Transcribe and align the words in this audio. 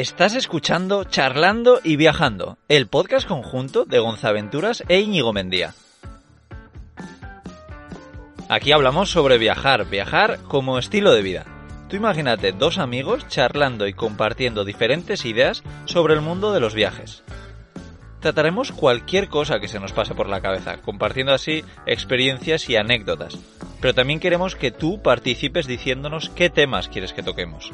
Estás 0.00 0.34
escuchando 0.34 1.04
Charlando 1.04 1.78
y 1.84 1.96
Viajando, 1.96 2.56
el 2.68 2.86
podcast 2.86 3.28
conjunto 3.28 3.84
de 3.84 3.98
Gonzaventuras 3.98 4.82
e 4.88 4.98
Íñigo 4.98 5.34
Mendía. 5.34 5.74
Aquí 8.48 8.72
hablamos 8.72 9.10
sobre 9.10 9.36
viajar, 9.36 9.90
viajar 9.90 10.38
como 10.44 10.78
estilo 10.78 11.12
de 11.12 11.20
vida. 11.20 11.44
Tú 11.90 11.96
imagínate 11.96 12.52
dos 12.52 12.78
amigos 12.78 13.28
charlando 13.28 13.86
y 13.86 13.92
compartiendo 13.92 14.64
diferentes 14.64 15.26
ideas 15.26 15.62
sobre 15.84 16.14
el 16.14 16.22
mundo 16.22 16.54
de 16.54 16.60
los 16.60 16.72
viajes. 16.72 17.22
Trataremos 18.20 18.72
cualquier 18.72 19.28
cosa 19.28 19.60
que 19.60 19.68
se 19.68 19.80
nos 19.80 19.92
pase 19.92 20.14
por 20.14 20.30
la 20.30 20.40
cabeza, 20.40 20.78
compartiendo 20.80 21.34
así 21.34 21.62
experiencias 21.84 22.70
y 22.70 22.76
anécdotas. 22.76 23.38
Pero 23.82 23.92
también 23.92 24.18
queremos 24.18 24.56
que 24.56 24.70
tú 24.70 25.02
participes 25.02 25.66
diciéndonos 25.66 26.30
qué 26.30 26.48
temas 26.48 26.88
quieres 26.88 27.12
que 27.12 27.22
toquemos. 27.22 27.70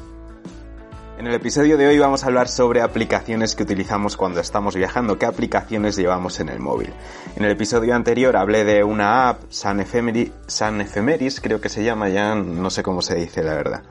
En 1.18 1.26
el 1.26 1.32
episodio 1.32 1.78
de 1.78 1.86
hoy 1.86 1.98
vamos 1.98 2.22
a 2.22 2.26
hablar 2.26 2.46
sobre 2.46 2.82
aplicaciones 2.82 3.56
que 3.56 3.62
utilizamos 3.62 4.18
cuando 4.18 4.38
estamos 4.38 4.76
viajando, 4.76 5.18
qué 5.18 5.24
aplicaciones 5.24 5.96
llevamos 5.96 6.40
en 6.40 6.50
el 6.50 6.60
móvil. 6.60 6.92
En 7.36 7.44
el 7.44 7.52
episodio 7.52 7.94
anterior 7.94 8.36
hablé 8.36 8.64
de 8.64 8.84
una 8.84 9.30
app, 9.30 9.40
San, 9.48 9.80
Ephemeris, 9.80 11.40
creo 11.40 11.58
que 11.58 11.70
se 11.70 11.82
llama, 11.82 12.10
ya 12.10 12.34
no 12.34 12.68
sé 12.68 12.82
cómo 12.82 13.00
se 13.00 13.14
dice 13.14 13.42
la 13.42 13.54
verdad. 13.54 13.82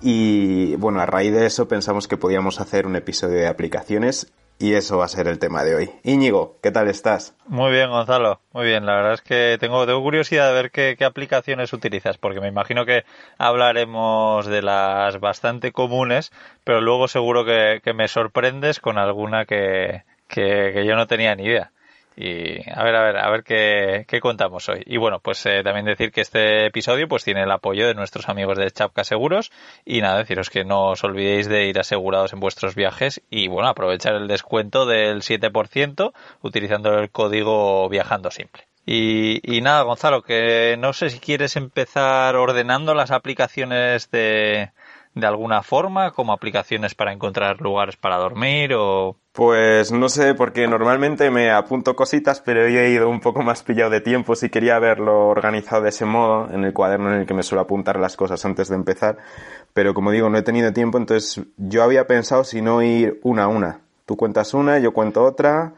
Y 0.00 0.76
bueno, 0.76 1.00
a 1.00 1.06
raíz 1.06 1.32
de 1.32 1.44
eso 1.44 1.66
pensamos 1.66 2.06
que 2.06 2.16
podíamos 2.16 2.60
hacer 2.60 2.86
un 2.86 2.94
episodio 2.94 3.38
de 3.38 3.48
aplicaciones 3.48 4.32
y 4.60 4.74
eso 4.74 4.98
va 4.98 5.06
a 5.06 5.08
ser 5.08 5.26
el 5.26 5.38
tema 5.38 5.64
de 5.64 5.74
hoy. 5.74 5.90
Íñigo, 6.04 6.58
¿qué 6.62 6.70
tal 6.70 6.88
estás? 6.88 7.34
Muy 7.46 7.72
bien, 7.72 7.88
Gonzalo. 7.88 8.40
Muy 8.52 8.66
bien. 8.66 8.84
La 8.84 8.94
verdad 8.94 9.14
es 9.14 9.22
que 9.22 9.56
tengo, 9.58 9.86
curiosidad 10.02 10.48
de 10.48 10.52
ver 10.52 10.70
qué, 10.70 11.02
aplicaciones 11.02 11.72
utilizas, 11.72 12.18
porque 12.18 12.40
me 12.40 12.48
imagino 12.48 12.84
que 12.84 13.04
hablaremos 13.38 14.46
de 14.46 14.60
las 14.60 15.18
bastante 15.18 15.72
comunes, 15.72 16.30
pero 16.62 16.82
luego 16.82 17.08
seguro 17.08 17.46
que, 17.46 17.80
me 17.94 18.06
sorprendes 18.06 18.80
con 18.80 18.98
alguna 18.98 19.46
que 19.46 20.04
yo 20.28 20.94
no 20.94 21.06
tenía 21.06 21.34
ni 21.34 21.44
idea. 21.44 21.72
Y 22.16 22.68
a 22.70 22.82
ver, 22.82 22.94
a 22.96 23.02
ver, 23.02 23.16
a 23.16 23.30
ver 23.30 23.44
qué, 23.44 24.04
qué 24.06 24.20
contamos 24.20 24.68
hoy. 24.68 24.82
Y 24.86 24.96
bueno, 24.96 25.20
pues 25.20 25.44
eh, 25.46 25.62
también 25.62 25.86
decir 25.86 26.12
que 26.12 26.20
este 26.20 26.66
episodio 26.66 27.08
pues 27.08 27.24
tiene 27.24 27.42
el 27.42 27.50
apoyo 27.50 27.86
de 27.86 27.94
nuestros 27.94 28.28
amigos 28.28 28.58
de 28.58 28.70
Chapka 28.70 29.04
Seguros. 29.04 29.50
Y 29.84 30.00
nada, 30.00 30.18
deciros 30.18 30.50
que 30.50 30.64
no 30.64 30.90
os 30.90 31.04
olvidéis 31.04 31.48
de 31.48 31.66
ir 31.66 31.78
asegurados 31.78 32.32
en 32.32 32.40
vuestros 32.40 32.74
viajes 32.74 33.22
y 33.30 33.48
bueno, 33.48 33.68
aprovechar 33.68 34.14
el 34.14 34.28
descuento 34.28 34.86
del 34.86 35.22
7% 35.22 36.12
utilizando 36.42 36.98
el 36.98 37.10
código 37.10 37.88
Viajando 37.88 38.30
Simple. 38.30 38.64
Y, 38.86 39.40
y, 39.44 39.60
nada, 39.60 39.82
Gonzalo, 39.82 40.22
que 40.22 40.76
no 40.78 40.92
sé 40.92 41.10
si 41.10 41.20
quieres 41.20 41.54
empezar 41.56 42.34
ordenando 42.34 42.94
las 42.94 43.10
aplicaciones 43.10 44.10
de, 44.10 44.72
de 45.14 45.26
alguna 45.26 45.62
forma, 45.62 46.12
como 46.12 46.32
aplicaciones 46.32 46.94
para 46.94 47.12
encontrar 47.12 47.60
lugares 47.60 47.96
para 47.96 48.16
dormir 48.16 48.74
o... 48.74 49.16
Pues 49.32 49.92
no 49.92 50.08
sé, 50.08 50.34
porque 50.34 50.66
normalmente 50.66 51.30
me 51.30 51.50
apunto 51.50 51.94
cositas, 51.94 52.40
pero 52.40 52.68
yo 52.68 52.80
he 52.80 52.90
ido 52.90 53.08
un 53.08 53.20
poco 53.20 53.42
más 53.42 53.62
pillado 53.62 53.90
de 53.90 54.00
tiempo 54.00 54.34
si 54.34 54.50
quería 54.50 54.76
haberlo 54.76 55.28
organizado 55.28 55.82
de 55.82 55.90
ese 55.90 56.04
modo, 56.04 56.48
en 56.52 56.64
el 56.64 56.72
cuaderno 56.72 57.12
en 57.12 57.20
el 57.20 57.26
que 57.26 57.34
me 57.34 57.42
suelo 57.42 57.62
apuntar 57.62 57.98
las 57.98 58.16
cosas 58.16 58.44
antes 58.44 58.68
de 58.68 58.76
empezar, 58.76 59.18
pero 59.72 59.94
como 59.94 60.10
digo, 60.10 60.28
no 60.28 60.38
he 60.38 60.42
tenido 60.42 60.72
tiempo, 60.72 60.98
entonces 60.98 61.44
yo 61.56 61.82
había 61.82 62.06
pensado 62.06 62.44
si 62.44 62.60
no 62.60 62.82
ir 62.82 63.20
una 63.22 63.44
a 63.44 63.48
una. 63.48 63.80
Tú 64.06 64.16
cuentas 64.16 64.54
una, 64.54 64.78
yo 64.80 64.92
cuento 64.92 65.24
otra. 65.24 65.74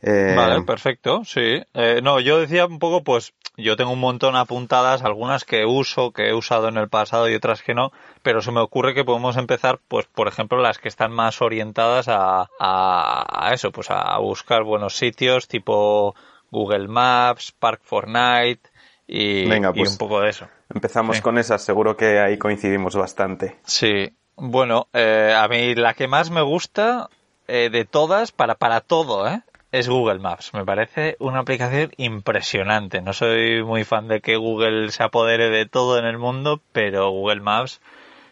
Eh, 0.00 0.34
vale, 0.36 0.62
perfecto, 0.62 1.22
sí. 1.24 1.60
Eh, 1.72 2.00
no, 2.02 2.20
yo 2.20 2.38
decía 2.38 2.66
un 2.66 2.78
poco, 2.78 3.02
pues, 3.02 3.34
yo 3.56 3.76
tengo 3.76 3.92
un 3.92 4.00
montón 4.00 4.36
apuntadas, 4.36 5.02
algunas 5.02 5.44
que 5.44 5.64
uso, 5.64 6.12
que 6.12 6.28
he 6.28 6.34
usado 6.34 6.68
en 6.68 6.76
el 6.76 6.88
pasado 6.88 7.28
y 7.28 7.34
otras 7.34 7.62
que 7.62 7.74
no, 7.74 7.92
pero 8.22 8.40
se 8.40 8.52
me 8.52 8.60
ocurre 8.60 8.94
que 8.94 9.04
podemos 9.04 9.36
empezar, 9.36 9.80
pues, 9.88 10.06
por 10.06 10.28
ejemplo, 10.28 10.60
las 10.60 10.78
que 10.78 10.88
están 10.88 11.12
más 11.12 11.40
orientadas 11.40 12.06
a, 12.08 12.48
a, 12.58 13.50
eso, 13.52 13.70
pues 13.70 13.90
a 13.90 14.18
buscar 14.18 14.64
buenos 14.64 14.96
sitios 14.96 15.46
tipo 15.48 16.14
Google 16.50 16.88
Maps, 16.88 17.52
Park 17.52 17.80
Fortnite 17.84 18.70
y, 19.06 19.46
pues 19.46 19.92
un 19.92 19.98
poco 19.98 20.20
de 20.20 20.30
eso. 20.30 20.48
Empezamos 20.72 21.20
con 21.20 21.38
esas, 21.38 21.62
seguro 21.62 21.96
que 21.96 22.18
ahí 22.18 22.38
coincidimos 22.38 22.96
bastante. 22.96 23.58
Sí, 23.64 24.08
bueno, 24.36 24.88
eh, 24.92 25.34
a 25.36 25.46
mí 25.48 25.74
la 25.74 25.94
que 25.94 26.08
más 26.08 26.30
me 26.30 26.42
gusta 26.42 27.08
eh, 27.46 27.68
de 27.70 27.84
todas, 27.84 28.32
para, 28.32 28.54
para 28.54 28.80
todo, 28.80 29.28
¿eh? 29.28 29.42
Es 29.74 29.88
Google 29.88 30.20
Maps. 30.20 30.54
Me 30.54 30.64
parece 30.64 31.16
una 31.18 31.40
aplicación 31.40 31.90
impresionante. 31.96 33.02
No 33.02 33.12
soy 33.12 33.64
muy 33.64 33.82
fan 33.82 34.06
de 34.06 34.20
que 34.20 34.36
Google 34.36 34.92
se 34.92 35.02
apodere 35.02 35.50
de 35.50 35.66
todo 35.66 35.98
en 35.98 36.04
el 36.04 36.16
mundo, 36.16 36.62
pero 36.70 37.10
Google 37.10 37.40
Maps 37.40 37.80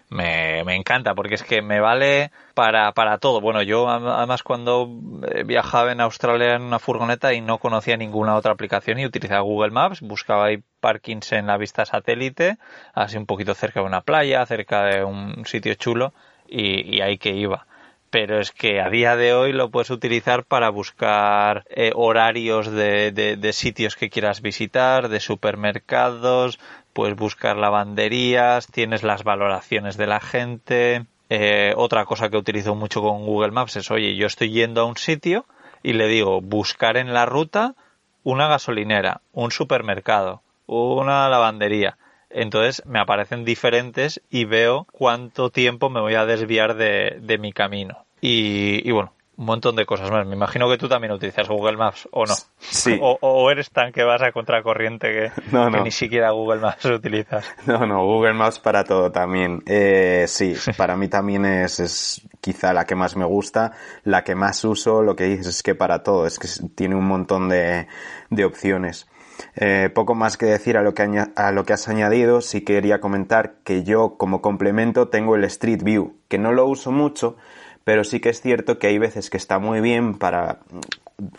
me, 0.09 0.61
encanta 0.77 1.17
porque 1.17 1.35
es 1.35 1.43
que 1.43 1.61
me 1.61 1.81
vale 1.81 2.31
para, 2.55 2.93
para 2.93 3.19
todo. 3.19 3.41
Bueno, 3.41 3.61
yo 3.61 3.89
además 3.89 4.45
cuando 4.45 4.89
eh, 5.33 5.43
viajaba 5.43 5.91
en 5.91 6.01
Australia 6.01 6.55
en 6.55 6.63
una 6.63 6.79
furgoneta 6.79 7.33
y 7.33 7.41
no 7.41 7.59
conocía 7.59 7.97
ninguna 7.97 8.37
otra 8.37 8.53
aplicación 8.53 9.01
y 9.01 9.07
utilizaba 9.07 9.41
Google 9.41 9.73
Maps, 9.73 10.01
buscaba 10.01 10.45
ahí 10.45 10.63
parkings 10.79 11.33
en 11.33 11.49
la 11.49 11.57
vista 11.57 11.85
satélite, 11.85 12.59
así 12.95 13.17
un 13.17 13.27
poquito 13.27 13.55
cerca 13.55 13.81
de 13.81 13.87
una 13.87 14.03
playa, 14.03 14.47
cerca 14.47 14.85
de 14.85 15.03
un 15.03 15.45
sitio 15.45 15.75
chulo 15.75 16.15
y 16.47 17.01
ahí 17.01 17.19
que 17.19 17.31
iba 17.31 17.67
pero 18.13 18.39
es 18.41 18.53
que 18.53 18.79
a 18.83 18.91
día 18.91 19.17
de 19.17 19.33
hoy 19.33 19.55
lo 19.55 19.71
puedes 19.71 19.89
utilizar 19.89 20.45
para 20.45 20.69
buscar 20.69 21.65
eh, 21.71 21.93
horarios 21.95 22.71
de, 22.71 23.11
de, 23.11 23.53
sitios 23.55 23.97
que 23.97 24.11
quieras 24.11 24.43
visitar, 24.43 25.09
de 25.09 25.19
supermercados, 25.19 26.61
puedes 26.93 27.17
buscar 27.17 27.57
lavanderías, 27.57 28.67
tienes 28.67 29.03
las 29.03 29.25
valoraciones 29.25 29.97
de 29.97 30.07
la 30.07 30.21
gente. 30.21 31.07
Eh, 31.31 31.73
otra 31.75 32.05
cosa 32.05 32.29
que 32.29 32.37
utilizo 32.37 32.75
mucho 32.75 33.01
con 33.01 33.25
Google 33.25 33.53
Maps 33.53 33.77
es, 33.77 33.91
oye, 33.91 34.15
yo 34.15 34.27
estoy 34.27 34.51
yendo 34.51 34.83
a 34.83 34.85
un 34.85 34.99
sitio 34.99 35.47
y 35.83 35.95
le 35.95 36.07
digo 36.07 36.43
buscar 36.43 36.99
en 36.99 37.15
la 37.15 37.25
ruta 37.25 37.77
una 38.25 38.47
gasolinera, 38.47 39.23
un 39.33 39.51
supermercado, 39.51 40.43
una 40.67 41.31
lavandería 41.31 41.97
entonces 42.35 42.83
me 42.87 42.99
aparecen 42.99 43.45
diferentes 43.45 44.21
y 44.31 44.45
veo 44.45 44.87
cuánto 44.93 45.51
tiempo 45.51 45.91
me 45.91 46.01
voy 46.01 46.15
a 46.15 46.27
desviar 46.27 46.77
de, 46.77 47.19
de 47.21 47.39
mi 47.39 47.53
camino. 47.53 48.05
Y, 48.21 48.89
y, 48.89 48.93
bueno, 48.93 49.13
un 49.37 49.47
montón 49.47 49.77
de 49.77 49.87
cosas 49.87 50.11
más. 50.11 50.27
Me 50.27 50.37
imagino 50.37 50.69
que 50.69 50.79
tú 50.79 50.89
también 50.89 51.13
utilizas 51.13 51.49
Google 51.49 51.77
Maps, 51.77 52.09
¿o 52.13 52.25
no? 52.27 52.35
Sí. 52.59 52.99
O, 53.03 53.19
o 53.21 53.51
eres 53.51 53.71
tan 53.71 53.91
que 53.91 54.05
vas 54.05 54.23
a 54.23 54.31
contracorriente 54.31 55.09
que, 55.09 55.33
no, 55.51 55.69
no. 55.71 55.79
que, 55.79 55.85
ni 55.85 55.91
siquiera 55.91 56.31
Google 56.31 56.61
Maps 56.61 56.85
utilizas. 56.85 57.45
No, 57.67 57.87
no, 57.87 58.05
Google 58.05 58.35
Maps 58.35 58.59
para 58.59 58.85
todo 58.85 59.11
también. 59.11 59.63
Eh, 59.67 60.27
sí, 60.29 60.55
para 60.77 60.97
mí 60.97 61.09
también 61.09 61.45
es, 61.45 61.81
es 61.81 62.23
quizá 62.41 62.73
la 62.73 62.85
que 62.85 62.95
más 62.95 63.17
me 63.17 63.25
gusta, 63.25 63.73
la 64.05 64.23
que 64.23 64.35
más 64.35 64.65
uso, 64.65 65.03
lo 65.03 65.17
que 65.17 65.25
dices 65.25 65.47
es 65.49 65.63
que 65.63 65.75
para 65.75 66.03
todo, 66.03 66.27
es 66.27 66.39
que 66.39 66.49
tiene 66.75 66.95
un 66.95 67.07
montón 67.07 67.49
de, 67.49 67.89
de 68.31 68.45
opciones. 68.45 69.09
Eh, 69.57 69.91
poco 69.95 70.15
más 70.15 70.37
que 70.37 70.47
decir 70.47 70.77
a 70.77 70.83
lo 70.83 70.95
que, 70.95 71.73
has 71.73 71.89
añadido, 71.89 72.41
sí 72.41 72.63
quería 72.63 73.01
comentar 73.01 73.57
que 73.65 73.85
yo 73.85 74.17
como 74.17 74.41
complemento 74.41 75.09
tengo 75.09 75.37
el 75.37 75.45
Street 75.45 75.83
View, 75.83 76.15
que 76.29 76.39
no 76.39 76.53
lo 76.53 76.67
uso 76.67 76.91
mucho, 76.91 77.37
pero 77.85 78.05
sí 78.05 78.21
que 78.21 78.31
es 78.31 78.41
cierto 78.41 78.79
que 78.79 78.87
hay 78.87 78.99
veces 78.99 79.31
que 79.31 79.37
está 79.37 79.59
muy 79.59 79.81
bien 79.81 80.15
para 80.15 80.61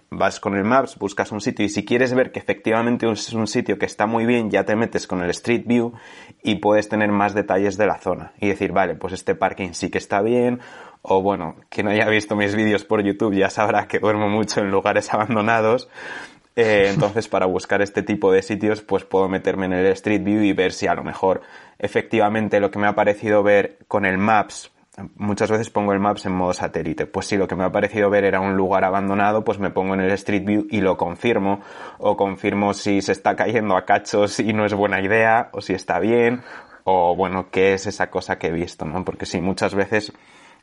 vas 0.09 0.39
con 0.39 0.55
el 0.55 0.63
Maps, 0.63 0.97
buscas 0.97 1.31
un 1.31 1.41
sitio 1.41 1.65
y 1.65 1.69
si 1.69 1.83
quieres 1.83 2.13
ver 2.13 2.31
que 2.31 2.39
efectivamente 2.39 3.09
es 3.11 3.33
un 3.33 3.47
sitio 3.47 3.77
que 3.77 3.85
está 3.85 4.05
muy 4.05 4.25
bien, 4.25 4.49
ya 4.49 4.63
te 4.63 4.75
metes 4.75 5.07
con 5.07 5.21
el 5.21 5.29
Street 5.31 5.63
View 5.65 5.93
y 6.41 6.55
puedes 6.55 6.87
tener 6.87 7.11
más 7.11 7.33
detalles 7.33 7.77
de 7.77 7.87
la 7.87 7.97
zona. 7.97 8.33
Y 8.39 8.47
decir, 8.47 8.71
vale, 8.71 8.95
pues 8.95 9.13
este 9.13 9.35
parking 9.35 9.73
sí 9.73 9.89
que 9.89 9.97
está 9.97 10.21
bien 10.21 10.59
o 11.01 11.21
bueno, 11.21 11.57
quien 11.69 11.89
haya 11.89 12.07
visto 12.07 12.35
mis 12.35 12.55
vídeos 12.55 12.85
por 12.85 13.03
YouTube 13.03 13.35
ya 13.35 13.49
sabrá 13.49 13.87
que 13.87 13.99
duermo 13.99 14.29
mucho 14.29 14.61
en 14.61 14.71
lugares 14.71 15.13
abandonados 15.13 15.89
eh, 16.55 16.89
entonces, 16.93 17.27
para 17.27 17.45
buscar 17.45 17.81
este 17.81 18.03
tipo 18.03 18.31
de 18.31 18.41
sitios, 18.41 18.81
pues 18.81 19.03
puedo 19.03 19.27
meterme 19.27 19.65
en 19.65 19.73
el 19.73 19.85
Street 19.87 20.23
View 20.23 20.43
y 20.43 20.53
ver 20.53 20.71
si 20.71 20.87
a 20.87 20.93
lo 20.95 21.03
mejor 21.03 21.41
efectivamente 21.79 22.59
lo 22.59 22.71
que 22.71 22.79
me 22.79 22.87
ha 22.87 22.95
parecido 22.95 23.43
ver 23.43 23.79
con 23.87 24.05
el 24.05 24.17
Maps 24.17 24.73
muchas 25.15 25.49
veces 25.49 25.69
pongo 25.69 25.93
el 25.93 25.99
Maps 25.99 26.25
en 26.25 26.33
modo 26.33 26.53
satélite. 26.53 27.05
Pues 27.07 27.27
si 27.27 27.37
lo 27.37 27.47
que 27.47 27.55
me 27.55 27.63
ha 27.63 27.71
parecido 27.71 28.09
ver 28.09 28.25
era 28.25 28.39
un 28.39 28.55
lugar 28.55 28.83
abandonado, 28.83 29.43
pues 29.43 29.59
me 29.59 29.71
pongo 29.71 29.93
en 29.93 30.01
el 30.01 30.11
Street 30.11 30.45
View 30.45 30.67
y 30.69 30.81
lo 30.81 30.97
confirmo. 30.97 31.61
O 31.97 32.15
confirmo 32.15 32.73
si 32.73 33.01
se 33.01 33.11
está 33.11 33.35
cayendo 33.35 33.75
a 33.75 33.85
cachos 33.85 34.39
y 34.39 34.53
no 34.53 34.65
es 34.65 34.73
buena 34.73 35.01
idea, 35.01 35.49
o 35.53 35.61
si 35.61 35.73
está 35.73 35.99
bien, 35.99 36.41
o 36.83 37.15
bueno, 37.15 37.49
qué 37.49 37.73
es 37.73 37.87
esa 37.87 38.09
cosa 38.09 38.37
que 38.37 38.47
he 38.47 38.51
visto, 38.51 38.85
¿no? 38.85 39.03
Porque 39.03 39.25
sí, 39.25 39.41
muchas 39.41 39.73
veces, 39.73 40.13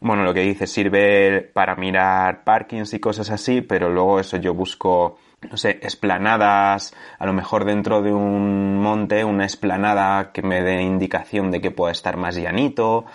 bueno, 0.00 0.22
lo 0.22 0.32
que 0.34 0.40
dice 0.40 0.66
sirve 0.66 1.50
para 1.52 1.74
mirar 1.74 2.44
parkings 2.44 2.94
y 2.94 3.00
cosas 3.00 3.30
así, 3.30 3.62
pero 3.62 3.90
luego 3.90 4.20
eso 4.20 4.36
yo 4.36 4.54
busco 4.54 5.18
no 5.48 5.56
sé, 5.56 5.80
esplanadas, 5.82 6.94
a 7.18 7.26
lo 7.26 7.32
mejor 7.32 7.64
dentro 7.64 8.02
de 8.02 8.12
un 8.12 8.76
monte, 8.78 9.24
una 9.24 9.46
esplanada 9.46 10.32
que 10.32 10.42
me 10.42 10.62
dé 10.62 10.82
indicación 10.82 11.50
de 11.50 11.60
que 11.60 11.70
pueda 11.70 11.92
estar 11.92 12.16
más 12.16 12.36
llanito, 12.36 13.06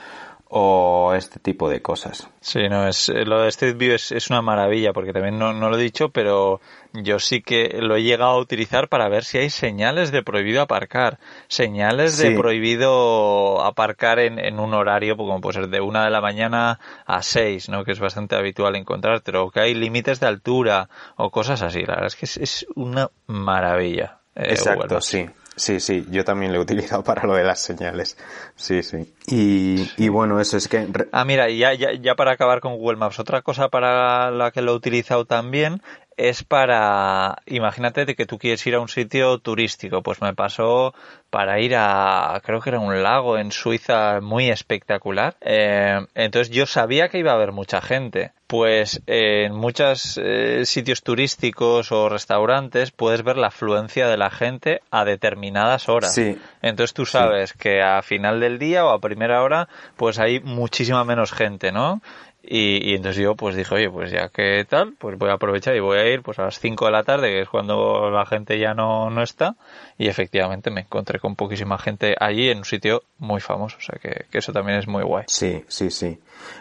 o 0.48 1.14
este 1.16 1.40
tipo 1.40 1.70
de 1.70 1.82
cosas. 1.82 2.30
Sí, 2.40 2.70
no, 2.70 2.88
es, 2.88 3.10
lo 3.10 3.42
de 3.42 3.50
Street 3.50 3.78
View 3.78 3.96
es, 3.96 4.12
es 4.12 4.30
una 4.30 4.42
maravilla 4.42 4.94
porque 4.94 5.12
también 5.12 5.40
no, 5.40 5.54
no, 5.54 5.70
lo 5.70 5.78
he 5.78 5.82
dicho, 5.82 6.10
pero 6.10 6.62
yo 6.94 7.20
sí 7.20 7.42
que 7.42 7.78
lo 7.82 7.96
he 7.96 8.04
llegado 8.04 8.32
a 8.32 8.40
utilizar 8.40 8.88
para 8.88 9.10
ver 9.10 9.24
si 9.24 9.40
hay 9.40 9.50
señales 9.50 10.12
de 10.12 10.22
prohibido 10.22 10.62
aparcar, 10.62 11.20
señales 11.48 12.18
de 12.18 12.32
prohibido 12.32 13.64
aparcar 13.64 14.20
en, 14.20 14.38
en, 14.38 14.60
un 14.60 14.74
horario 14.74 15.18
pues, 15.18 15.28
como 15.28 15.42
puede 15.42 15.62
ser 15.62 15.70
de 15.70 15.82
una 15.82 16.04
de 16.04 16.12
la 16.12 16.22
mañana 16.22 16.80
a 17.06 17.24
seis, 17.24 17.68
¿no? 17.68 17.84
que 17.84 17.94
es 17.94 18.00
bastante 18.00 18.36
habitual 18.36 18.76
encontrarte, 18.76 19.36
o 19.36 19.50
que 19.50 19.62
hay 19.62 19.74
límites 19.74 20.20
de 20.20 20.28
altura 20.28 20.90
o 21.16 21.32
cosas 21.32 21.64
así. 21.64 21.82
La 21.82 21.96
verdad 21.96 22.08
es 22.08 22.16
que 22.16 22.26
es, 22.26 22.38
es 22.38 22.68
una 22.76 23.10
maravilla. 23.26 24.20
Eh, 24.36 24.52
Exacto, 24.52 25.02
sí. 25.02 25.26
Sí, 25.56 25.80
sí, 25.80 26.06
yo 26.10 26.26
también 26.26 26.52
lo 26.52 26.60
he 26.60 26.62
utilizado 26.62 27.04
para 27.04 27.24
lo 27.24 27.36
de 27.36 27.44
las 27.44 27.60
señales. 27.60 28.18
Sí, 28.56 28.84
sí. 28.84 29.14
Y, 29.28 29.90
y 29.98 30.10
bueno, 30.10 30.40
eso 30.42 30.58
es 30.58 30.68
que... 30.68 30.88
Ah, 31.12 31.24
mira, 31.24 31.50
ya, 31.50 31.74
ya, 31.74 31.94
ya 31.94 32.16
para 32.16 32.34
acabar 32.34 32.60
con 32.60 32.76
Google 32.76 32.98
Maps, 32.98 33.20
otra 33.20 33.42
cosa 33.42 33.70
para 33.70 34.32
la 34.32 34.52
que 34.52 34.62
lo 34.62 34.74
he 34.74 34.76
utilizado 34.76 35.26
también 35.26 35.82
es 36.18 36.44
para, 36.44 37.38
imagínate 37.46 38.06
de 38.06 38.16
que 38.16 38.26
tú 38.26 38.38
quieres 38.38 38.66
ir 38.66 38.76
a 38.76 38.80
un 38.80 38.88
sitio 38.88 39.38
turístico, 39.40 40.02
pues 40.02 40.22
me 40.22 40.34
pasó 40.34 40.94
para 41.30 41.60
ir 41.60 41.76
a, 41.76 42.42
creo 42.44 42.62
que 42.62 42.70
era 42.70 42.80
un 42.80 43.04
lago 43.04 43.38
en 43.38 43.52
Suiza 43.52 44.22
muy 44.22 44.50
espectacular. 44.50 45.36
Eh, 45.42 46.06
entonces 46.16 46.54
yo 46.54 46.66
sabía 46.66 47.10
que 47.10 47.20
iba 47.20 47.32
a 47.32 47.36
haber 47.36 47.52
mucha 47.52 47.82
gente. 47.82 48.32
Pues 48.48 49.02
en 49.08 49.56
muchos 49.56 50.20
eh, 50.22 50.66
sitios 50.66 51.02
turísticos 51.02 51.92
o 51.92 52.10
restaurantes 52.10 52.92
puedes 52.92 53.24
ver 53.24 53.38
la 53.38 53.48
afluencia 53.48 54.08
de 54.08 54.18
la 54.18 54.30
gente 54.30 54.82
a 54.92 55.04
determinadas 55.04 55.90
horas. 55.90 56.14
Sí. 56.14 56.38
Entonces 56.62 56.94
tú 56.94 57.08
sabes 57.08 57.52
sí. 57.52 57.58
que 57.58 57.82
a 57.82 58.04
final 58.04 58.40
del 58.40 58.60
día 58.60 58.86
o 58.86 58.90
a 58.90 59.00
primera 59.00 59.42
hora 59.42 59.68
pues 59.96 60.20
hay 60.20 60.40
muchísima 60.42 61.04
menos 61.04 61.32
gente, 61.32 61.72
¿no? 61.72 62.02
Y, 62.48 62.94
entonces 62.94 63.24
yo 63.24 63.36
pues 63.36 63.56
dije, 63.56 63.74
oye, 63.74 63.90
pues 63.90 64.12
ya 64.12 64.30
que 64.30 64.66
tal, 64.70 64.94
pues 64.98 65.18
voy 65.18 65.30
a 65.30 65.34
aprovechar 65.34 65.76
y 65.76 65.80
voy 65.80 65.98
a 65.98 66.08
ir 66.08 66.22
pues 66.22 66.38
a 66.40 66.44
las 66.44 66.60
5 66.60 66.86
de 66.86 66.92
la 66.92 67.04
tarde, 67.04 67.30
que 67.30 67.42
es 67.42 67.50
cuando 67.50 68.10
la 68.12 68.26
gente 68.26 68.60
ya 68.60 68.74
no, 68.74 69.10
no 69.10 69.24
está. 69.24 69.56
Y 69.98 70.08
efectivamente 70.08 70.70
me 70.70 70.82
encontré 70.82 71.20
con 71.20 71.36
poquísima 71.36 71.78
gente 71.78 72.16
allí 72.20 72.50
en 72.50 72.60
un 72.60 72.66
sitio 72.66 73.04
muy 73.18 73.42
famoso. 73.42 73.78
O 73.78 73.82
sea 73.82 73.98
que, 74.00 74.26
que 74.30 74.38
eso 74.38 74.54
también 74.54 74.80
es 74.80 74.88
muy 74.88 75.04
guay. 75.04 75.26
Sí, 75.28 75.64
sí, 75.68 75.90
sí. 75.90 76.20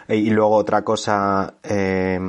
Y 0.09 0.29
luego 0.29 0.55
otra 0.55 0.83
cosa 0.83 1.55
eh, 1.63 2.19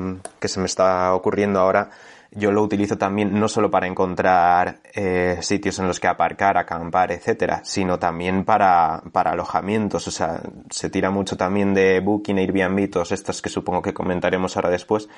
que 0.40 0.48
se 0.48 0.60
me 0.60 0.66
está 0.66 1.14
ocurriendo 1.14 1.60
ahora 1.60 1.90
yo 2.36 2.52
lo 2.52 2.62
utilizo 2.62 2.98
también 2.98 3.38
no 3.38 3.48
solo 3.48 3.70
para 3.70 3.86
encontrar 3.86 4.80
eh, 4.94 5.38
sitios 5.40 5.78
en 5.78 5.88
los 5.88 5.98
que 5.98 6.06
aparcar, 6.06 6.58
acampar, 6.58 7.10
etcétera, 7.10 7.62
sino 7.64 7.98
también 7.98 8.44
para, 8.44 9.02
para 9.10 9.32
alojamientos. 9.32 10.06
O 10.06 10.10
sea, 10.10 10.42
se 10.70 10.90
tira 10.90 11.10
mucho 11.10 11.36
también 11.36 11.72
de 11.72 12.00
Booking, 12.00 12.38
Airbnb, 12.38 12.90
todos 12.90 13.12
estos 13.12 13.40
que 13.40 13.48
supongo 13.48 13.80
que 13.80 13.94
comentaremos 13.94 14.54
ahora 14.56 14.68
después, 14.68 15.08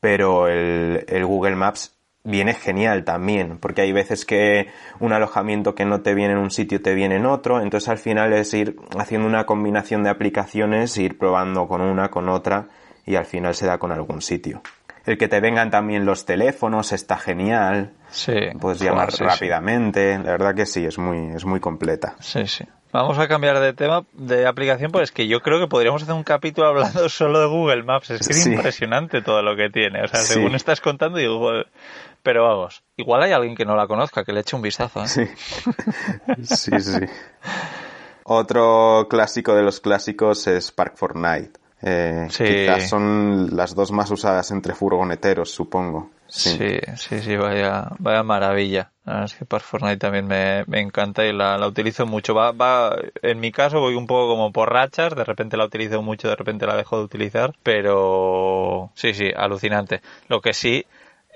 pero 0.00 0.48
el, 0.48 1.04
el 1.08 1.26
Google 1.26 1.56
Maps 1.56 1.94
viene 2.24 2.54
genial 2.54 3.04
también, 3.04 3.58
porque 3.58 3.82
hay 3.82 3.92
veces 3.92 4.24
que 4.24 4.68
un 5.00 5.12
alojamiento 5.12 5.74
que 5.74 5.84
no 5.84 6.00
te 6.00 6.14
viene 6.14 6.32
en 6.34 6.38
un 6.38 6.50
sitio 6.50 6.80
te 6.80 6.94
viene 6.94 7.16
en 7.16 7.26
otro, 7.26 7.60
entonces 7.60 7.88
al 7.88 7.98
final 7.98 8.32
es 8.32 8.54
ir 8.54 8.76
haciendo 8.96 9.26
una 9.26 9.44
combinación 9.44 10.04
de 10.04 10.10
aplicaciones, 10.10 10.96
ir 10.96 11.18
probando 11.18 11.66
con 11.66 11.80
una, 11.80 12.10
con 12.10 12.28
otra, 12.28 12.68
y 13.04 13.16
al 13.16 13.26
final 13.26 13.54
se 13.54 13.66
da 13.66 13.78
con 13.78 13.92
algún 13.92 14.22
sitio. 14.22 14.62
El 15.04 15.18
que 15.18 15.28
te 15.28 15.40
vengan 15.40 15.70
también 15.70 16.06
los 16.06 16.24
teléfonos 16.24 16.92
está 16.92 17.16
genial. 17.16 17.92
Sí. 18.10 18.34
Puedes 18.60 18.80
llamar 18.80 19.12
sí, 19.12 19.24
rápidamente. 19.24 20.16
Sí. 20.16 20.22
La 20.22 20.32
verdad 20.32 20.54
que 20.54 20.66
sí, 20.66 20.84
es 20.84 20.98
muy, 20.98 21.34
es 21.34 21.44
muy 21.44 21.60
completa. 21.60 22.14
Sí, 22.20 22.46
sí. 22.46 22.64
Vamos 22.92 23.18
a 23.18 23.26
cambiar 23.26 23.58
de 23.58 23.72
tema, 23.72 24.04
de 24.12 24.46
aplicación, 24.46 24.92
pues 24.92 25.04
es 25.04 25.12
que 25.12 25.26
yo 25.26 25.40
creo 25.40 25.58
que 25.58 25.66
podríamos 25.66 26.02
hacer 26.02 26.14
un 26.14 26.24
capítulo 26.24 26.68
hablando 26.68 27.08
solo 27.08 27.40
de 27.40 27.46
Google 27.46 27.82
Maps. 27.84 28.10
Es 28.10 28.26
que 28.26 28.32
es 28.34 28.44
sí. 28.44 28.52
impresionante 28.52 29.22
todo 29.22 29.42
lo 29.42 29.56
que 29.56 29.70
tiene. 29.70 30.04
O 30.04 30.08
sea, 30.08 30.20
según 30.20 30.54
estás 30.54 30.80
contando, 30.80 31.18
digo, 31.18 31.50
pero 32.22 32.44
vamos, 32.44 32.82
igual 32.96 33.22
hay 33.22 33.32
alguien 33.32 33.56
que 33.56 33.64
no 33.64 33.74
la 33.76 33.86
conozca, 33.86 34.24
que 34.24 34.32
le 34.32 34.40
eche 34.40 34.54
un 34.54 34.62
vistazo. 34.62 35.02
¿eh? 35.02 35.08
Sí. 35.08 35.26
sí, 36.42 36.80
sí. 36.80 37.00
Otro 38.24 39.06
clásico 39.08 39.54
de 39.54 39.62
los 39.62 39.80
clásicos 39.80 40.46
es 40.46 40.70
Park 40.70 40.96
Fortnite. 40.96 41.61
Eh, 41.82 42.28
sí. 42.30 42.44
Quizás 42.44 42.88
son 42.88 43.56
las 43.56 43.74
dos 43.74 43.90
más 43.90 44.10
usadas 44.10 44.50
entre 44.52 44.74
furgoneteros, 44.74 45.50
supongo. 45.50 46.10
Sí, 46.28 46.56
sí, 46.56 46.78
sí, 46.96 47.20
sí 47.20 47.36
vaya, 47.36 47.88
vaya 47.98 48.22
maravilla. 48.22 48.90
Es 49.24 49.34
que 49.34 49.44
Park 49.44 49.64
Fortnite 49.64 49.98
también 49.98 50.26
me, 50.26 50.64
me 50.66 50.80
encanta 50.80 51.26
y 51.26 51.32
la, 51.32 51.58
la, 51.58 51.66
utilizo 51.66 52.06
mucho. 52.06 52.34
Va, 52.34 52.52
va, 52.52 52.96
en 53.20 53.40
mi 53.40 53.52
caso 53.52 53.80
voy 53.80 53.96
un 53.96 54.06
poco 54.06 54.28
como 54.28 54.50
por 54.50 54.72
rachas, 54.72 55.14
de 55.14 55.24
repente 55.24 55.58
la 55.58 55.66
utilizo 55.66 56.00
mucho, 56.02 56.28
de 56.28 56.36
repente 56.36 56.66
la 56.66 56.76
dejo 56.76 56.96
de 56.96 57.04
utilizar, 57.04 57.54
pero 57.62 58.90
sí, 58.94 59.12
sí, 59.12 59.30
alucinante. 59.36 60.00
Lo 60.28 60.40
que 60.40 60.54
sí, 60.54 60.86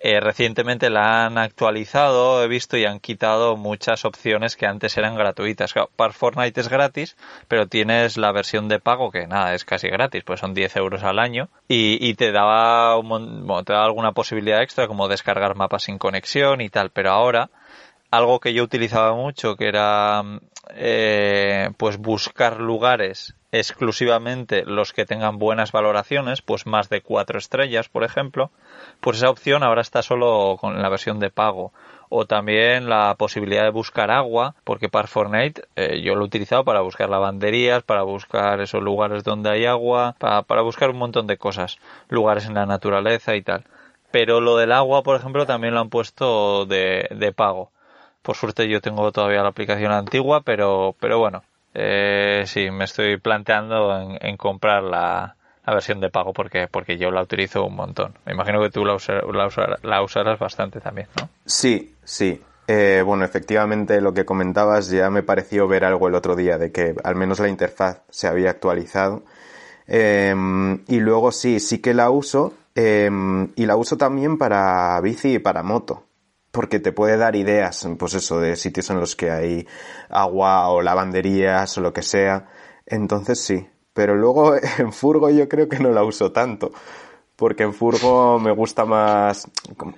eh, 0.02 0.20
recientemente 0.20 0.90
la 0.90 1.24
han 1.24 1.38
actualizado, 1.38 2.42
he 2.42 2.48
visto, 2.48 2.76
y 2.76 2.84
han 2.84 3.00
quitado 3.00 3.56
muchas 3.56 4.04
opciones 4.04 4.54
que 4.54 4.66
antes 4.66 4.96
eran 4.98 5.16
gratuitas. 5.16 5.74
Park 5.96 6.12
Fortnite 6.12 6.60
es 6.60 6.68
gratis, 6.68 7.16
pero 7.48 7.66
tienes 7.66 8.18
la 8.18 8.30
versión 8.30 8.68
de 8.68 8.78
pago 8.78 9.10
que 9.10 9.26
nada, 9.26 9.54
es 9.54 9.64
casi 9.64 9.88
gratis, 9.88 10.22
pues 10.22 10.40
son 10.40 10.52
10 10.52 10.76
euros 10.76 11.02
al 11.02 11.18
año 11.18 11.48
y, 11.66 12.14
te 12.14 12.30
daba 12.30 12.96
un, 12.98 13.46
te 13.64 13.72
daba 13.72 13.86
alguna 13.86 14.12
posibilidad 14.12 14.62
extra 14.62 14.86
como 14.86 15.08
descargar 15.08 15.54
mapas 15.56 15.84
sin 15.84 15.98
conexión 15.98 16.60
y 16.60 16.68
tal, 16.68 16.90
pero 16.90 17.10
ahora 17.10 17.50
algo 18.10 18.38
que 18.38 18.52
yo 18.52 18.62
utilizaba 18.62 19.14
mucho 19.14 19.56
que 19.56 19.68
era 19.68 20.22
eh, 20.74 21.70
pues 21.78 21.96
buscar 21.96 22.60
lugares 22.60 23.34
exclusivamente 23.58 24.64
los 24.64 24.92
que 24.92 25.06
tengan 25.06 25.38
buenas 25.38 25.72
valoraciones, 25.72 26.42
pues 26.42 26.66
más 26.66 26.88
de 26.88 27.00
cuatro 27.00 27.38
estrellas, 27.38 27.88
por 27.88 28.04
ejemplo, 28.04 28.50
pues 29.00 29.18
esa 29.18 29.30
opción 29.30 29.62
ahora 29.62 29.82
está 29.82 30.02
solo 30.02 30.56
con 30.60 30.80
la 30.80 30.88
versión 30.88 31.20
de 31.20 31.30
pago. 31.30 31.72
O 32.08 32.24
también 32.24 32.88
la 32.88 33.16
posibilidad 33.16 33.64
de 33.64 33.70
buscar 33.70 34.10
agua, 34.12 34.54
porque 34.64 34.88
Park 34.88 35.08
Fortnite 35.08 35.62
eh, 35.74 36.00
yo 36.02 36.14
lo 36.14 36.22
he 36.22 36.26
utilizado 36.26 36.64
para 36.64 36.80
buscar 36.80 37.08
lavanderías, 37.08 37.82
para 37.82 38.02
buscar 38.02 38.60
esos 38.60 38.82
lugares 38.82 39.24
donde 39.24 39.50
hay 39.50 39.66
agua, 39.66 40.14
para, 40.18 40.62
buscar 40.62 40.90
un 40.90 40.98
montón 40.98 41.26
de 41.26 41.36
cosas, 41.36 41.78
lugares 42.08 42.46
en 42.46 42.54
la 42.54 42.66
naturaleza 42.66 43.34
y 43.34 43.42
tal. 43.42 43.64
Pero 44.12 44.40
lo 44.40 44.56
del 44.56 44.72
agua, 44.72 45.02
por 45.02 45.16
ejemplo, 45.16 45.46
también 45.46 45.74
lo 45.74 45.80
han 45.80 45.90
puesto 45.90 46.64
de, 46.66 47.08
de 47.10 47.32
pago. 47.32 47.72
Por 48.22 48.36
suerte 48.36 48.68
yo 48.68 48.80
tengo 48.80 49.10
todavía 49.12 49.42
la 49.42 49.48
aplicación 49.48 49.92
antigua, 49.92 50.42
pero, 50.42 50.94
pero 51.00 51.18
bueno, 51.18 51.42
eh, 51.78 52.44
sí, 52.46 52.70
me 52.70 52.84
estoy 52.84 53.18
planteando 53.18 54.16
en, 54.18 54.36
comprar 54.38 54.82
la, 54.82 55.36
versión 55.66 56.00
de 56.00 56.08
pago 56.08 56.32
porque, 56.32 56.96
yo 56.98 57.10
la 57.10 57.20
utilizo 57.20 57.66
un 57.66 57.76
montón. 57.76 58.14
Me 58.24 58.32
imagino 58.32 58.62
que 58.62 58.70
tú 58.70 58.84
la, 58.84 58.94
usar, 58.94 59.22
la, 59.26 59.46
usar, 59.46 59.78
usarás 60.02 60.38
bastante 60.38 60.80
también, 60.80 61.08
¿no? 61.20 61.28
Sí, 61.44 61.94
sí. 62.02 62.42
Eh, 62.66 63.02
bueno, 63.04 63.26
efectivamente 63.26 64.00
lo 64.00 64.14
que 64.14 64.24
comentabas 64.24 64.88
ya 64.88 65.10
me 65.10 65.22
pareció 65.22 65.68
ver 65.68 65.84
algo 65.84 66.08
el 66.08 66.14
otro 66.14 66.34
día 66.34 66.56
de 66.56 66.72
que 66.72 66.94
al 67.04 67.14
menos 67.14 67.40
la 67.40 67.48
interfaz 67.48 68.00
se 68.08 68.26
había 68.26 68.50
actualizado. 68.50 69.22
Eh, 69.86 70.34
y 70.88 71.00
luego 71.00 71.30
sí, 71.30 71.60
sí 71.60 71.80
que 71.80 71.92
la 71.92 72.10
uso 72.10 72.54
eh, 72.74 73.10
y 73.54 73.66
la 73.66 73.76
uso 73.76 73.98
también 73.98 74.38
para 74.38 74.98
bici 75.02 75.34
y 75.34 75.38
para 75.38 75.62
moto 75.62 76.05
porque 76.56 76.80
te 76.80 76.90
puede 76.90 77.18
dar 77.18 77.36
ideas, 77.36 77.86
pues 77.98 78.14
eso, 78.14 78.40
de 78.40 78.56
sitios 78.56 78.88
en 78.88 78.98
los 78.98 79.14
que 79.14 79.30
hay 79.30 79.66
agua 80.08 80.70
o 80.70 80.80
lavanderías 80.80 81.76
o 81.76 81.82
lo 81.82 81.92
que 81.92 82.00
sea. 82.00 82.46
Entonces 82.86 83.44
sí. 83.44 83.68
Pero 83.92 84.14
luego 84.16 84.54
en 84.78 84.90
Furgo 84.90 85.28
yo 85.28 85.50
creo 85.50 85.68
que 85.68 85.78
no 85.78 85.90
la 85.90 86.02
uso 86.02 86.32
tanto. 86.32 86.72
Porque 87.36 87.64
en 87.64 87.74
Furgo 87.74 88.38
me 88.38 88.52
gusta 88.52 88.86
más, 88.86 89.50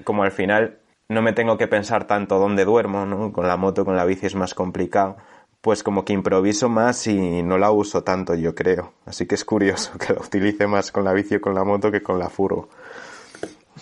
como 0.03 0.25
al 0.25 0.33
final 0.33 0.81
no 1.09 1.23
me 1.23 1.33
tengo 1.33 1.57
que 1.57 1.69
pensar 1.69 2.09
tanto 2.09 2.41
dónde 2.41 2.65
duermo, 2.65 3.07
¿no? 3.07 3.33
Con 3.33 3.47
la 3.47 3.57
moto, 3.57 3.85
con 3.85 3.95
la 3.95 4.05
bici 4.05 4.27
es 4.27 4.35
más 4.35 4.53
complicado. 4.53 5.17
Pues 5.61 5.85
como 5.85 6.05
que 6.05 6.13
improviso 6.13 6.69
más 6.69 7.07
y 7.07 7.41
no 7.45 7.57
la 7.57 7.71
uso 7.71 8.03
tanto, 8.03 8.35
yo 8.35 8.57
creo. 8.57 8.95
Así 9.07 9.27
que 9.27 9.37
es 9.37 9.45
curioso 9.45 9.93
que 10.05 10.13
la 10.13 10.19
utilice 10.19 10.67
más 10.67 10.91
con 10.91 11.05
la 11.05 11.13
bici 11.13 11.37
o 11.37 11.41
con 11.41 11.55
la 11.55 11.63
moto 11.63 11.93
que 11.93 12.03
con 12.03 12.19
la 12.19 12.29
Furgo. 12.29 12.69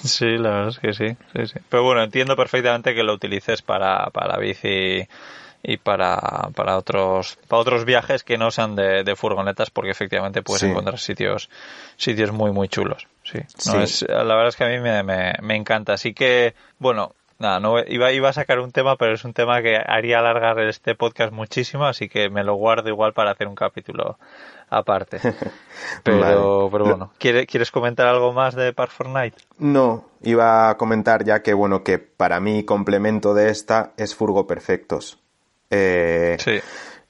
Sí, 0.03 0.38
la 0.38 0.50
verdad 0.50 0.69
es 0.69 0.79
que 0.79 0.93
sí, 0.93 1.17
sí, 1.35 1.47
sí. 1.47 1.59
Pero 1.69 1.83
bueno, 1.83 2.03
entiendo 2.03 2.37
perfectamente 2.37 2.95
que 2.95 3.03
lo 3.03 3.15
utilices 3.15 3.62
para, 3.62 4.07
para 4.11 4.38
bici 4.38 5.07
y 5.62 5.76
para, 5.79 6.50
para 6.55 6.76
otros 6.79 7.38
para 7.49 7.61
otros 7.61 7.85
viajes 7.85 8.23
que 8.23 8.38
no 8.38 8.50
sean 8.50 8.76
de, 8.76 9.17
furgonetas 9.17 9.71
porque 9.71 9.91
efectivamente 9.91 10.43
puedes 10.43 10.62
encontrar 10.62 10.99
sitios 10.99 11.50
sitios 11.97 12.31
muy 12.31 12.53
muy 12.53 12.69
chulos. 12.69 13.09
Sí, 13.25 13.41
la 14.09 14.23
verdad 14.23 14.49
es 14.49 14.57
que 14.57 14.65
a 14.65 14.69
mí 14.69 14.79
me, 14.79 15.03
me, 15.03 15.57
encanta. 15.57 15.95
Así 15.95 16.15
que 16.15 16.55
bueno 16.79 17.15
nada 17.38 17.61
no 17.61 17.78
iba 17.87 18.12
iba 18.12 18.28
a 18.28 18.33
sacar 18.33 18.61
un 18.61 18.73
tema 18.73 18.97
pero 18.97 19.14
es 19.14 19.25
un 19.25 19.33
tema 19.33 19.62
que 19.62 19.76
haría 19.76 20.19
alargar 20.19 20.59
este 20.61 20.95
podcast 20.95 21.33
muchísimo 21.33 21.85
así 21.85 22.09
que 22.09 22.31
me 22.31 22.45
lo 22.45 22.55
guardo 22.55 22.88
igual 22.88 23.12
para 23.12 23.31
hacer 23.31 23.49
un 23.49 23.55
capítulo 23.55 24.19
aparte. 24.69 25.21
Pero 26.02 26.69
pero 26.73 26.85
bueno 26.85 27.12
¿quieres, 27.19 27.47
quieres 27.47 27.71
comentar 27.71 28.09
algo 28.09 28.33
más 28.33 28.57
de 28.57 28.73
Park 28.73 28.90
Fortnite 28.90 29.37
no 29.59 30.07
iba 30.23 30.71
a 30.71 30.76
comentar 30.76 31.25
ya 31.25 31.43
que 31.43 31.55
bueno 31.55 31.85
que 31.85 31.99
para 31.99 32.40
mí 32.40 32.64
complemento 32.64 33.35
de 33.35 33.50
esta 33.50 33.93
es 33.97 34.14
Furgo 34.14 34.47
Perfectos. 34.47 35.19
Eh, 35.71 36.37
sí. 36.38 36.59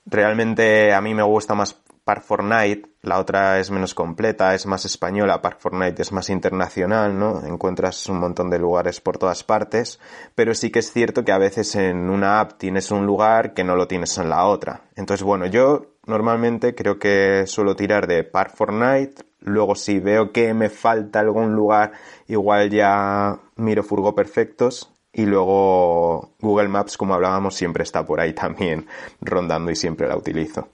Realmente 0.04 0.92
a 0.92 1.00
mí 1.00 1.14
me 1.14 1.22
gusta 1.22 1.54
más 1.54 1.76
Park 2.06 2.22
Fortnite, 2.22 2.88
la 3.02 3.18
otra 3.18 3.58
es 3.58 3.72
menos 3.72 3.92
completa, 3.92 4.54
es 4.54 4.64
más 4.64 4.84
española, 4.84 5.42
Park 5.42 5.58
Fortnite 5.58 6.02
es 6.02 6.12
más 6.12 6.30
internacional, 6.30 7.18
¿no? 7.18 7.44
Encuentras 7.44 8.08
un 8.08 8.20
montón 8.20 8.48
de 8.48 8.60
lugares 8.60 9.00
por 9.00 9.18
todas 9.18 9.42
partes, 9.42 9.98
pero 10.36 10.54
sí 10.54 10.70
que 10.70 10.78
es 10.78 10.92
cierto 10.92 11.24
que 11.24 11.32
a 11.32 11.38
veces 11.38 11.74
en 11.74 12.08
una 12.08 12.38
app 12.38 12.58
tienes 12.58 12.92
un 12.92 13.06
lugar 13.06 13.54
que 13.54 13.64
no 13.64 13.74
lo 13.74 13.88
tienes 13.88 14.16
en 14.18 14.28
la 14.28 14.46
otra. 14.46 14.82
Entonces, 14.94 15.24
bueno, 15.24 15.46
yo 15.46 15.96
normalmente 16.06 16.76
creo 16.76 16.96
que 17.00 17.44
suelo 17.48 17.74
tirar 17.74 18.06
de 18.06 18.22
Park 18.22 18.54
Fortnite, 18.54 19.24
luego 19.40 19.74
si 19.74 19.98
veo 19.98 20.30
que 20.30 20.54
me 20.54 20.68
falta 20.68 21.18
algún 21.18 21.54
lugar, 21.56 21.90
igual 22.28 22.70
ya 22.70 23.40
miro 23.56 23.82
Furgo 23.82 24.14
Perfectos 24.14 24.92
y 25.12 25.26
luego 25.26 26.36
Google 26.38 26.68
Maps, 26.68 26.96
como 26.96 27.14
hablábamos, 27.14 27.56
siempre 27.56 27.82
está 27.82 28.06
por 28.06 28.20
ahí 28.20 28.32
también 28.32 28.86
rondando 29.20 29.72
y 29.72 29.74
siempre 29.74 30.06
la 30.06 30.16
utilizo. 30.16 30.68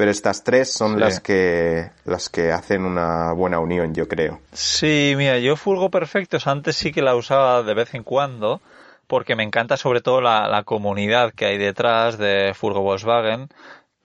Pero 0.00 0.12
estas 0.12 0.44
tres 0.44 0.72
son 0.72 0.98
las 0.98 1.20
que 1.20 1.90
las 2.06 2.30
que 2.30 2.52
hacen 2.52 2.86
una 2.86 3.34
buena 3.34 3.58
unión, 3.58 3.94
yo 3.94 4.08
creo. 4.08 4.40
Sí, 4.50 5.12
mira, 5.14 5.38
yo 5.40 5.56
Furgo 5.56 5.90
Perfectos 5.90 6.46
antes 6.46 6.76
sí 6.76 6.90
que 6.90 7.02
la 7.02 7.14
usaba 7.14 7.62
de 7.62 7.74
vez 7.74 7.92
en 7.92 8.02
cuando, 8.02 8.62
porque 9.06 9.36
me 9.36 9.42
encanta 9.42 9.76
sobre 9.76 10.00
todo 10.00 10.22
la, 10.22 10.62
comunidad 10.64 11.34
que 11.34 11.44
hay 11.44 11.58
detrás 11.58 12.16
de 12.16 12.54
Furgo 12.54 12.80
Volkswagen, 12.80 13.50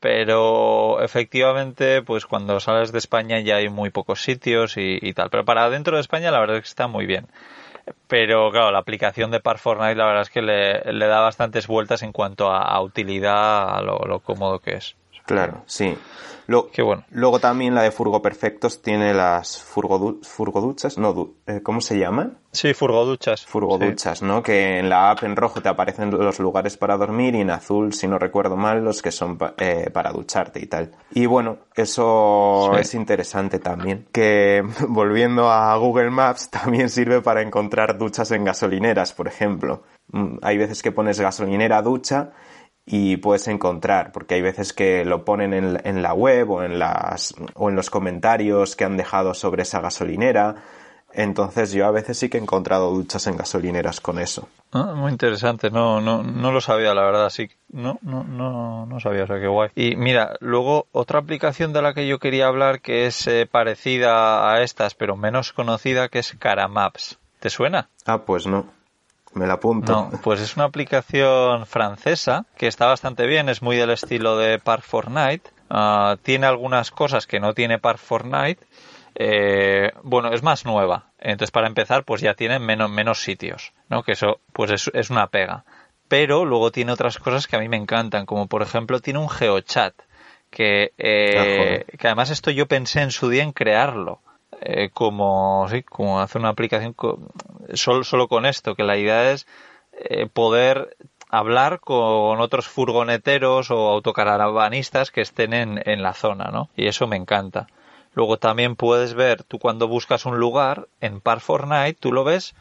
pero 0.01 1.01
efectivamente, 1.01 2.01
pues 2.01 2.25
cuando 2.25 2.59
sales 2.59 2.91
de 2.91 2.97
España 2.97 3.39
ya 3.39 3.55
hay 3.55 3.69
muy 3.69 3.89
pocos 3.89 4.21
sitios 4.21 4.75
y, 4.75 4.99
y 5.01 5.13
tal. 5.13 5.29
Pero 5.29 5.45
para 5.45 5.69
dentro 5.69 5.95
de 5.95 6.01
España 6.01 6.29
la 6.29 6.41
verdad 6.41 6.57
es 6.57 6.63
que 6.63 6.67
está 6.67 6.87
muy 6.89 7.05
bien. 7.05 7.27
Pero 8.07 8.51
claro, 8.51 8.71
la 8.71 8.79
aplicación 8.79 9.31
de 9.31 9.39
Par 9.39 9.59
Fortnite 9.59 9.95
la 9.95 10.05
verdad 10.05 10.23
es 10.23 10.29
que 10.29 10.41
le, 10.41 11.07
da 11.07 11.21
bastantes 11.21 11.67
vueltas 11.67 12.03
en 12.03 12.11
cuanto 12.11 12.51
a, 12.51 12.81
utilidad, 12.81 13.77
a 13.77 13.81
lo, 13.81 14.19
cómodo 14.19 14.59
que 14.59 14.75
es. 14.75 14.95
Claro, 15.25 15.63
sí. 15.65 15.97
Lo, 16.47 16.69
Qué 16.69 16.83
bueno. 16.83 17.03
Luego 17.09 17.39
también 17.39 17.73
la 17.73 17.81
de 17.81 17.89
Furgo 17.89 18.21
Perfectos 18.21 18.81
tiene 18.81 19.13
las 19.13 19.61
furgo, 19.61 20.19
furgoduchas, 20.21 20.97
no, 20.99 21.33
eh, 21.47 21.61
¿cómo 21.63 21.81
se 21.81 21.97
llaman? 21.97 22.37
Sí, 22.51 22.73
furgoduchas. 22.75 23.45
Furgoduchas, 23.45 24.21
¿no? 24.21 24.43
Que 24.43 24.77
en 24.77 24.87
la 24.87 25.09
app 25.09 25.23
en 25.23 25.35
rojo 25.35 25.61
te 25.61 25.69
aparecen 25.69 26.11
los 26.11 26.39
lugares 26.39 26.77
para 26.77 26.97
dormir 26.97 27.33
y 27.33 27.41
en 27.41 27.49
azul, 27.49 27.93
si 27.93 28.07
no 28.07 28.19
recuerdo 28.19 28.55
mal, 28.55 28.83
los 28.83 29.01
que 29.01 29.11
son 29.11 29.39
eh, 29.57 29.89
para 29.91 30.11
ducharte 30.11 30.59
y 30.59 30.67
tal. 30.67 30.91
Y 31.11 31.25
bueno, 31.25 31.57
eso 31.73 32.77
es 32.77 32.93
interesante 32.93 33.57
también. 33.57 34.07
Que 34.11 34.63
volviendo 34.87 35.49
a 35.49 35.75
Google 35.77 36.11
Maps, 36.11 36.49
también 36.51 36.89
sirve 36.89 37.21
para 37.21 37.41
encontrar 37.41 37.97
duchas 37.97 38.29
en 38.31 38.45
gasolineras, 38.45 39.13
por 39.13 39.27
ejemplo. 39.27 39.81
Mm, 40.11 40.37
hay 40.43 40.57
veces 40.59 40.83
que 40.83 40.91
pones 40.91 41.19
gasolinera 41.19 41.81
ducha 41.81 42.33
y 42.85 43.17
puedes 43.17 43.47
encontrar, 43.47 44.11
porque 44.11 44.35
hay 44.35 44.41
veces 44.41 44.71
que 44.71 45.05
lo 45.05 45.25
ponen 45.25 45.53
en, 45.53 45.81
en, 45.83 46.03
la 46.03 46.13
web 46.13 46.51
o 46.51 46.63
en, 46.63 46.77
las, 46.77 47.33
o 47.55 47.69
en 47.69 47.75
los 47.75 47.89
comentarios 47.89 48.75
que 48.75 48.85
han 48.85 48.95
dejado 48.95 49.33
sobre 49.33 49.63
esa 49.63 49.81
gasolinera. 49.81 50.55
Entonces 51.11 51.71
yo 51.71 51.87
a 51.87 51.91
veces 51.91 52.19
sí 52.19 52.29
que 52.29 52.37
he 52.37 52.41
encontrado 52.41 52.91
duchas 52.91 53.25
en 53.27 53.37
gasolineras 53.37 54.01
con 54.01 54.19
eso. 54.19 54.49
Ah, 54.73 54.93
muy 54.93 55.11
interesante, 55.11 55.71
no, 55.71 56.01
no, 56.01 56.21
no 56.21 56.51
lo 56.51 56.59
sabía 56.59 56.93
la 56.93 57.03
verdad, 57.03 57.29
sí, 57.29 57.49
no, 57.69 57.97
no, 58.01 58.25
no, 58.25 58.85
no 58.85 58.99
sabía, 58.99 59.23
o 59.23 59.27
sea, 59.27 59.39
qué 59.39 59.47
guay. 59.47 59.69
Y 59.75 59.95
mira, 59.95 60.35
luego 60.41 60.87
otra 60.91 61.19
aplicación 61.19 61.71
de 61.71 61.81
la 61.81 61.93
que 61.93 62.05
yo 62.05 62.19
quería 62.19 62.47
hablar 62.47 62.81
que 62.81 63.05
es 63.05 63.25
eh, 63.27 63.47
parecida 63.49 64.51
a 64.51 64.61
estas 64.61 64.93
pero 64.93 65.15
menos 65.15 65.53
conocida 65.53 66.09
que 66.09 66.19
es 66.19 66.35
Caramaps. 66.37 67.17
¿Te 67.39 67.49
suena? 67.49 67.87
Ah, 68.05 68.25
pues 68.25 68.45
no 68.45 68.74
me 69.35 69.45
la 69.45 69.53
apunto. 69.53 69.91
No, 69.91 70.19
pues 70.21 70.41
es 70.41 70.55
una 70.55 70.65
aplicación 70.65 71.65
francesa 71.65 72.45
que 72.57 72.67
está 72.67 72.87
bastante 72.87 73.27
bien, 73.27 73.49
es 73.49 73.61
muy 73.61 73.75
del 73.75 73.91
estilo 73.91 74.37
de 74.37 74.59
Park 74.59 74.83
Fortnite. 74.83 75.49
Ah, 75.69 76.17
tiene 76.23 76.47
algunas 76.47 76.91
cosas 76.91 77.27
que 77.27 77.39
no 77.39 77.53
tiene 77.53 77.77
Park 77.77 77.99
Fortnite. 77.99 78.65
Eh, 79.15 79.91
bueno, 80.03 80.33
es 80.33 80.43
más 80.43 80.65
nueva. 80.65 81.05
Entonces, 81.19 81.51
para 81.51 81.67
empezar, 81.67 82.03
pues 82.03 82.21
ya 82.21 82.33
tiene 82.33 82.59
menos, 82.59 82.89
menos 82.89 83.21
sitios, 83.21 83.73
¿no? 83.89 84.03
Que 84.03 84.13
eso, 84.13 84.39
pues 84.53 84.71
es, 84.71 84.91
es 84.93 85.09
una 85.09 85.27
pega. 85.27 85.63
Pero 86.07 86.45
luego 86.45 86.71
tiene 86.71 86.91
otras 86.91 87.17
cosas 87.17 87.47
que 87.47 87.55
a 87.55 87.59
mí 87.59 87.67
me 87.67 87.77
encantan, 87.77 88.25
como 88.25 88.47
por 88.47 88.61
ejemplo 88.61 88.99
tiene 88.99 89.19
un 89.19 89.29
geochat, 89.29 89.95
que, 90.51 90.93
eh, 90.97 91.85
que 91.97 92.07
además 92.07 92.29
esto 92.29 92.51
yo 92.51 92.67
pensé 92.67 93.01
en 93.01 93.11
su 93.11 93.29
día 93.29 93.43
en 93.43 93.51
crearlo. 93.51 94.21
Eh, 94.67 94.89
como, 94.91 95.67
sí, 95.69 95.83
como 95.83 96.19
hacer 96.19 96.41
una 96.41 96.49
aplicación 96.49 96.95
solo, 97.75 98.03
solo 98.03 98.27
con 98.27 98.47
esto, 98.47 98.73
que 98.73 98.83
la 98.83 98.97
idea 98.97 99.31
es 99.31 99.45
eh, 99.93 100.25
poder 100.25 100.97
hablar 101.29 101.79
con 101.79 102.39
otros 102.39 102.67
furgoneteros 102.67 103.69
o 103.69 103.89
autocaravanistas 103.89 105.11
que 105.11 105.21
estén 105.21 105.53
en, 105.53 105.81
en 105.85 106.01
la 106.01 106.13
zona, 106.13 106.45
¿no? 106.45 106.69
Y 106.75 106.87
eso 106.87 107.05
me 107.05 107.15
encanta. 107.15 107.67
Luego 108.15 108.37
también 108.37 108.75
puedes 108.75 109.13
ver, 109.13 109.43
tú 109.43 109.59
cuando 109.59 109.87
buscas 109.87 110.25
un 110.25 110.39
lugar 110.39 110.87
en 110.99 111.21
Park 111.21 111.41
Fortnite, 111.41 111.99
tú 111.99 112.11
lo 112.11 112.23
ves, 112.23 112.55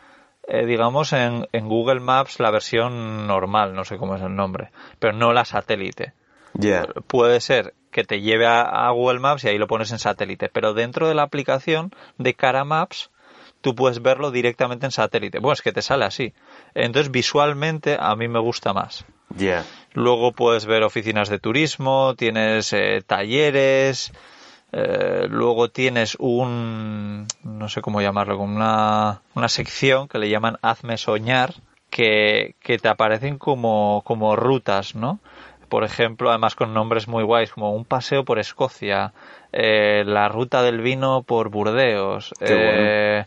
eh, 0.47 0.67
digamos, 0.67 1.15
en, 1.15 1.49
en, 1.53 1.69
Google 1.69 2.01
Maps 2.01 2.39
la 2.39 2.51
versión 2.51 3.27
normal, 3.27 3.75
no 3.75 3.85
sé 3.85 3.97
cómo 3.97 4.17
es 4.17 4.23
el 4.23 4.37
nombre, 4.37 4.73
pero 4.99 5.15
no 5.15 5.33
la 5.33 5.47
satélite. 5.47 6.13
Puede 7.07 7.41
ser 7.41 7.73
que 7.95 8.03
te 8.03 8.21
lleve 8.21 8.45
a, 8.45 8.91
Google 8.91 9.21
Maps 9.21 9.45
y 9.45 9.49
ahí 9.49 9.57
lo 9.57 9.69
pones 9.69 9.93
en 9.93 10.01
satélite, 10.01 10.49
pero 10.49 10.75
dentro 10.75 11.07
de 11.07 11.15
la 11.15 11.23
aplicación 11.23 11.95
de 12.19 12.35
Cara 12.35 12.65
Maps 12.65 13.11
tú 13.61 13.77
puedes 13.77 14.03
verlo 14.03 14.33
directamente 14.33 14.85
en 14.85 14.91
satélite. 14.91 15.39
Bueno, 15.39 15.53
es 15.53 15.63
que 15.63 15.73
te 15.73 15.81
sale 15.81 16.05
así. 16.05 16.35
Entonces, 16.75 17.13
visualmente 17.13 17.97
a 17.99 18.17
mí 18.17 18.27
me 18.27 18.41
gusta 18.41 18.73
más. 18.73 19.05
Luego 19.93 20.33
puedes 20.33 20.67
ver 20.67 20.83
oficinas 20.83 21.29
de 21.29 21.39
turismo, 21.39 22.17
tienes 22.17 22.73
eh, 22.73 23.01
talleres, 23.07 24.13
eh, 24.73 25.29
luego 25.31 25.71
tienes 25.71 26.17
un, 26.19 27.29
no 27.45 27.69
sé 27.69 27.81
cómo 27.81 28.01
llamarlo, 28.01 28.41
una, 28.41 29.23
una 29.35 29.49
sección 29.49 30.09
que 30.09 30.19
le 30.19 30.29
llaman 30.29 30.59
Hazme 30.63 30.99
Soñar, 30.99 31.55
que, 31.91 32.57
que 32.61 32.79
te 32.79 32.89
aparecen 32.89 33.39
como, 33.39 34.03
como 34.05 34.35
rutas, 34.35 34.97
¿no? 34.97 35.21
Por 35.75 35.83
ejemplo, 35.83 36.31
además 36.31 36.55
con 36.55 36.73
nombres 36.73 37.09
muy 37.09 37.25
guays, 37.25 37.51
como 37.51 37.75
un 37.75 37.85
paseo 37.85 38.25
por 38.25 38.39
Escocia, 38.39 39.13
eh, 39.51 40.05
la 40.07 40.29
ruta 40.29 40.63
del 40.63 40.81
vino 40.81 41.25
por 41.25 41.49
Burdeos, 41.49 42.33
eh, 42.39 43.25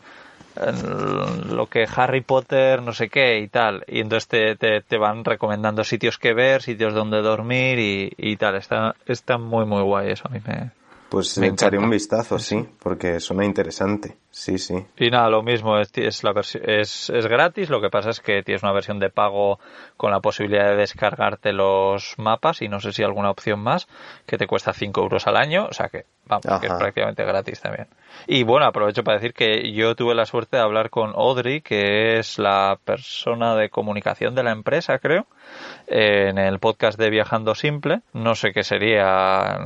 lo 1.50 1.66
que 1.66 1.86
Harry 1.94 2.22
Potter, 2.22 2.82
no 2.82 2.94
sé 2.94 3.10
qué 3.10 3.40
y 3.40 3.50
tal. 3.50 3.84
Y 3.86 4.00
entonces 4.00 4.30
te, 4.30 4.80
te, 4.80 4.98
van 4.98 5.26
recomendando 5.26 5.84
sitios 5.84 6.18
que 6.18 6.34
ver, 6.34 6.62
sitios 6.62 6.94
donde 6.94 7.22
dormir 7.22 7.80
y, 7.80 8.14
y 8.16 8.38
tal. 8.38 8.56
Está, 8.56 8.96
está 9.06 9.38
muy, 9.38 9.66
muy 9.66 9.82
guay 9.82 10.12
eso. 10.12 10.30
A 10.30 10.32
mí 10.32 10.40
me, 10.48 10.72
pues 11.10 11.38
me 11.38 11.48
echaré 11.48 11.78
un 11.78 11.90
vistazo, 11.90 12.40
sí, 12.40 12.66
porque 12.80 13.20
suena 13.20 13.44
interesante. 13.44 14.16
Sí, 14.38 14.60
sí. 14.60 14.86
Y 14.98 15.10
nada, 15.10 15.32
lo 15.32 15.42
mismo, 15.42 15.80
es, 15.80 15.92
es, 15.96 16.24
la 16.24 16.32
es, 16.40 17.10
es 17.10 17.26
gratis, 17.26 17.72
lo 17.72 17.82
que 17.82 17.90
pasa 17.90 18.12
es 18.12 18.20
que 18.20 18.44
tienes 18.44 18.62
una 18.62 18.72
versión 18.72 19.00
de 19.00 19.10
pago 19.10 19.60
con 19.98 20.12
la 20.12 20.20
posibilidad 20.20 20.70
de 20.70 20.76
descargarte 20.76 21.54
los 21.54 22.14
mapas 22.20 22.62
y 22.62 22.68
no 22.68 22.80
sé 22.80 22.94
si 22.94 23.02
alguna 23.02 23.32
opción 23.32 23.60
más, 23.60 23.88
que 24.28 24.38
te 24.38 24.46
cuesta 24.46 24.74
5 24.74 25.02
euros 25.02 25.26
al 25.26 25.38
año, 25.38 25.66
o 25.68 25.74
sea 25.74 25.90
que, 25.90 26.06
vamos, 26.28 26.46
que 26.62 26.68
es 26.68 26.74
prácticamente 26.74 27.26
gratis 27.26 27.62
también. 27.62 27.88
Y 28.28 28.44
bueno, 28.44 28.68
aprovecho 28.68 29.04
para 29.04 29.18
decir 29.18 29.34
que 29.34 29.72
yo 29.74 29.96
tuve 29.96 30.14
la 30.14 30.28
suerte 30.28 30.58
de 30.58 30.64
hablar 30.64 30.92
con 30.92 31.14
Audrey, 31.16 31.62
que 31.62 32.20
es 32.20 32.38
la 32.38 32.78
persona 32.86 33.56
de 33.56 33.70
comunicación 33.70 34.36
de 34.36 34.44
la 34.44 34.52
empresa, 34.52 35.00
creo, 35.00 35.26
en 35.88 36.38
el 36.38 36.60
podcast 36.60 37.00
de 37.00 37.10
Viajando 37.10 37.56
Simple, 37.56 38.02
no 38.14 38.36
sé 38.36 38.52
qué 38.54 38.62
sería, 38.62 39.58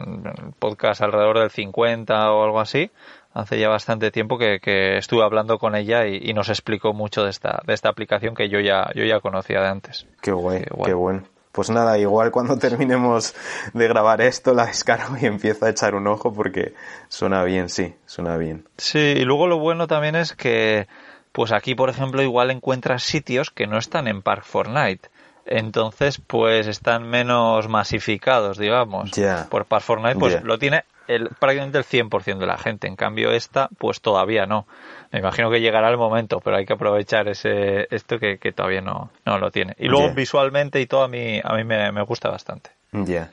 podcast 0.59 1.01
alrededor 1.01 1.39
del 1.39 1.51
50 1.51 2.31
o 2.31 2.45
algo 2.45 2.61
así, 2.61 2.89
hace 3.33 3.59
ya 3.59 3.69
bastante 3.69 4.11
tiempo 4.11 4.38
que, 4.38 4.97
estuve 4.97 5.23
hablando 5.23 5.57
con 5.57 5.75
ella 5.75 6.07
y, 6.07 6.33
nos 6.33 6.50
explicó 6.50 6.93
mucho 6.93 7.23
de 7.23 7.29
esta, 7.29 7.61
de 7.65 7.73
esta 7.73 7.89
aplicación 7.89 8.35
que 8.35 8.50
yo 8.50 8.59
ya, 8.59 8.89
yo 8.95 9.03
ya 9.05 9.19
conocía 9.19 9.61
de 9.61 9.67
antes. 9.67 10.07
Qué 10.21 10.31
guay, 10.31 10.63
qué, 10.85 10.93
bueno. 10.93 11.23
Pues 11.51 11.69
nada, 11.69 11.97
igual 11.97 12.31
cuando 12.31 12.57
terminemos 12.59 13.35
de 13.73 13.88
grabar 13.88 14.21
esto 14.21 14.53
la 14.53 14.67
descargo 14.67 15.17
y 15.21 15.25
empiezo 15.25 15.65
a 15.65 15.69
echar 15.69 15.95
un 15.95 16.07
ojo 16.07 16.33
porque 16.33 16.73
suena 17.09 17.43
bien, 17.43 17.69
sí, 17.69 17.93
suena 18.05 18.38
bien. 18.38 18.65
Sí, 18.77 19.00
y 19.00 19.23
luego 19.23 19.47
lo 19.47 19.59
bueno 19.59 19.88
también 19.88 20.15
es 20.15 20.33
que, 20.33 20.88
pues 21.31 21.51
aquí 21.51 21.75
por 21.75 21.89
ejemplo 21.89 22.21
igual 22.21 22.51
encuentras 22.51 23.03
sitios 23.03 23.51
que 23.51 23.67
no 23.67 23.77
están 23.77 24.07
en 24.07 24.21
Park 24.21 24.43
Fortnite. 24.43 25.09
entonces 25.45 26.21
pues 26.25 26.67
están 26.67 27.09
menos 27.09 27.67
masificados, 27.67 28.57
digamos. 28.57 29.11
Ya. 29.11 29.47
Por 29.50 29.65
Par 29.65 29.81
Fortnite 29.81 30.19
pues 30.19 30.43
lo 30.43 30.57
tiene 30.57 30.83
el, 31.08 31.29
prácticamente 31.39 31.77
el 31.77 31.84
100% 31.86 32.38
de 32.38 32.46
la 32.46 32.58
gente. 32.58 32.88
En 32.88 32.96
cambio 32.96 33.31
esta 33.31 33.70
pues 33.77 34.01
todavía 34.01 34.46
no. 34.46 34.67
Me 35.12 35.20
imagino 35.20 35.50
que 35.51 35.60
llegará 35.62 35.89
el 35.89 35.98
momento, 35.98 36.39
pero 36.39 36.58
hay 36.58 36.65
que 36.65 36.74
aprovechar 36.74 37.27
ese 37.27 37.88
esto 37.93 38.20
que, 38.20 38.38
que 38.38 38.51
todavía 38.51 38.81
no, 38.81 39.12
no 39.25 39.38
lo 39.38 39.51
tiene. 39.51 39.75
Y 39.77 39.88
luego 39.88 40.13
visualmente 40.13 40.79
y 40.81 40.86
todo 40.86 41.03
a 41.03 41.08
mí, 41.08 41.39
a 41.43 41.53
mí 41.55 41.63
me, 41.63 41.91
me 41.91 42.01
gusta 42.03 42.29
bastante. 42.29 42.72
Ya. 42.91 43.31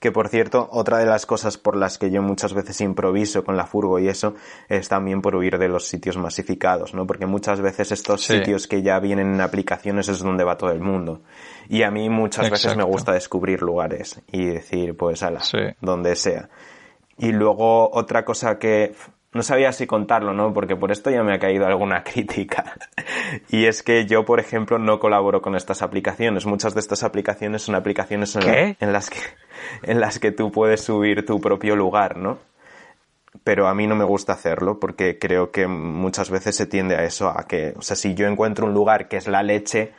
Que 0.00 0.10
por 0.10 0.28
cierto, 0.28 0.68
otra 0.72 0.98
de 0.98 1.06
las 1.06 1.26
cosas 1.26 1.58
por 1.58 1.76
las 1.76 1.98
que 1.98 2.10
yo 2.10 2.22
muchas 2.22 2.54
veces 2.54 2.80
improviso 2.80 3.44
con 3.44 3.58
la 3.58 3.66
furgo 3.66 3.98
y 3.98 4.08
eso 4.08 4.34
es 4.70 4.88
también 4.88 5.20
por 5.20 5.36
huir 5.36 5.58
de 5.58 5.68
los 5.68 5.86
sitios 5.86 6.16
masificados, 6.16 6.94
¿no? 6.94 7.06
Porque 7.06 7.26
muchas 7.26 7.60
veces 7.60 7.92
estos 7.92 8.22
Sí. 8.24 8.38
sitios 8.38 8.66
que 8.68 8.80
ya 8.82 8.98
vienen 9.00 9.34
en 9.34 9.40
aplicaciones 9.42 10.08
es 10.08 10.20
donde 10.20 10.44
va 10.44 10.56
todo 10.56 10.70
el 10.70 10.80
mundo. 10.80 11.20
Y 11.68 11.82
a 11.82 11.90
mí 11.90 12.08
muchas 12.08 12.48
veces 12.50 12.74
me 12.76 12.84
gusta 12.84 13.12
descubrir 13.12 13.60
lugares 13.62 14.22
y 14.32 14.46
decir, 14.46 14.96
pues, 14.96 15.22
ala, 15.22 15.40
Sí. 15.40 15.58
donde 15.80 16.16
sea. 16.16 16.48
Y 17.18 17.32
luego 17.32 17.90
otra 17.94 18.24
cosa 18.24 18.58
que 18.58 18.94
no 19.32 19.42
sabía 19.42 19.72
si 19.72 19.86
contarlo, 19.86 20.32
¿no? 20.32 20.52
Porque 20.54 20.76
por 20.76 20.92
esto 20.92 21.10
ya 21.10 21.22
me 21.22 21.34
ha 21.34 21.38
caído 21.38 21.66
alguna 21.66 22.02
crítica. 22.04 22.74
y 23.48 23.66
es 23.66 23.82
que 23.82 24.06
yo, 24.06 24.24
por 24.24 24.40
ejemplo, 24.40 24.78
no 24.78 24.98
colaboro 24.98 25.42
con 25.42 25.54
estas 25.56 25.82
aplicaciones. 25.82 26.46
Muchas 26.46 26.74
de 26.74 26.80
estas 26.80 27.02
aplicaciones 27.02 27.62
son 27.62 27.74
aplicaciones 27.74 28.34
en, 28.36 28.46
la- 28.46 28.76
en 28.80 28.92
las 28.92 29.10
que 29.10 29.18
en 29.82 30.00
las 30.00 30.18
que 30.18 30.32
tú 30.32 30.50
puedes 30.52 30.82
subir 30.82 31.24
tu 31.26 31.40
propio 31.40 31.76
lugar, 31.76 32.16
¿no? 32.16 32.38
Pero 33.44 33.68
a 33.68 33.74
mí 33.74 33.86
no 33.86 33.94
me 33.94 34.04
gusta 34.04 34.32
hacerlo 34.32 34.80
porque 34.80 35.18
creo 35.18 35.50
que 35.50 35.66
muchas 35.66 36.30
veces 36.30 36.56
se 36.56 36.66
tiende 36.66 36.96
a 36.96 37.04
eso, 37.04 37.28
a 37.28 37.46
que, 37.46 37.74
o 37.76 37.82
sea, 37.82 37.94
si 37.94 38.14
yo 38.14 38.26
encuentro 38.26 38.66
un 38.66 38.72
lugar 38.74 39.08
que 39.08 39.18
es 39.18 39.26
la 39.28 39.42
leche, 39.42 39.92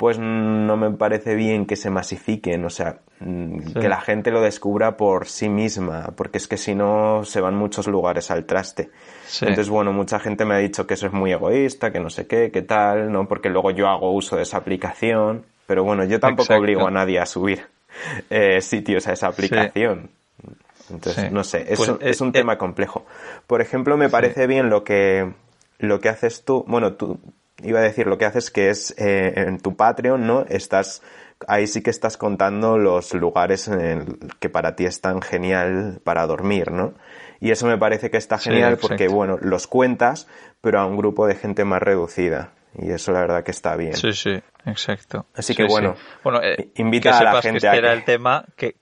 pues 0.00 0.18
no 0.18 0.78
me 0.78 0.90
parece 0.92 1.34
bien 1.34 1.66
que 1.66 1.76
se 1.76 1.90
masifiquen, 1.90 2.64
o 2.64 2.70
sea, 2.70 3.00
mm, 3.20 3.58
Sí. 3.66 3.74
que 3.74 3.86
la 3.90 4.00
gente 4.00 4.30
lo 4.30 4.40
descubra 4.40 4.96
por 4.96 5.26
sí 5.26 5.50
misma, 5.50 6.14
porque 6.16 6.38
es 6.38 6.48
que 6.48 6.56
si 6.56 6.74
no 6.74 7.22
se 7.24 7.42
van 7.42 7.54
muchos 7.54 7.86
lugares 7.86 8.30
al 8.30 8.46
traste. 8.46 8.88
Sí. 9.26 9.44
Entonces, 9.44 9.68
bueno, 9.68 9.92
mucha 9.92 10.18
gente 10.18 10.46
me 10.46 10.54
ha 10.54 10.56
dicho 10.56 10.86
que 10.86 10.94
eso 10.94 11.06
es 11.06 11.12
muy 11.12 11.32
egoísta, 11.32 11.92
que 11.92 12.00
no 12.00 12.08
sé 12.08 12.26
qué, 12.26 12.50
qué 12.50 12.62
tal, 12.62 13.12
¿no? 13.12 13.28
Porque 13.28 13.50
luego 13.50 13.72
yo 13.72 13.88
hago 13.88 14.10
uso 14.14 14.36
de 14.36 14.44
esa 14.44 14.56
aplicación, 14.56 15.44
pero 15.66 15.84
bueno, 15.84 16.02
yo 16.04 16.18
tampoco 16.18 16.44
Exacto. 16.44 16.62
obligo 16.62 16.86
a 16.88 16.90
nadie 16.90 17.18
a 17.20 17.26
subir 17.26 17.66
eh, 18.30 18.62
sitios 18.62 19.06
a 19.06 19.12
esa 19.12 19.26
aplicación. 19.26 20.08
Entonces, 20.88 21.30
no 21.30 21.44
sé, 21.44 21.66
es, 21.68 21.76
Pues, 21.76 21.90
un- 21.90 21.98
es 22.00 22.20
eh, 22.20 22.24
un 22.24 22.30
eh, 22.30 22.32
tema 22.32 22.56
complejo. 22.56 23.04
Por 23.46 23.60
ejemplo, 23.60 23.98
me 23.98 24.08
parece 24.08 24.46
bien 24.46 24.70
lo 24.70 24.82
que, 24.82 25.30
lo 25.78 26.00
que 26.00 26.08
haces 26.08 26.42
tú, 26.42 26.64
bueno, 26.66 26.94
tú, 26.94 27.20
iba 27.62 27.80
a 27.80 27.82
decir 27.82 28.06
lo 28.06 28.18
que 28.18 28.24
haces 28.24 28.50
que 28.50 28.70
es 28.70 28.94
eh, 28.98 29.32
en 29.36 29.58
tu 29.60 29.76
Patreon, 29.76 30.26
¿no? 30.26 30.44
Estás, 30.48 31.02
ahí 31.48 31.66
sí 31.66 31.82
que 31.82 31.90
estás 31.90 32.16
contando 32.16 32.78
los 32.78 33.14
lugares 33.14 33.68
en 33.68 33.80
el 33.80 34.18
que 34.40 34.48
para 34.48 34.76
ti 34.76 34.84
es 34.86 35.00
tan 35.00 35.22
genial 35.22 36.00
para 36.04 36.26
dormir, 36.26 36.70
¿no? 36.72 36.94
Y 37.40 37.50
eso 37.52 37.66
me 37.66 37.78
parece 37.78 38.10
que 38.10 38.16
está 38.18 38.38
Sí, 38.38 38.50
genial 38.50 38.76
porque, 38.76 39.08
bueno, 39.08 39.38
los 39.40 39.66
cuentas, 39.66 40.26
pero 40.60 40.80
a 40.80 40.86
un 40.86 40.96
grupo 40.96 41.26
de 41.26 41.34
gente 41.34 41.64
más 41.64 41.80
reducida. 41.82 42.52
Y 42.78 42.90
eso 42.90 43.12
la 43.12 43.20
verdad 43.20 43.42
que 43.42 43.50
está 43.50 43.74
bien. 43.76 43.94
Sí, 43.94 44.12
sí, 44.12 44.40
exacto. 44.66 45.26
Así 45.34 45.54
Sí, 45.54 45.56
que 45.56 45.64
sí. 45.64 45.68
bueno, 45.70 45.96
bueno 46.22 46.40
eh, 46.42 46.70
invita 46.76 47.10
que 47.10 47.16
a 47.16 47.22
la 47.24 47.42
gente 47.42 47.60
que 47.60 47.68
a 47.68 47.74
este 47.74 47.78
era 47.78 47.88
que- 47.88 47.98
el 47.98 48.04
tema 48.04 48.44
que, 48.56 48.76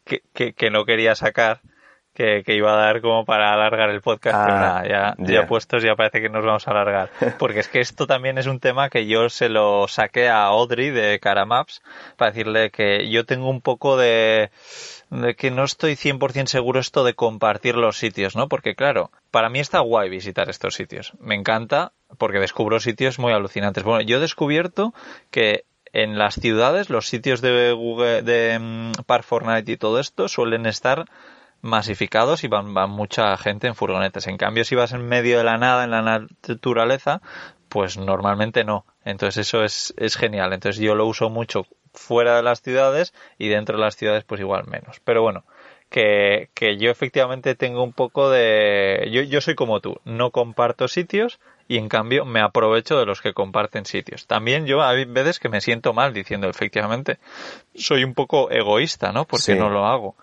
que 0.54 0.70
no 0.70 0.84
quería 0.84 1.14
sacar, 1.14 1.60
que, 2.18 2.42
que 2.44 2.56
iba 2.56 2.72
a 2.72 2.76
dar 2.76 3.00
como 3.00 3.24
para 3.24 3.52
alargar 3.52 3.90
el 3.90 4.00
podcast, 4.00 4.36
pero 4.44 4.56
Ah, 4.56 4.82
nada, 4.84 5.14
ya, 5.20 5.46
puestos 5.46 5.84
ya 5.84 5.94
parece 5.94 6.20
que 6.20 6.28
nos 6.28 6.44
vamos 6.44 6.66
a 6.66 6.72
alargar. 6.72 7.10
Porque 7.38 7.60
es 7.60 7.68
que 7.68 7.78
esto 7.78 8.08
también 8.08 8.38
es 8.38 8.46
un 8.46 8.58
tema 8.58 8.90
que 8.90 9.06
yo 9.06 9.28
se 9.28 9.48
lo 9.48 9.86
saqué 9.86 10.28
a 10.28 10.46
Audrey 10.46 10.90
de 10.90 11.20
Caramaps 11.20 11.80
para 12.16 12.32
decirle 12.32 12.70
que 12.70 13.08
yo 13.08 13.24
tengo 13.24 13.48
un 13.48 13.60
poco 13.60 13.96
de 13.96 14.50
de 15.10 15.36
que 15.36 15.52
no 15.52 15.62
estoy 15.62 15.92
100% 15.92 16.46
seguro 16.46 16.80
esto 16.80 17.04
de 17.04 17.14
compartir 17.14 17.76
los 17.76 17.96
sitios, 17.96 18.34
¿no? 18.34 18.48
Porque 18.48 18.74
claro, 18.74 19.12
para 19.30 19.48
mí 19.48 19.60
está 19.60 19.78
guay 19.78 20.10
visitar 20.10 20.50
estos 20.50 20.74
sitios. 20.74 21.12
Me 21.20 21.36
encanta 21.36 21.92
porque 22.18 22.40
descubro 22.40 22.80
sitios 22.80 23.20
muy 23.20 23.32
alucinantes. 23.32 23.84
Bueno, 23.84 24.00
yo 24.00 24.16
he 24.16 24.20
descubierto 24.20 24.92
que 25.30 25.64
en 25.92 26.18
las 26.18 26.34
ciudades 26.34 26.90
los 26.90 27.06
sitios 27.06 27.40
de 27.40 27.72
Google, 27.72 28.22
de 28.22 28.58
mm, 28.58 29.04
Park 29.06 29.24
Fortnite 29.24 29.70
y 29.70 29.76
todo 29.76 30.00
esto 30.00 30.28
suelen 30.28 30.66
estar 30.66 31.06
masificados 31.60 32.44
y 32.44 32.48
van, 32.48 32.74
van 32.74 32.90
mucha 32.90 33.36
gente 33.36 33.66
en 33.66 33.74
furgonetas. 33.74 34.26
En 34.26 34.36
cambio, 34.36 34.64
si 34.64 34.74
vas 34.74 34.92
en 34.92 35.06
medio 35.06 35.38
de 35.38 35.44
la 35.44 35.58
nada, 35.58 35.84
en 35.84 35.90
la 35.90 36.02
naturaleza, 36.02 37.20
pues 37.68 37.96
normalmente 37.96 38.64
no. 38.64 38.84
Entonces 39.04 39.46
eso 39.48 39.64
es, 39.64 39.94
es 39.96 40.16
genial. 40.16 40.52
Entonces 40.52 40.80
yo 40.80 40.94
lo 40.94 41.06
uso 41.06 41.30
mucho 41.30 41.66
fuera 41.92 42.36
de 42.36 42.42
las 42.42 42.62
ciudades 42.62 43.12
y 43.38 43.48
dentro 43.48 43.76
de 43.76 43.84
las 43.84 43.96
ciudades 43.96 44.24
pues 44.24 44.40
igual 44.40 44.66
menos. 44.66 45.00
Pero 45.04 45.22
bueno, 45.22 45.44
que, 45.90 46.50
que 46.54 46.76
yo 46.76 46.90
efectivamente 46.90 47.54
tengo 47.54 47.82
un 47.82 47.92
poco 47.92 48.30
de... 48.30 49.08
Yo, 49.10 49.22
yo 49.22 49.40
soy 49.40 49.54
como 49.54 49.80
tú, 49.80 50.00
no 50.04 50.30
comparto 50.30 50.86
sitios 50.88 51.40
y 51.66 51.78
en 51.78 51.88
cambio 51.88 52.24
me 52.24 52.40
aprovecho 52.40 52.98
de 52.98 53.06
los 53.06 53.20
que 53.20 53.32
comparten 53.34 53.84
sitios. 53.84 54.26
También 54.26 54.66
yo 54.66 54.82
hay 54.82 55.04
veces 55.04 55.38
que 55.38 55.48
me 55.48 55.60
siento 55.60 55.92
mal 55.92 56.12
diciendo 56.14 56.48
efectivamente 56.48 57.18
soy 57.74 58.04
un 58.04 58.14
poco 58.14 58.50
egoísta, 58.50 59.12
¿no? 59.12 59.24
Porque 59.24 59.42
Sí. 59.52 59.54
no 59.54 59.68
lo 59.70 59.86
hago. 59.86 60.14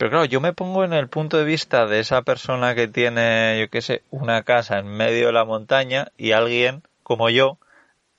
Pero 0.00 0.12
claro, 0.12 0.24
yo 0.24 0.40
me 0.40 0.54
pongo 0.54 0.82
en 0.82 0.94
el 0.94 1.08
punto 1.08 1.36
de 1.36 1.44
vista 1.44 1.84
de 1.84 2.00
esa 2.00 2.22
persona 2.22 2.74
que 2.74 2.88
tiene, 2.88 3.60
yo 3.60 3.68
qué 3.68 3.82
sé, 3.82 4.02
una 4.08 4.44
casa 4.44 4.78
en 4.78 4.86
medio 4.86 5.26
de 5.26 5.34
la 5.34 5.44
montaña 5.44 6.10
y 6.16 6.32
alguien 6.32 6.82
como 7.02 7.28
yo 7.28 7.58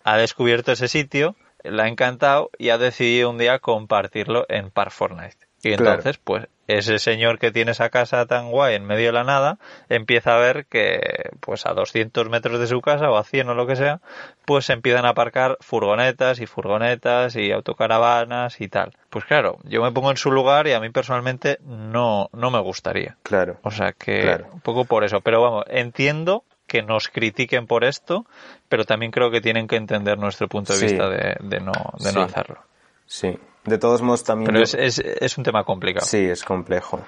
ha 0.03 0.15
descubierto 0.17 0.71
ese 0.71 0.87
sitio, 0.87 1.35
le 1.63 1.81
ha 1.81 1.87
encantado 1.87 2.51
y 2.59 2.69
ha 2.69 2.77
decidido 2.77 3.31
un 3.31 3.39
día 3.39 3.57
compartirlo 3.57 4.45
en 4.47 4.69
Park 4.69 4.91
Fortnite. 4.91 5.37
Y 5.63 5.73
Claro. 5.73 5.93
entonces, 5.93 6.19
pues, 6.23 6.49
ese 6.77 6.99
señor 6.99 7.39
que 7.39 7.51
tiene 7.51 7.71
esa 7.71 7.89
casa 7.89 8.25
tan 8.25 8.49
guay 8.51 8.75
en 8.75 8.85
medio 8.85 9.07
de 9.07 9.11
la 9.13 9.23
nada, 9.23 9.57
empieza 9.89 10.35
a 10.35 10.39
ver 10.39 10.65
que, 10.65 11.29
pues, 11.39 11.65
a 11.65 11.73
200 11.73 12.29
metros 12.29 12.59
de 12.59 12.67
su 12.67 12.81
casa 12.81 13.09
o 13.09 13.17
a 13.17 13.23
100 13.23 13.49
o 13.49 13.53
lo 13.53 13.67
que 13.67 13.75
sea, 13.75 13.99
pues 14.45 14.65
se 14.65 14.73
empiezan 14.73 15.05
a 15.05 15.09
aparcar 15.09 15.57
furgonetas 15.61 16.39
y 16.39 16.45
furgonetas 16.45 17.35
y 17.35 17.51
autocaravanas 17.51 18.59
y 18.61 18.67
tal. 18.67 18.93
Pues 19.09 19.25
claro, 19.25 19.57
yo 19.63 19.81
me 19.81 19.91
pongo 19.91 20.11
en 20.11 20.17
su 20.17 20.31
lugar 20.31 20.67
y 20.67 20.73
a 20.73 20.79
mí 20.79 20.89
personalmente 20.89 21.57
no, 21.65 22.29
no 22.33 22.51
me 22.51 22.59
gustaría. 22.59 23.17
claro. 23.23 23.57
O 23.63 23.71
sea 23.71 23.91
que 23.93 24.21
Claro. 24.21 24.47
un 24.53 24.61
poco 24.61 24.85
por 24.85 25.03
eso. 25.03 25.21
Pero 25.21 25.41
vamos, 25.41 25.65
entiendo 25.67 26.43
que 26.67 26.81
nos 26.83 27.09
critiquen 27.09 27.67
por 27.67 27.83
esto, 27.83 28.25
pero 28.69 28.85
también 28.85 29.11
creo 29.11 29.29
que 29.29 29.41
tienen 29.41 29.67
que 29.67 29.75
entender 29.75 30.17
nuestro 30.17 30.47
punto 30.47 30.71
de 30.73 30.79
Sí. 30.79 30.85
vista 30.85 31.09
de, 31.09 31.35
de 31.41 31.59
no, 31.59 31.73
de 31.99 32.13
no 32.13 32.21
hacerlo. 32.21 32.59
Sí. 33.05 33.37
De 33.63 33.77
todos 33.77 34.01
modos 34.01 34.23
también... 34.23 34.47
Pero 34.47 34.59
yo- 34.59 34.63
es, 34.63 34.73
es, 34.73 34.99
es 34.99 35.37
un 35.37 35.43
tema 35.43 35.63
complicado. 35.63 36.05
Sí, 36.05 36.17
es 36.17 36.43
complejo. 36.43 36.99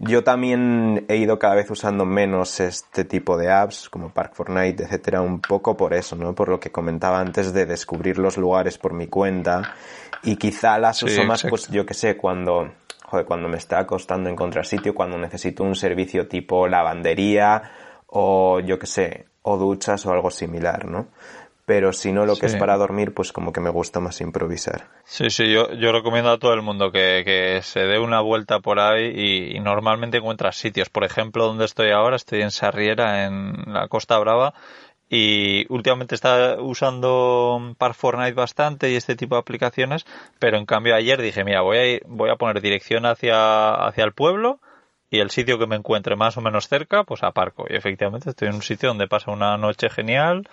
Yo 0.00 0.24
también 0.24 1.04
he 1.08 1.16
ido 1.16 1.38
cada 1.38 1.54
vez 1.54 1.70
usando 1.70 2.04
menos 2.06 2.60
este 2.60 3.04
tipo 3.04 3.36
de 3.36 3.50
apps, 3.50 3.90
como 3.90 4.10
Park 4.10 4.32
Fortnite, 4.34 4.84
etcétera, 4.84 5.20
un 5.20 5.40
poco 5.40 5.76
por 5.76 5.92
eso, 5.92 6.16
¿no? 6.16 6.34
Por 6.34 6.48
lo 6.48 6.58
que 6.60 6.70
comentaba 6.70 7.20
antes 7.20 7.52
de 7.52 7.66
descubrir 7.66 8.16
los 8.18 8.36
lugares 8.38 8.78
por 8.78 8.94
mi 8.94 9.06
cuenta. 9.08 9.74
Y 10.22 10.36
quizá 10.36 10.78
las 10.78 10.98
Sí, 10.98 11.06
uso 11.06 11.24
más, 11.24 11.40
exacto. 11.40 11.50
pues 11.50 11.68
yo 11.68 11.84
que 11.84 11.94
sé, 11.94 12.16
cuando, 12.16 12.70
joder, 13.04 13.26
cuando 13.26 13.48
me 13.48 13.58
está 13.58 13.86
costando 13.86 14.30
encontrar 14.30 14.64
sitio, 14.64 14.94
cuando 14.94 15.18
necesito 15.18 15.62
un 15.62 15.74
servicio 15.74 16.26
tipo 16.26 16.66
lavandería 16.68 17.62
o 18.06 18.60
yo 18.60 18.78
que 18.78 18.86
sé, 18.86 19.26
o 19.42 19.56
duchas 19.58 20.04
o 20.06 20.12
algo 20.12 20.30
similar, 20.30 20.86
¿no? 20.86 21.08
Pero 21.68 21.92
si 21.92 22.12
no, 22.12 22.24
lo 22.24 22.34
que 22.34 22.48
Sí. 22.48 22.54
es 22.54 22.56
para 22.56 22.78
dormir, 22.78 23.12
pues 23.12 23.30
como 23.30 23.52
que 23.52 23.60
me 23.60 23.68
gusta 23.68 24.00
más 24.00 24.22
improvisar. 24.22 24.86
Sí, 25.04 25.28
sí, 25.28 25.52
yo, 25.52 25.70
yo 25.74 25.92
recomiendo 25.92 26.30
a 26.30 26.38
todo 26.38 26.54
el 26.54 26.62
mundo 26.62 26.90
que, 26.90 27.22
que 27.26 27.60
se 27.62 27.80
dé 27.80 27.98
una 27.98 28.22
vuelta 28.22 28.60
por 28.60 28.80
ahí 28.80 29.12
y, 29.14 29.54
y 29.54 29.60
normalmente 29.60 30.16
encuentras 30.16 30.56
sitios. 30.56 30.88
Por 30.88 31.04
ejemplo, 31.04 31.46
donde 31.46 31.66
estoy 31.66 31.90
ahora, 31.90 32.16
estoy 32.16 32.40
en 32.40 32.52
Sarriera, 32.52 33.26
en 33.26 33.52
la 33.66 33.86
Costa 33.86 34.18
Brava, 34.18 34.54
y 35.10 35.70
últimamente 35.70 36.14
está 36.14 36.56
usando 36.58 37.74
Park 37.76 37.94
Fortnite 37.96 38.32
bastante 38.32 38.90
y 38.90 38.96
este 38.96 39.14
tipo 39.14 39.34
de 39.34 39.40
aplicaciones, 39.40 40.06
pero 40.38 40.56
en 40.56 40.64
cambio 40.64 40.94
ayer 40.94 41.20
dije, 41.20 41.44
mira, 41.44 41.60
voy 41.60 41.76
a 41.76 41.86
ir, 41.86 42.02
voy 42.06 42.30
a 42.30 42.36
poner 42.36 42.62
dirección 42.62 43.04
hacia, 43.04 43.74
hacia 43.74 44.04
el 44.04 44.12
pueblo 44.14 44.58
y 45.10 45.20
el 45.20 45.28
sitio 45.28 45.58
que 45.58 45.66
me 45.66 45.76
encuentre 45.76 46.16
más 46.16 46.38
o 46.38 46.40
menos 46.40 46.68
cerca, 46.68 47.04
pues 47.04 47.22
aparco. 47.22 47.66
Y 47.68 47.76
efectivamente 47.76 48.30
estoy 48.30 48.48
en 48.48 48.54
un 48.54 48.62
sitio 48.62 48.88
donde 48.88 49.06
pasa 49.06 49.30
una 49.30 49.58
noche 49.58 49.90
genial 49.90 50.48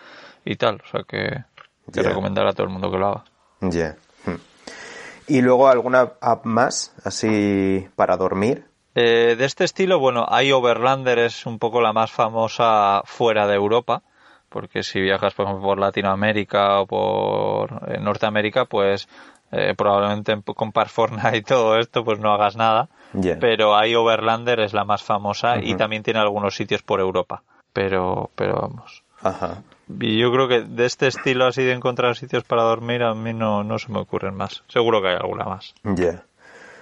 y 0.46 0.56
tal, 0.56 0.82
o 0.86 0.88
sea 0.90 1.04
que, 1.04 1.44
recomendar 1.92 2.48
a 2.48 2.54
todo 2.54 2.68
el 2.68 2.72
mundo 2.74 2.92
que 2.92 2.98
lo 2.98 3.08
haga. 3.08 3.24
Ya. 3.62 3.96
Hmm. 4.26 4.36
¿Y 5.28 5.42
luego 5.42 5.68
alguna 5.68 6.14
app 6.22 6.46
más, 6.46 6.94
así 7.04 7.88
para 7.96 8.16
dormir? 8.16 8.66
Eh, 8.94 9.36
de 9.38 9.46
este 9.46 9.64
estilo, 9.66 10.00
bueno, 10.00 10.26
hay 10.30 10.52
Overlander 10.52 11.20
es 11.20 11.46
un 11.46 11.60
poco 11.60 11.82
la 11.82 11.92
más 11.92 12.12
famosa 12.12 13.02
fuera 13.06 13.46
de 13.48 13.56
Europa, 13.56 14.04
porque 14.50 14.84
si 14.84 15.02
viajas, 15.02 15.34
por 15.34 15.46
ejemplo, 15.46 15.66
por 15.68 15.80
Latinoamérica 15.80 16.80
o 16.80 16.86
por 16.86 17.92
eh, 17.92 18.00
Norteamérica, 18.00 18.66
pues 18.66 19.10
eh, 19.52 19.74
probablemente 19.76 20.32
en- 20.32 20.42
con 20.44 20.72
Fortnite 20.72 21.38
y 21.38 21.42
todo 21.42 21.78
esto, 21.78 22.06
pues 22.06 22.20
no 22.20 22.32
hagas 22.34 22.56
nada. 22.56 22.88
Pero 23.40 23.76
hay 23.76 23.96
Overlander 23.96 24.60
es 24.60 24.74
la 24.74 24.84
más 24.86 25.02
famosa 25.04 25.60
y 25.62 25.76
también 25.76 26.04
tiene 26.04 26.20
algunos 26.20 26.56
sitios 26.56 26.82
por 26.82 27.00
Europa. 27.00 27.44
Pero, 27.74 28.30
pero 28.36 28.56
vamos. 28.62 29.04
Ajá. 29.22 29.62
Y 29.88 30.20
yo 30.20 30.32
creo 30.32 30.48
que 30.48 30.62
de 30.62 30.86
este 30.86 31.08
estilo 31.08 31.46
así 31.46 31.64
de 31.64 31.74
encontrar 31.74 32.16
sitios 32.16 32.44
para 32.44 32.64
dormir 32.64 33.04
a 33.04 33.14
mí 33.14 33.34
no, 33.34 33.64
no 33.64 33.78
se 33.78 33.92
me 33.92 34.00
ocurren 34.00 34.36
más. 34.36 34.64
Seguro 34.68 35.02
que 35.02 35.10
hay 35.10 35.16
alguna 35.16 35.46
más. 35.46 35.76
Ya. 35.84 36.24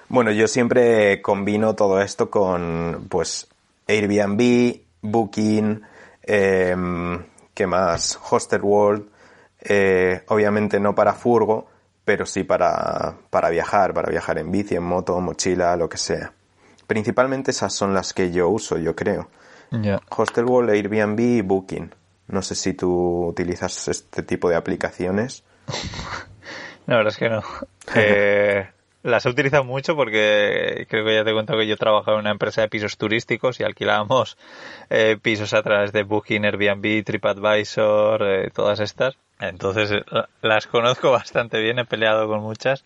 Bueno, 0.10 0.32
yo 0.32 0.48
siempre 0.48 1.22
combino 1.22 1.76
todo 1.76 2.02
esto 2.02 2.30
con, 2.30 3.08
pues, 3.10 3.48
Airbnb, 3.88 4.82
Booking, 5.02 5.82
eh, 6.24 6.76
¿qué 7.54 7.68
más? 7.68 8.20
Hostelworld, 8.30 9.10
eh, 9.62 10.24
obviamente 10.28 10.80
no 10.80 10.94
para 10.96 11.14
furgo, 11.14 11.68
pero 12.06 12.26
sí 12.26 12.44
para, 12.44 13.16
para 13.30 13.50
viajar, 13.50 13.94
para 13.94 14.10
viajar 14.10 14.38
en 14.38 14.52
bici, 14.52 14.76
en 14.76 14.84
moto, 14.84 15.20
mochila, 15.20 15.76
lo 15.76 15.90
que 15.90 15.98
sea. 15.98 16.34
Principalmente 16.88 17.52
esas 17.52 17.74
son 17.74 17.94
las 17.94 18.14
que 18.14 18.32
yo 18.32 18.50
uso, 18.50 18.78
yo 18.78 18.96
creo. 18.96 19.30
Ya. 19.72 20.02
Hostelworld, 20.10 20.70
Airbnb 20.70 21.20
y 21.20 21.42
Booking. 21.42 21.92
No 22.28 22.42
sé 22.42 22.56
si 22.56 22.74
tú 22.74 23.28
utilizas 23.28 23.88
este 23.88 24.24
tipo 24.24 24.50
de 24.50 24.56
aplicaciones. 24.56 25.44
La 26.86 26.98
verdad 26.98 27.14
es 27.14 27.18
que 27.18 27.30
no. 27.30 27.42
Eh, 27.96 28.68
las 29.04 29.26
he 29.26 29.30
utilizado 29.30 29.66
mucho 29.66 29.96
porque 29.96 30.88
creo 30.90 31.06
que 31.06 31.14
ya 31.14 31.24
te 31.24 31.32
he 31.32 31.34
contado 31.34 31.60
que 31.60 31.68
yo 31.68 31.78
trabajaba 31.78 32.18
en 32.18 32.22
una 32.22 32.32
empresa 32.32 32.62
de 32.62 32.70
pisos 32.70 32.98
turísticos 32.98 33.60
y 33.60 33.64
alquilábamos 33.64 34.38
eh, 34.90 35.18
pisos 35.22 35.54
a 35.54 35.62
través 35.62 35.92
de 35.92 36.04
Booking, 36.04 36.46
Airbnb, 36.46 37.04
TripAdvisor, 37.04 38.24
eh, 38.24 38.50
todas 38.54 38.80
estas. 38.80 39.18
Entonces 39.40 39.92
eh, 39.92 40.04
las 40.42 40.68
conozco 40.68 41.12
bastante 41.12 41.60
bien, 41.60 41.80
he 41.80 41.86
peleado 41.86 42.28
con 42.28 42.42
muchas, 42.42 42.86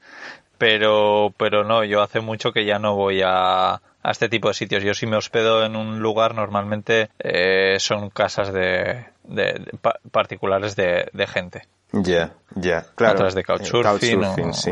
pero, 0.58 1.34
pero 1.38 1.64
no, 1.64 1.84
yo 1.84 2.02
hace 2.02 2.20
mucho 2.20 2.52
que 2.52 2.66
ya 2.66 2.80
no 2.80 2.96
voy 2.96 3.22
a, 3.24 3.74
a 4.08 4.12
este 4.12 4.28
tipo 4.28 4.48
de 4.48 4.56
sitios. 4.56 4.84
Yo 4.84 4.96
si 4.96 5.06
me 5.06 5.18
hospedo 5.18 5.66
en 5.66 5.76
un 5.76 6.00
lugar 6.00 6.34
normalmente 6.34 7.10
eh, 7.20 7.76
son 7.80 8.10
casas 8.10 8.52
de, 8.52 9.06
de, 9.28 9.44
de 9.54 9.78
pa- 9.82 10.00
particulares 10.12 10.76
de, 10.76 11.10
de 11.14 11.28
gente. 11.28 11.68
Ya, 11.92 12.34
ya, 12.56 12.86
claro. 12.96 13.14
A 13.14 13.16
través 13.18 13.36
de 13.36 13.44
Couchsurfing 13.44 14.24
Eh, 14.24 14.44
o- 14.50 14.54
sí. 14.54 14.72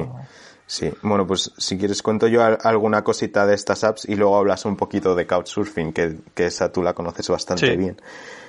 Sí, 0.67 0.91
bueno, 1.03 1.27
pues 1.27 1.51
si 1.59 1.77
quieres 1.77 2.01
cuento 2.01 2.27
yo 2.27 2.43
al- 2.43 2.57
alguna 2.63 3.03
cosita 3.03 3.45
de 3.45 3.53
estas 3.53 3.83
apps 3.83 4.05
y 4.09 4.15
luego 4.15 4.35
hablas 4.35 4.65
un 4.65 4.75
poquito 4.75 5.13
de 5.13 5.27
Couchsurfing, 5.27 5.93
que, 5.93 6.15
que 6.33 6.47
esa 6.47 6.71
tú 6.71 6.81
la 6.81 6.93
conoces 6.93 7.29
bastante 7.29 7.69
Sí. 7.69 7.77
bien. 7.77 8.01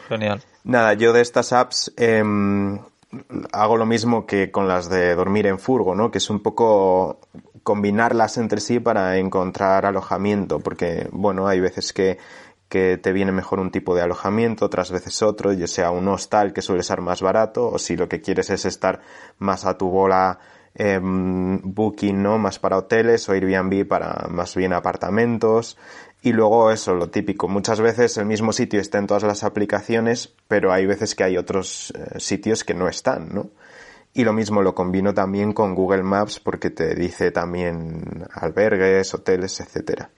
Genial. 0.08 0.42
Nada, 0.64 0.94
yo 0.94 1.12
de 1.12 1.20
estas 1.20 1.52
apps 1.52 1.92
em, 1.98 2.78
hago 3.52 3.76
lo 3.76 3.84
mismo 3.84 4.24
que 4.24 4.50
con 4.50 4.66
las 4.66 4.88
de 4.88 5.14
dormir 5.14 5.46
en 5.46 5.58
furgo, 5.58 5.94
¿no? 5.94 6.10
Que 6.10 6.16
es 6.18 6.30
un 6.30 6.40
poco 6.40 7.18
combinarlas 7.62 8.38
entre 8.38 8.60
sí 8.60 8.80
para 8.80 9.18
encontrar 9.18 9.84
alojamiento, 9.84 10.60
porque, 10.60 11.08
bueno, 11.12 11.46
hay 11.48 11.60
veces 11.60 11.92
que, 11.92 12.16
que 12.68 12.98
te 12.98 13.12
viene 13.12 13.32
mejor 13.32 13.60
un 13.60 13.70
tipo 13.70 13.94
de 13.94 14.02
alojamiento, 14.02 14.66
otras 14.66 14.90
veces 14.90 15.22
otro, 15.22 15.52
ya 15.52 15.66
sea 15.66 15.90
un 15.90 16.08
hostal 16.08 16.52
que 16.52 16.62
suele 16.62 16.82
ser 16.82 17.00
más 17.00 17.22
barato, 17.22 17.68
o 17.68 17.78
si 17.78 17.96
lo 17.96 18.08
que 18.08 18.20
quieres 18.20 18.50
es 18.50 18.64
estar 18.64 19.00
más 19.38 19.64
a 19.64 19.78
tu 19.78 19.88
bola, 19.88 20.38
em, 20.74 21.60
Booking, 21.62 22.22
¿no? 22.22 22.38
Más 22.38 22.58
para 22.58 22.76
hoteles 22.78 23.28
o 23.28 23.32
Airbnb 23.32 23.86
para 23.86 24.26
más 24.28 24.54
bien 24.56 24.72
apartamentos. 24.72 25.78
Y 26.22 26.32
luego 26.32 26.72
eso, 26.72 26.94
lo 26.94 27.08
típico. 27.08 27.46
Muchas 27.48 27.80
veces 27.80 28.16
el 28.18 28.26
mismo 28.26 28.52
sitio 28.52 28.80
está 28.80 28.98
en 28.98 29.06
todas 29.06 29.22
las 29.22 29.44
aplicaciones, 29.44 30.34
pero 30.48 30.72
hay 30.72 30.84
veces 30.86 31.14
que 31.14 31.24
hay 31.24 31.36
otros 31.38 31.92
eh, 31.96 32.18
sitios 32.18 32.64
que 32.64 32.74
no 32.74 32.88
están, 32.88 33.28
¿no? 33.32 33.50
Y 34.12 34.24
lo 34.24 34.32
mismo 34.32 34.62
lo 34.62 34.74
combino 34.74 35.14
también 35.14 35.52
con 35.52 35.74
Google 35.74 36.02
Maps 36.02 36.40
porque 36.40 36.70
te 36.70 36.94
dice 36.94 37.30
también 37.30 38.26
albergues, 38.32 39.14
hoteles, 39.14 39.60
etcétera. 39.60 40.10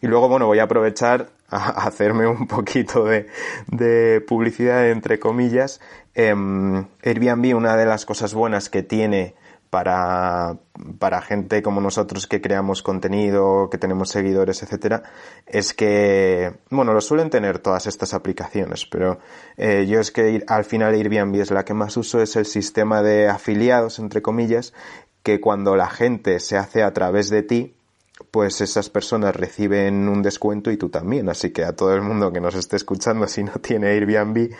Y 0.00 0.06
luego, 0.06 0.28
bueno, 0.28 0.46
voy 0.46 0.58
a 0.58 0.64
aprovechar 0.64 1.28
a 1.48 1.86
hacerme 1.86 2.26
un 2.26 2.46
poquito 2.46 3.04
de, 3.04 3.26
de 3.66 4.20
publicidad, 4.20 4.90
entre 4.90 5.18
comillas. 5.18 5.80
Em, 6.14 6.86
Airbnb, 7.02 7.56
una 7.56 7.76
de 7.76 7.86
las 7.86 8.06
cosas 8.06 8.34
buenas 8.34 8.68
que 8.68 8.82
tiene 8.82 9.34
para, 9.70 10.56
para 10.98 11.22
gente 11.22 11.62
como 11.62 11.80
nosotros 11.80 12.26
que 12.26 12.40
creamos 12.40 12.82
contenido, 12.82 13.70
que 13.70 13.78
tenemos 13.78 14.10
seguidores, 14.10 14.62
etcétera, 14.62 15.04
es 15.46 15.72
que, 15.72 16.52
bueno, 16.70 16.92
lo 16.92 17.00
suelen 17.00 17.30
tener 17.30 17.60
todas 17.60 17.86
estas 17.86 18.12
aplicaciones, 18.12 18.84
pero 18.86 19.20
eh, 19.56 19.86
yo 19.88 20.00
es 20.00 20.10
que 20.10 20.42
al 20.48 20.64
final 20.64 20.94
Airbnb 20.94 21.40
es 21.40 21.52
la 21.52 21.64
que 21.64 21.74
más 21.74 21.96
uso, 21.96 22.20
es 22.20 22.34
el 22.34 22.46
sistema 22.46 23.02
de 23.02 23.28
afiliados, 23.28 24.00
entre 24.00 24.22
comillas, 24.22 24.74
que 25.22 25.40
cuando 25.40 25.76
la 25.76 25.88
gente 25.88 26.40
se 26.40 26.56
hace 26.56 26.82
a 26.82 26.92
través 26.92 27.30
de 27.30 27.42
ti, 27.42 27.74
pues 28.30 28.60
esas 28.60 28.88
personas 28.90 29.34
reciben 29.34 30.08
un 30.08 30.22
descuento 30.22 30.70
y 30.70 30.76
tú 30.76 30.88
también. 30.88 31.28
Así 31.28 31.50
que 31.50 31.64
a 31.64 31.74
todo 31.74 31.94
el 31.94 32.02
mundo 32.02 32.32
que 32.32 32.40
nos 32.40 32.54
esté 32.54 32.76
escuchando, 32.76 33.26
si 33.28 33.42
no 33.42 33.52
tiene 33.60 33.88
Airbnb, 33.88 34.50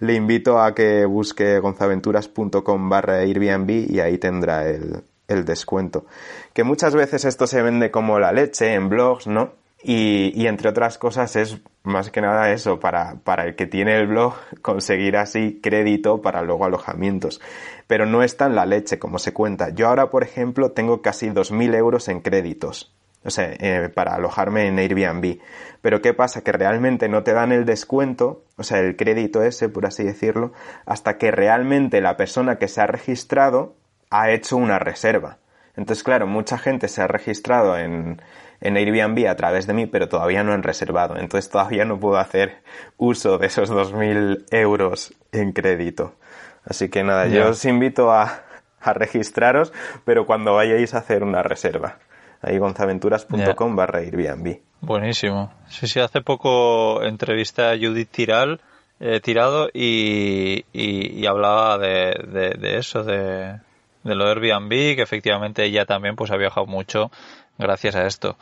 le 0.00 0.14
invito 0.14 0.60
a 0.60 0.74
que 0.74 1.04
busque 1.04 1.58
gonzaventuras.com 1.58 2.88
barra 2.88 3.18
Airbnb 3.18 3.70
y 3.90 4.00
ahí 4.00 4.18
tendrá 4.18 4.68
el, 4.68 5.04
descuento. 5.44 6.06
Que 6.52 6.64
muchas 6.64 6.96
veces 6.96 7.24
esto 7.24 7.46
se 7.46 7.62
vende 7.62 7.92
como 7.92 8.18
la 8.18 8.32
leche 8.32 8.74
en 8.74 8.88
blogs, 8.88 9.28
¿no? 9.28 9.52
Y, 9.80 10.32
y 10.34 10.48
entre 10.48 10.68
otras 10.68 10.98
cosas 10.98 11.36
es 11.36 11.60
más 11.84 12.10
que 12.10 12.20
nada 12.20 12.50
eso, 12.52 12.80
para, 12.80 13.14
para 13.22 13.44
el 13.44 13.54
que 13.54 13.66
tiene 13.66 13.96
el 13.96 14.08
blog 14.08 14.34
conseguir 14.62 15.16
así 15.16 15.60
crédito 15.62 16.20
para 16.20 16.42
luego 16.42 16.64
alojamientos. 16.64 17.40
Pero 17.86 18.06
no 18.06 18.24
es 18.24 18.36
tan 18.36 18.56
la 18.56 18.66
leche 18.66 18.98
como 18.98 19.20
se 19.20 19.32
cuenta. 19.32 19.70
Yo 19.70 19.88
ahora, 19.88 20.10
por 20.10 20.24
ejemplo, 20.24 20.72
tengo 20.72 21.00
casi 21.00 21.28
2.000 21.28 21.76
euros 21.76 22.08
en 22.08 22.20
créditos. 22.20 22.92
O 23.24 23.30
sea, 23.30 23.52
eh, 23.58 23.90
para 23.94 24.14
alojarme 24.14 24.66
en 24.66 24.78
Airbnb. 24.78 25.38
Pero 25.82 26.00
¿qué 26.00 26.14
pasa? 26.14 26.42
Que 26.42 26.52
realmente 26.52 27.08
no 27.08 27.22
te 27.22 27.32
dan 27.32 27.52
el 27.52 27.64
descuento, 27.64 28.44
o 28.56 28.62
sea, 28.62 28.78
el 28.80 28.96
crédito 28.96 29.42
ese, 29.42 29.68
por 29.68 29.86
así 29.86 30.04
decirlo, 30.04 30.52
hasta 30.86 31.18
que 31.18 31.30
realmente 31.30 32.00
la 32.00 32.16
persona 32.16 32.56
que 32.56 32.68
se 32.68 32.80
ha 32.80 32.86
registrado 32.86 33.74
ha 34.10 34.30
hecho 34.30 34.56
una 34.56 34.78
reserva. 34.78 35.38
Entonces, 35.76 36.02
claro, 36.02 36.26
mucha 36.26 36.58
gente 36.58 36.88
se 36.88 37.02
ha 37.02 37.06
registrado 37.06 37.78
en, 37.78 38.20
en 38.60 38.76
Airbnb 38.76 39.28
a 39.28 39.36
través 39.36 39.66
de 39.66 39.74
mí, 39.74 39.86
pero 39.86 40.08
todavía 40.08 40.42
no 40.42 40.52
han 40.52 40.62
reservado. 40.62 41.16
Entonces 41.16 41.50
todavía 41.50 41.84
no 41.84 41.98
puedo 41.98 42.18
hacer 42.18 42.62
uso 42.96 43.38
de 43.38 43.46
esos 43.46 43.70
2.000 43.70 44.46
euros 44.50 45.14
en 45.32 45.52
crédito. 45.52 46.14
Así 46.64 46.88
que 46.88 47.02
nada, 47.02 47.26
yo 47.26 47.50
os 47.50 47.64
invito 47.64 48.12
a, 48.12 48.42
a 48.80 48.92
registraros, 48.92 49.72
pero 50.04 50.26
cuando 50.26 50.54
vayáis 50.54 50.94
a 50.94 50.98
hacer 50.98 51.22
una 51.22 51.42
reserva. 51.42 51.98
Ahí 52.42 52.58
gonzaventuras.com 52.58 53.76
barra 53.76 53.98
Airbnb. 54.00 54.58
Buenísimo. 54.80 55.52
Sí, 55.68 55.86
sí, 55.86 56.00
hace 56.00 56.22
poco 56.22 57.02
entrevisté 57.02 57.62
a 57.62 57.76
Judith 57.76 58.10
Tiral, 58.10 58.60
eh, 58.98 59.20
Tirado 59.20 59.68
y, 59.72 60.64
y, 60.72 61.20
y 61.20 61.26
hablaba 61.26 61.76
de, 61.78 62.14
de, 62.28 62.50
de 62.58 62.78
eso, 62.78 63.04
de, 63.04 63.58
de 64.04 64.14
lo 64.14 64.24
de 64.24 64.30
Airbnb, 64.30 64.70
que 64.96 65.02
efectivamente 65.02 65.64
ella 65.64 65.84
también 65.84 66.16
pues 66.16 66.30
ha 66.30 66.36
viajado 66.36 66.66
mucho 66.66 67.10
gracias 67.58 67.94
a 67.94 68.06
esto. 68.06 68.36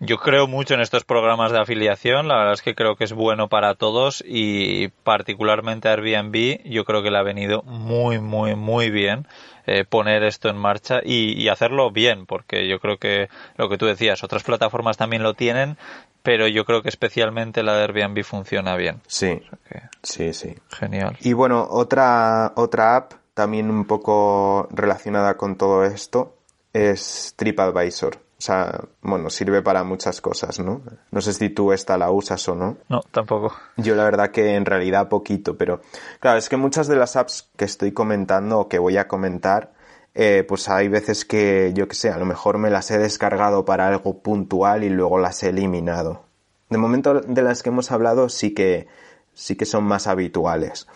Yo 0.00 0.18
creo 0.18 0.48
mucho 0.48 0.74
en 0.74 0.80
estos 0.80 1.04
programas 1.04 1.52
de 1.52 1.60
afiliación, 1.60 2.26
la 2.26 2.36
verdad 2.36 2.54
es 2.54 2.62
que 2.62 2.74
creo 2.74 2.96
que 2.96 3.04
es 3.04 3.12
bueno 3.12 3.48
para 3.48 3.74
todos 3.74 4.24
y 4.26 4.88
particularmente 4.88 5.88
a 5.88 5.92
Airbnb 5.92 6.60
yo 6.64 6.84
creo 6.84 7.02
que 7.02 7.10
le 7.10 7.18
ha 7.18 7.22
venido 7.22 7.62
muy, 7.62 8.18
muy, 8.18 8.56
muy 8.56 8.90
bien 8.90 9.26
eh, 9.66 9.84
poner 9.84 10.22
esto 10.24 10.48
en 10.48 10.56
marcha 10.56 11.00
y, 11.04 11.40
y 11.40 11.48
hacerlo 11.48 11.90
bien, 11.90 12.26
porque 12.26 12.68
yo 12.68 12.78
creo 12.80 12.98
que 12.98 13.28
lo 13.56 13.68
que 13.68 13.78
tú 13.78 13.86
decías, 13.86 14.22
otras 14.24 14.42
plataformas 14.42 14.96
también 14.96 15.22
lo 15.22 15.34
tienen, 15.34 15.76
pero 16.22 16.48
yo 16.48 16.64
creo 16.64 16.82
que 16.82 16.88
especialmente 16.88 17.62
la 17.62 17.74
de 17.76 17.82
Airbnb 17.82 18.24
funciona 18.24 18.76
bien. 18.76 19.00
Sí, 19.06 19.42
O 19.44 19.48
sea 19.48 19.58
que, 19.68 19.82
sí, 20.02 20.32
sí. 20.32 20.54
genial. 20.70 21.16
Y 21.20 21.32
bueno, 21.34 21.66
otra, 21.70 22.52
otra 22.56 22.96
app 22.96 23.12
también 23.34 23.70
un 23.70 23.84
poco 23.84 24.68
relacionada 24.70 25.36
con 25.36 25.56
todo 25.56 25.84
esto 25.84 26.36
es 26.72 27.34
TripAdvisor. 27.36 28.18
O 28.44 28.46
sea, 28.46 28.78
bueno, 29.00 29.30
sirve 29.30 29.62
para 29.62 29.84
muchas 29.84 30.20
cosas, 30.20 30.58
¿no? 30.58 30.82
No 31.10 31.20
sé 31.22 31.32
si 31.32 31.48
tú 31.48 31.72
esta 31.72 31.96
la 31.96 32.10
usas 32.10 32.46
o 32.46 32.54
no. 32.54 32.76
No, 32.90 33.00
tampoco. 33.10 33.54
Yo 33.78 33.94
la 33.94 34.04
verdad 34.04 34.32
que 34.32 34.54
en 34.54 34.66
realidad 34.66 35.08
poquito, 35.08 35.56
pero 35.56 35.80
claro, 36.20 36.36
es 36.36 36.50
que 36.50 36.58
muchas 36.58 36.86
de 36.86 36.96
las 36.96 37.16
apps 37.16 37.48
que 37.56 37.64
estoy 37.64 37.92
comentando 37.92 38.58
o 38.60 38.68
que 38.68 38.78
voy 38.78 38.98
a 38.98 39.08
comentar, 39.08 39.72
eh, 40.14 40.44
pues 40.46 40.68
hay 40.68 40.88
veces 40.88 41.24
que, 41.24 41.72
yo 41.74 41.88
que 41.88 41.94
sé, 41.94 42.10
a 42.10 42.18
lo 42.18 42.26
mejor 42.26 42.58
me 42.58 42.68
las 42.68 42.90
he 42.90 42.98
descargado 42.98 43.64
para 43.64 43.88
algo 43.88 44.18
puntual 44.18 44.84
y 44.84 44.90
luego 44.90 45.18
las 45.18 45.42
he 45.42 45.48
eliminado. 45.48 46.24
De 46.68 46.76
momento 46.76 47.22
de 47.22 47.42
las 47.42 47.62
que 47.62 47.70
hemos 47.70 47.92
hablado 47.92 48.28
sí 48.28 48.52
que, 48.52 48.88
sí 49.32 49.56
que 49.56 49.64
son 49.64 49.84
más 49.84 50.06
habituales. 50.06 50.86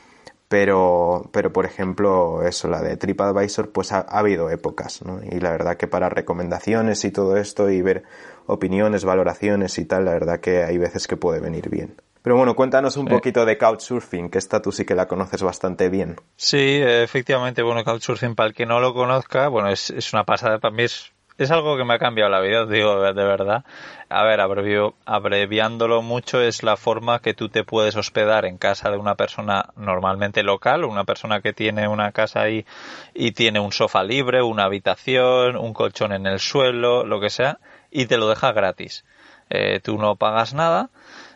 Pero, 0.48 1.28
pero 1.32 1.52
por 1.52 1.66
ejemplo, 1.66 2.42
eso, 2.42 2.68
la 2.68 2.80
de 2.80 2.96
TripAdvisor, 2.96 3.70
pues 3.70 3.92
ha, 3.92 3.98
ha 4.00 4.18
habido 4.18 4.48
épocas, 4.50 5.02
¿no? 5.04 5.20
Y 5.22 5.40
la 5.40 5.50
verdad 5.50 5.76
que 5.76 5.86
para 5.86 6.08
recomendaciones 6.08 7.04
y 7.04 7.10
todo 7.10 7.36
esto 7.36 7.68
y 7.70 7.82
ver 7.82 8.04
opiniones, 8.46 9.04
valoraciones 9.04 9.78
y 9.78 9.84
tal, 9.84 10.06
la 10.06 10.12
verdad 10.12 10.40
que 10.40 10.64
hay 10.64 10.78
veces 10.78 11.06
que 11.06 11.16
puede 11.18 11.40
venir 11.40 11.68
bien. 11.68 12.00
Pero 12.22 12.36
bueno, 12.36 12.56
cuéntanos 12.56 12.96
un 12.96 13.06
Sí. 13.06 13.10
poquito 13.14 13.44
de 13.44 13.58
Couchsurfing, 13.58 14.30
que 14.30 14.38
esta 14.38 14.60
tú 14.62 14.72
sí 14.72 14.84
que 14.84 14.94
la 14.94 15.06
conoces 15.06 15.42
bastante 15.42 15.88
bien. 15.90 16.16
Sí, 16.36 16.56
eh, 16.58 17.02
efectivamente, 17.02 17.62
bueno, 17.62 17.84
Couchsurfing, 17.84 18.34
para 18.34 18.48
el 18.48 18.54
que 18.54 18.66
no 18.66 18.80
lo 18.80 18.94
conozca, 18.94 19.48
bueno, 19.48 19.68
es, 19.68 19.90
es 19.90 20.12
una 20.14 20.24
pasada, 20.24 20.58
para 20.58 20.74
mí 20.74 20.82
es 20.84 21.12
es 21.38 21.52
algo 21.52 21.76
que 21.76 21.84
me 21.84 21.94
ha 21.94 21.98
cambiado 21.98 22.30
la 22.30 22.40
vida, 22.40 22.62
os 22.62 22.68
digo 22.68 23.00
de 23.00 23.24
verdad. 23.24 23.64
A 24.08 24.24
ver, 24.24 24.40
abreviándolo 24.40 26.02
mucho, 26.02 26.40
es 26.40 26.64
la 26.64 26.76
forma 26.76 27.20
que 27.20 27.32
tú 27.32 27.48
te 27.48 27.62
puedes 27.62 27.94
hospedar 27.94 28.44
en 28.44 28.58
casa 28.58 28.90
de 28.90 28.96
una 28.96 29.14
persona 29.14 29.66
normalmente 29.76 30.42
local, 30.42 30.84
una 30.84 31.04
persona 31.04 31.40
que 31.40 31.52
tiene 31.52 31.86
una 31.86 32.10
casa 32.10 32.42
ahí 32.42 32.66
y 33.14 33.32
tiene 33.32 33.60
un 33.60 33.70
sofá 33.70 34.02
libre, 34.02 34.42
una 34.42 34.64
habitación, 34.64 35.56
un 35.56 35.72
colchón 35.74 36.12
en 36.12 36.26
el 36.26 36.40
suelo, 36.40 37.04
lo 37.04 37.20
que 37.20 37.30
sea, 37.30 37.58
y 37.90 38.06
te 38.06 38.18
lo 38.18 38.28
deja 38.28 38.50
gratis. 38.52 39.04
Eh, 39.48 39.78
tú 39.80 39.96
no 39.96 40.16
pagas 40.16 40.54
nada. 40.54 40.90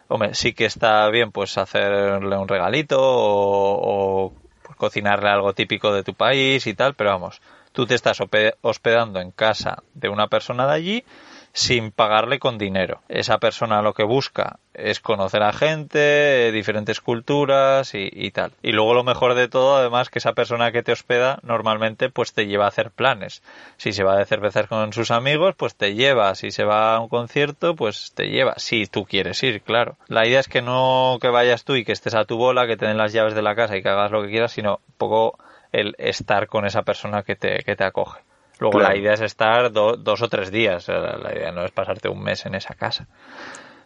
Hombre, 0.09 0.35
sí 0.35 0.53
que 0.53 0.65
está 0.65 1.09
bien 1.11 1.31
pues 1.31 1.57
hacerle 1.59 2.37
un 2.37 2.49
regalito 2.49 2.99
o, 3.01 4.27
o 4.27 4.33
cocinarle 4.77 5.29
algo 5.29 5.53
típico 5.53 5.93
de 5.95 6.03
tu 6.03 6.15
país 6.15 6.67
y 6.67 6.75
tal, 6.75 6.95
pero 6.95 7.11
vamos, 7.11 7.41
tú 7.73 7.87
te 7.87 7.95
estás 7.95 8.19
hospedando 8.61 9.21
en 9.21 9.31
casa 9.31 9.83
de 9.95 10.09
una 10.09 10.29
persona 10.29 10.67
de 10.67 10.73
allí 10.73 11.05
sin 11.53 11.91
pagarle 11.91 12.39
con 12.39 12.57
dinero. 12.57 13.03
Esa 13.09 13.39
persona 13.39 13.83
lo 13.83 13.93
que 13.93 14.05
busca 14.05 14.59
es 14.73 15.01
conocer 15.01 15.43
a 15.43 15.53
gente, 15.53 16.51
diferentes 16.51 17.01
culturas 17.01 17.93
y, 17.95 18.31
tal. 18.31 18.53
Y 18.63 18.73
luego 18.73 18.95
lo 18.95 19.05
mejor 19.05 19.35
de 19.35 19.49
todo, 19.49 19.77
además, 19.77 20.09
que 20.09 20.19
esa 20.19 20.33
persona 20.33 20.73
que 20.73 20.83
te 20.83 20.93
hospeda 20.93 21.41
normalmente 21.43 22.09
pues 22.09 22.33
te 22.33 22.47
lleva 22.47 22.65
a 22.65 22.69
hacer 22.69 22.91
planes. 22.91 23.43
Si 23.77 23.93
se 23.93 24.03
va 24.03 24.17
de 24.17 24.25
cervezas 24.25 24.67
con 24.67 24.93
sus 24.95 25.11
amigos, 25.11 25.55
pues 25.57 25.75
te 25.75 25.95
lleva. 25.95 26.35
Si 26.35 26.51
se 26.51 26.65
va 26.65 26.97
a 26.97 27.01
un 27.01 27.09
concierto, 27.09 27.77
pues 27.77 28.13
te 28.15 28.29
lleva. 28.29 28.55
Si 28.57 28.87
tú 28.87 29.05
quieres 29.05 29.43
ir, 29.43 29.61
claro. 29.61 29.97
La 30.09 30.27
idea 30.27 30.41
es 30.41 30.49
que 30.49 30.63
no 30.63 31.19
que 31.21 31.29
vayas 31.29 31.65
tú 31.65 31.77
y 31.77 31.85
que 31.85 31.93
estés 31.93 32.15
a 32.15 32.25
tu 32.25 32.39
bola, 32.39 32.67
que 32.67 32.79
te 32.79 32.87
den 32.87 32.97
las 32.97 33.13
llaves 33.13 33.35
de 33.35 33.43
la 33.43 33.55
casa 33.55 33.77
y 33.77 33.83
que 33.83 33.91
hagas 33.91 34.11
lo 34.11 34.23
que 34.23 34.31
quieras, 34.31 34.53
sino 34.53 34.81
un 34.89 34.95
poco 34.97 35.39
el 35.73 35.95
estar 35.99 36.47
con 36.47 36.67
esa 36.67 36.83
persona 36.83 37.23
que 37.23 37.35
te, 37.37 37.59
que 37.65 37.75
te 37.75 37.85
acoge. 37.85 38.21
Luego 38.61 38.79
la 38.79 38.97
idea 38.97 39.15
es 39.15 39.21
estar 39.23 39.73
dos 39.73 40.23
o 40.23 40.29
tres 40.29 40.53
días, 40.53 40.87
la 40.87 41.33
idea 41.35 41.51
no 41.51 41.65
es 41.65 41.73
pasarte 41.73 42.09
un 42.09 42.23
mes 42.23 42.47
en 42.47 42.55
esa 42.55 42.75
casa. 42.75 43.09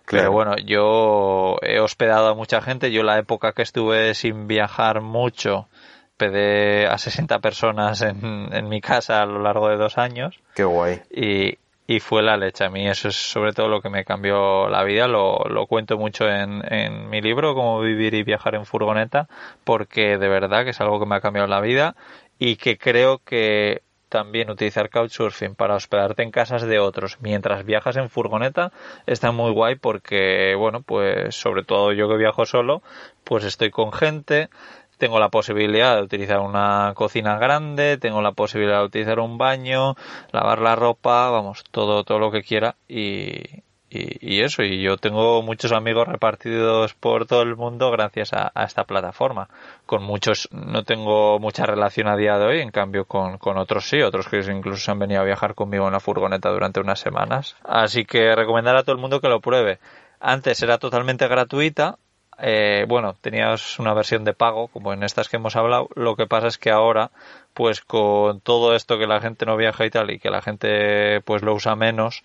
Pero 0.09 0.31
bueno, 0.31 0.57
yo 0.57 1.57
he 1.63 1.81
hospedado 1.81 2.29
a 2.29 2.35
mucha 2.35 2.61
gente, 2.61 2.93
yo 2.93 3.03
la 3.03 3.19
época 3.19 3.53
que 3.53 3.63
estuve 3.63 4.15
sin 4.15 4.47
viajar 4.47 5.01
mucho, 5.01 5.69
pedí 6.17 6.85
a 6.85 6.99
60 6.99 7.39
personas 7.41 8.03
en, 8.03 8.51
en 8.53 8.69
mi 8.69 8.81
casa 8.81 9.23
a 9.23 9.27
lo 9.27 9.41
largo 9.41 9.69
de 9.69 9.77
dos 9.77 9.99
años. 9.99 10.39
Qué 10.55 10.65
guay. 10.65 11.03
Y, 11.11 11.59
y 11.87 12.01
fue 12.01 12.23
la 12.23 12.37
leche. 12.37 12.65
A 12.65 12.71
mí 12.71 12.89
eso 12.89 13.09
es 13.09 13.17
sobre 13.17 13.53
todo 13.53 13.69
lo 13.69 13.81
que 13.81 13.91
me 13.91 14.05
cambió 14.05 14.69
la 14.69 14.85
vida. 14.85 15.07
Lo, 15.09 15.67
cuento 15.69 15.99
mucho 15.99 16.29
en, 16.29 16.63
en 16.73 17.09
mi 17.09 17.21
libro, 17.21 17.55
Cómo 17.55 17.81
vivir 17.81 18.15
y 18.15 18.23
viajar 18.23 18.55
en 18.55 18.67
furgoneta, 18.67 19.29
porque 19.65 20.19
de 20.19 20.29
verdad 20.29 20.65
que 20.65 20.71
es 20.71 20.81
algo 20.81 20.99
que 21.01 21.07
me 21.07 21.17
ha 21.17 21.21
cambiado 21.21 21.49
la 21.49 21.61
vida 21.61 21.97
y 22.39 22.57
que 22.57 22.79
creo 22.79 23.19
que 23.19 23.83
también 24.09 24.51
utilizar 24.51 24.89
Couchsurfing 24.89 25.55
para 25.55 25.75
hospedarte 25.75 26.23
en 26.23 26.31
casas 26.31 26.63
de 26.63 26.79
otros 26.79 27.19
mientras 27.21 27.65
viajas 27.65 27.97
en 27.97 28.09
furgoneta 28.09 28.73
está 29.07 29.33
muy 29.33 29.51
guay 29.51 29.77
porque, 29.77 30.55
bueno, 30.57 30.83
pues 30.83 31.35
sobre 31.35 31.65
todo 31.65 31.93
yo 31.93 32.09
que 32.09 32.17
viajo 32.17 32.47
solo, 32.47 32.83
pues 33.25 33.45
estoy 33.45 33.71
con 33.71 33.93
gente, 33.93 34.49
tengo 34.99 35.19
la 35.19 35.29
posibilidad 35.29 35.97
de 35.97 36.03
utilizar 36.03 36.41
una 36.41 36.93
cocina 36.95 37.39
grande, 37.39 37.99
tengo 37.99 38.23
la 38.23 38.33
posibilidad 38.33 38.81
de 38.81 38.87
utilizar 38.87 39.21
un 39.21 39.39
baño, 39.39 39.95
lavar 40.33 40.61
la 40.61 40.77
ropa, 40.77 41.31
vamos, 41.31 41.65
todo, 41.71 42.05
todo 42.05 42.19
lo 42.19 42.31
que 42.31 42.43
quiera 42.43 42.77
y, 42.89 43.63
y, 43.89 44.43
eso, 44.43 44.63
y 44.63 44.83
yo 44.83 44.97
tengo 44.97 45.43
muchos 45.43 45.73
amigos 45.73 46.09
repartidos 46.09 46.95
por 46.95 47.27
todo 47.27 47.43
el 47.43 47.57
mundo 47.57 47.91
gracias 47.91 48.33
a, 48.33 48.53
esta 48.65 48.85
plataforma. 48.85 49.49
Con 49.87 50.03
muchos 50.03 50.49
no 50.51 50.83
tengo 50.83 51.39
mucha 51.39 51.65
relación 51.67 52.09
a 52.09 52.17
día 52.17 52.39
de 52.39 52.47
hoy, 52.47 52.61
en 52.61 52.71
cambio 52.71 53.05
con, 53.05 53.39
con 53.39 53.59
otros 53.59 53.89
sí, 53.89 54.03
otros 54.03 54.29
que 54.29 54.39
incluso 54.39 54.83
se 54.83 54.91
han 54.91 54.99
venido 54.99 55.21
a 55.21 55.25
viajar 55.25 55.55
conmigo 55.55 55.87
en 55.87 55.93
la 55.93 56.01
furgoneta 56.01 56.51
durante 56.51 56.81
unas 56.81 57.01
semanas. 57.01 57.57
Así 57.65 58.05
que 58.05 58.35
recomendar 58.35 58.77
a 58.77 58.83
todo 58.83 58.95
el 58.95 59.01
mundo 59.01 59.21
que 59.21 59.29
lo 59.29 59.41
pruebe. 59.41 59.79
Antes 60.19 60.63
era 60.63 60.79
totalmente 60.79 61.29
gratuita, 61.29 61.99
eh, 62.39 62.85
bueno, 62.89 63.15
tenías 63.21 63.79
una 63.79 63.95
versión 63.95 64.25
de 64.25 64.35
pago, 64.35 64.69
como 64.69 64.93
en 64.93 65.03
estas 65.03 65.29
que 65.29 65.37
hemos 65.37 65.57
hablado. 65.57 65.89
Lo 65.95 66.17
que 66.17 66.27
pasa 66.27 66.49
es 66.49 66.59
que 66.59 66.71
ahora, 66.71 67.11
pues 67.55 67.81
con 67.81 68.41
todo 68.41 68.75
esto 68.75 68.99
que 68.99 69.07
la 69.07 69.21
gente 69.21 69.47
no 69.47 69.57
viaja 69.57 69.87
y 69.87 69.91
tal, 69.91 70.11
y 70.11 70.19
que 70.19 70.31
la 70.31 70.43
gente 70.43 71.21
pues 71.23 71.43
lo 71.43 71.55
usa 71.55 71.77
menos 71.77 72.25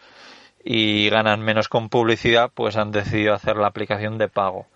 y 0.63 1.09
ganan 1.09 1.41
menos 1.41 1.69
con 1.69 1.89
publicidad, 1.89 2.51
pues 2.53 2.77
han 2.77 2.91
decidido 2.91 3.33
hacer 3.33 3.57
la 3.57 3.67
aplicación 3.67 4.17
de 4.17 4.27
pago. 4.27 4.67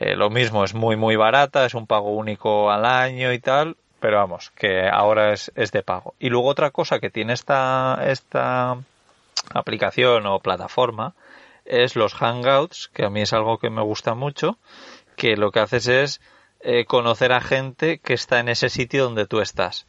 Eh, 0.00 0.16
lo 0.16 0.30
mismo, 0.30 0.64
es 0.64 0.74
muy 0.74 0.96
muy 0.96 1.16
barata, 1.16 1.64
es 1.66 1.74
un 1.74 1.86
pago 1.86 2.10
único 2.10 2.70
al 2.70 2.84
año 2.86 3.32
y 3.32 3.38
tal, 3.38 3.76
pero 4.00 4.16
vamos, 4.18 4.50
que 4.56 4.88
ahora 4.88 5.32
es, 5.32 5.52
es 5.54 5.70
de 5.70 5.82
pago. 5.82 6.14
Y 6.18 6.30
luego 6.30 6.48
otra 6.48 6.70
cosa 6.70 6.98
que 6.98 7.10
tiene 7.10 7.34
esta, 7.34 8.00
esta 8.06 8.78
aplicación 9.54 10.26
o 10.26 10.40
plataforma 10.40 11.14
es 11.64 11.96
los 11.96 12.14
Hangouts, 12.14 12.90
que 12.92 13.04
a 13.04 13.10
mí 13.10 13.22
es 13.22 13.32
algo 13.32 13.58
que 13.58 13.70
me 13.70 13.82
gusta 13.82 14.14
mucho, 14.14 14.58
que 15.16 15.36
lo 15.36 15.50
que 15.50 15.60
haces 15.60 15.88
es 15.88 16.20
eh, 16.60 16.84
conocer 16.84 17.32
a 17.32 17.40
gente 17.40 17.98
que 17.98 18.14
está 18.14 18.40
en 18.40 18.48
ese 18.48 18.68
sitio 18.68 19.04
donde 19.04 19.26
tú 19.26 19.40
estás. 19.40 19.86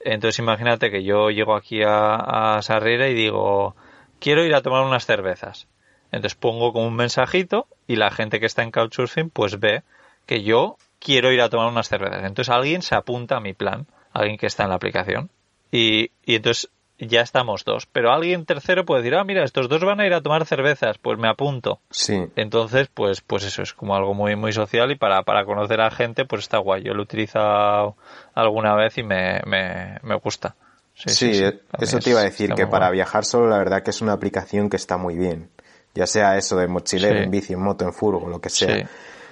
Entonces 0.00 0.38
imagínate 0.38 0.90
que 0.90 1.02
yo 1.02 1.30
llego 1.30 1.56
aquí 1.56 1.82
a, 1.82 2.56
a 2.56 2.62
Sarriera 2.62 3.08
y 3.08 3.14
digo, 3.14 3.74
quiero 4.18 4.44
ir 4.44 4.54
a 4.54 4.62
tomar 4.62 4.84
unas 4.84 5.06
cervezas. 5.06 5.68
Entonces 6.12 6.34
pongo 6.34 6.72
como 6.72 6.86
un 6.86 6.96
mensajito 6.96 7.66
y 7.86 7.96
la 7.96 8.10
gente 8.10 8.40
que 8.40 8.46
está 8.46 8.62
en 8.62 8.70
Couchsurfing 8.70 9.30
pues 9.30 9.58
ve 9.58 9.82
que 10.26 10.42
yo 10.42 10.76
quiero 10.98 11.32
ir 11.32 11.40
a 11.40 11.48
tomar 11.48 11.68
unas 11.68 11.88
cervezas. 11.88 12.24
Entonces 12.24 12.54
alguien 12.54 12.82
se 12.82 12.94
apunta 12.94 13.36
a 13.36 13.40
mi 13.40 13.52
plan, 13.52 13.86
alguien 14.12 14.38
que 14.38 14.46
está 14.46 14.64
en 14.64 14.70
la 14.70 14.76
aplicación. 14.76 15.30
Y, 15.70 16.10
y 16.24 16.36
entonces 16.36 16.70
ya 16.98 17.20
estamos 17.20 17.64
dos. 17.64 17.86
Pero 17.86 18.12
alguien 18.12 18.44
tercero 18.44 18.84
puede 18.84 19.02
decir, 19.02 19.16
ah, 19.18 19.24
mira, 19.24 19.44
estos 19.44 19.68
dos 19.68 19.84
van 19.84 20.00
a 20.00 20.06
ir 20.06 20.14
a 20.14 20.20
tomar 20.20 20.46
cervezas, 20.46 20.98
pues 20.98 21.18
me 21.18 21.28
apunto. 21.28 21.80
Sí. 21.90 22.26
Entonces, 22.36 22.88
pues, 22.92 23.20
pues 23.20 23.44
eso 23.44 23.62
es 23.62 23.72
como 23.72 23.94
algo 23.94 24.14
muy, 24.14 24.36
muy 24.36 24.52
social 24.52 24.90
y 24.90 24.96
para, 24.96 25.22
para 25.22 25.44
conocer 25.44 25.80
a 25.80 25.90
gente, 25.90 26.24
pues 26.24 26.42
está 26.42 26.58
guay. 26.58 26.82
Yo 26.82 26.94
lo 26.94 27.00
he 27.00 27.04
utilizado 27.04 27.96
alguna 28.34 28.74
vez 28.74 28.96
y 28.98 29.02
me, 29.02 29.40
me, 29.46 29.98
me 30.02 30.16
gusta. 30.16 30.54
Sí, 30.94 31.42
eso 31.78 31.98
te 31.98 32.10
iba 32.10 32.20
a 32.20 32.24
decir, 32.24 32.54
que 32.54 32.66
para 32.66 32.90
viajar 32.90 33.26
solo 33.26 33.48
la 33.48 33.58
verdad 33.58 33.82
que 33.82 33.90
es 33.90 34.00
una 34.00 34.12
aplicación 34.12 34.70
que 34.70 34.76
está 34.76 34.96
muy 34.96 35.16
bien. 35.16 35.50
Ya 35.94 36.06
sea 36.06 36.38
eso 36.38 36.56
de 36.56 36.68
mochilero, 36.68 37.18
en 37.18 37.30
bici, 37.30 37.52
en 37.52 37.62
moto, 37.62 37.84
en 37.84 37.92
furgo, 37.92 38.28
lo 38.28 38.40
que 38.40 38.48
sea. 38.48 38.88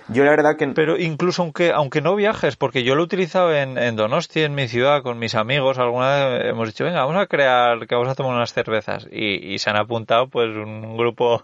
Yo 0.09 0.25
la 0.25 0.31
verdad 0.31 0.57
que... 0.57 0.67
Pero 0.69 0.99
incluso 0.99 1.43
aunque, 1.43 1.73
aunque 1.73 2.01
no 2.01 2.14
viajes, 2.14 2.57
porque 2.57 2.85
yo 2.85 2.95
lo 2.95 3.03
he 3.03 3.05
utilizado 3.05 3.55
en, 3.55 3.79
en 3.79 3.97
Donosti, 3.97 4.43
en 4.43 4.55
mi 4.55 4.69
ciudad, 4.69 5.03
con 5.03 5.19
mis 5.19 5.35
amigos, 5.35 5.79
alguna 5.79 6.27
vez 6.27 6.45
hemos 6.47 6.69
dicho, 6.69 6.85
venga, 6.85 7.05
vamos 7.05 7.21
a 7.23 7.27
crear, 7.27 7.87
que 7.87 7.95
vamos 7.95 8.11
a 8.11 8.14
tomar 8.14 8.35
unas 8.35 8.53
cervezas. 8.53 9.09
Y, 9.11 9.55
y 9.55 9.59
se 9.59 9.71
han 9.71 9.77
apuntado 9.77 10.29
pues 10.29 10.55
un 10.55 10.97
grupo 10.97 11.43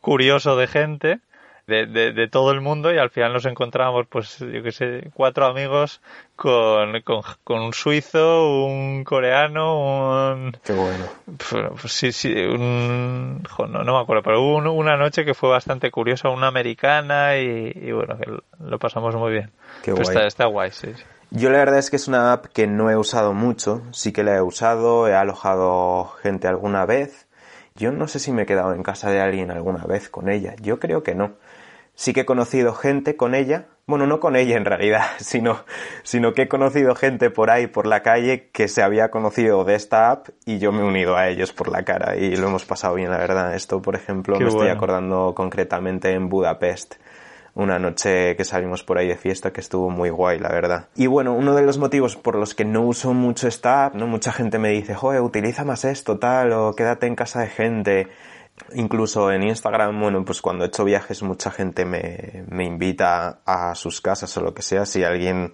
curioso 0.00 0.56
de 0.56 0.66
gente 0.66 1.20
de, 1.66 2.12
de, 2.12 2.28
todo 2.28 2.50
el 2.50 2.60
mundo 2.60 2.92
y 2.92 2.98
al 2.98 3.10
final 3.10 3.32
nos 3.32 3.46
encontramos, 3.46 4.06
pues, 4.08 4.38
yo 4.38 4.62
que 4.62 4.72
sé, 4.72 5.10
cuatro 5.14 5.46
amigos 5.46 6.00
con, 6.34 7.00
con, 7.02 7.60
un 7.60 7.72
suizo, 7.72 8.66
un 8.66 9.04
coreano, 9.04 10.32
un... 10.32 10.56
Qué 10.64 10.72
bueno. 10.72 11.04
Pues, 11.48 11.92
sí, 11.92 12.12
sí, 12.12 12.32
un... 12.32 13.42
no, 13.58 13.84
no 13.84 13.94
me 13.94 14.00
acuerdo, 14.00 14.22
pero 14.22 14.42
hubo 14.42 14.72
una 14.72 14.96
noche 14.96 15.24
que 15.24 15.34
fue 15.34 15.50
bastante 15.50 15.90
curiosa, 15.90 16.30
una 16.30 16.48
americana 16.48 17.36
y, 17.36 17.92
bueno, 17.92 18.18
que 18.18 18.30
lo 18.60 18.78
pasamos 18.78 19.14
muy 19.14 19.32
bien. 19.32 19.50
Qué 19.82 19.92
guay. 19.92 20.02
Está, 20.02 20.26
está 20.26 20.46
guay, 20.46 20.70
sí. 20.72 20.92
Yo 21.30 21.48
la 21.48 21.58
verdad 21.58 21.78
es 21.78 21.88
que 21.88 21.96
es 21.96 22.08
una 22.08 22.34
app 22.34 22.46
que 22.46 22.66
no 22.66 22.90
he 22.90 22.96
usado 22.96 23.32
mucho, 23.32 23.82
sí 23.92 24.12
que 24.12 24.22
la 24.22 24.36
he 24.36 24.42
usado, 24.42 25.08
he 25.08 25.14
alojado 25.14 26.12
gente 26.22 26.46
alguna 26.46 26.84
vez. 26.84 27.26
Yo 27.74 27.90
no 27.90 28.06
sé 28.06 28.18
si 28.18 28.32
me 28.32 28.42
he 28.42 28.46
quedado 28.46 28.74
en 28.74 28.82
casa 28.82 29.10
de 29.10 29.20
alguien 29.20 29.50
alguna 29.50 29.84
vez 29.84 30.10
con 30.10 30.28
ella, 30.28 30.54
yo 30.60 30.78
creo 30.78 31.02
que 31.02 31.14
no 31.14 31.36
sí 31.94 32.12
que 32.12 32.20
he 32.20 32.26
conocido 32.26 32.74
gente 32.74 33.16
con 33.16 33.34
ella, 33.34 33.66
bueno, 33.86 34.06
no 34.06 34.20
con 34.20 34.36
ella 34.36 34.56
en 34.56 34.64
realidad, 34.64 35.02
sino, 35.18 35.64
sino 36.02 36.32
que 36.32 36.42
he 36.42 36.48
conocido 36.48 36.94
gente 36.94 37.30
por 37.30 37.50
ahí, 37.50 37.66
por 37.66 37.86
la 37.86 38.02
calle, 38.02 38.50
que 38.52 38.68
se 38.68 38.82
había 38.82 39.10
conocido 39.10 39.64
de 39.64 39.74
esta 39.74 40.10
app 40.10 40.28
y 40.46 40.58
yo 40.58 40.72
me 40.72 40.82
he 40.82 40.84
unido 40.84 41.16
a 41.16 41.28
ellos 41.28 41.52
por 41.52 41.70
la 41.70 41.82
cara 41.84 42.16
y 42.16 42.36
lo 42.36 42.48
hemos 42.48 42.64
pasado 42.64 42.94
bien, 42.94 43.10
la 43.10 43.18
verdad. 43.18 43.54
Esto, 43.54 43.82
por 43.82 43.96
ejemplo, 43.96 44.38
me 44.38 44.48
estoy 44.48 44.68
acordando 44.68 45.34
concretamente 45.34 46.12
en 46.12 46.28
Budapest. 46.28 46.94
Una 47.54 47.78
noche 47.78 48.34
que 48.34 48.46
salimos 48.46 48.82
por 48.82 48.96
ahí 48.96 49.08
de 49.08 49.16
fiesta 49.16 49.52
que 49.52 49.60
estuvo 49.60 49.90
muy 49.90 50.08
guay, 50.08 50.38
la 50.38 50.48
verdad. 50.48 50.88
Y 50.96 51.06
bueno, 51.06 51.34
uno 51.34 51.54
de 51.54 51.60
los 51.60 51.76
motivos 51.76 52.16
por 52.16 52.34
los 52.34 52.54
que 52.54 52.64
no 52.64 52.80
uso 52.80 53.12
mucho 53.12 53.46
esta 53.46 53.84
app, 53.84 53.94
¿no? 53.94 54.06
Mucha 54.06 54.32
gente 54.32 54.58
me 54.58 54.70
dice, 54.70 54.94
joder, 54.94 55.20
utiliza 55.20 55.62
más 55.62 55.84
esto, 55.84 56.18
tal, 56.18 56.52
o 56.52 56.74
quédate 56.74 57.06
en 57.06 57.14
casa 57.14 57.40
de 57.40 57.48
gente 57.48 58.08
Incluso 58.74 59.32
en 59.32 59.42
Instagram, 59.42 60.00
bueno, 60.00 60.24
pues 60.24 60.40
cuando 60.40 60.64
he 60.64 60.68
hecho 60.68 60.84
viajes 60.84 61.22
mucha 61.22 61.50
gente 61.50 61.84
me, 61.84 62.44
me 62.48 62.64
invita 62.64 63.40
a 63.44 63.74
sus 63.74 64.00
casas 64.00 64.36
o 64.36 64.40
lo 64.40 64.54
que 64.54 64.62
sea. 64.62 64.86
Si 64.86 65.04
alguien 65.04 65.52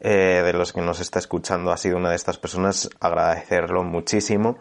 eh, 0.00 0.42
de 0.44 0.52
los 0.52 0.72
que 0.72 0.82
nos 0.82 1.00
está 1.00 1.18
escuchando 1.18 1.72
ha 1.72 1.76
sido 1.76 1.96
una 1.96 2.10
de 2.10 2.16
estas 2.16 2.38
personas, 2.38 2.90
agradecerlo 3.00 3.82
muchísimo. 3.84 4.58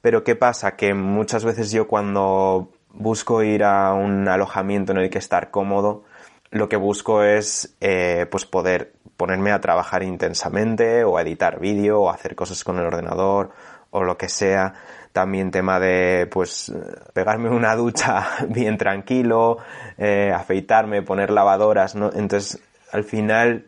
Pero 0.00 0.24
¿qué 0.24 0.36
pasa? 0.36 0.76
Que 0.76 0.94
muchas 0.94 1.44
veces 1.44 1.70
yo 1.70 1.86
cuando 1.86 2.70
busco 2.92 3.42
ir 3.42 3.64
a 3.64 3.92
un 3.92 4.26
alojamiento 4.28 4.92
en 4.92 4.98
el 4.98 5.10
que 5.10 5.18
estar 5.18 5.50
cómodo, 5.50 6.04
lo 6.50 6.68
que 6.68 6.76
busco 6.76 7.22
es 7.22 7.76
eh, 7.80 8.26
pues 8.30 8.46
poder 8.46 8.94
ponerme 9.16 9.52
a 9.52 9.60
trabajar 9.60 10.02
intensamente 10.02 11.04
o 11.04 11.16
a 11.18 11.22
editar 11.22 11.60
vídeo 11.60 12.00
o 12.00 12.10
hacer 12.10 12.34
cosas 12.34 12.64
con 12.64 12.78
el 12.78 12.86
ordenador 12.86 13.50
o 13.90 14.02
lo 14.02 14.16
que 14.16 14.28
sea 14.28 14.74
también 15.12 15.50
tema 15.50 15.80
de 15.80 16.28
pues 16.30 16.72
pegarme 17.12 17.50
una 17.50 17.74
ducha 17.76 18.28
bien 18.48 18.78
tranquilo, 18.78 19.58
eh, 19.98 20.32
afeitarme, 20.34 21.02
poner 21.02 21.30
lavadoras, 21.30 21.94
¿no? 21.94 22.10
Entonces, 22.14 22.60
al 22.92 23.04
final, 23.04 23.66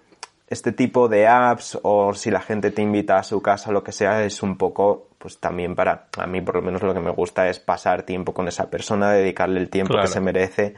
este 0.48 0.72
tipo 0.72 1.08
de 1.08 1.26
apps 1.26 1.78
o 1.82 2.14
si 2.14 2.30
la 2.30 2.40
gente 2.40 2.70
te 2.70 2.82
invita 2.82 3.18
a 3.18 3.22
su 3.22 3.40
casa 3.40 3.70
o 3.70 3.72
lo 3.72 3.82
que 3.82 3.92
sea 3.92 4.22
es 4.24 4.42
un 4.42 4.56
poco 4.56 5.08
pues 5.18 5.38
también 5.38 5.76
para 5.76 6.06
a 6.18 6.26
mí 6.26 6.40
por 6.40 6.56
lo 6.56 6.62
menos 6.62 6.82
lo 6.82 6.92
que 6.92 7.00
me 7.00 7.12
gusta 7.12 7.48
es 7.48 7.60
pasar 7.60 8.02
tiempo 8.02 8.34
con 8.34 8.48
esa 8.48 8.68
persona 8.68 9.12
dedicarle 9.12 9.60
el 9.60 9.70
tiempo 9.70 9.94
que 10.00 10.08
se 10.08 10.20
merece 10.20 10.74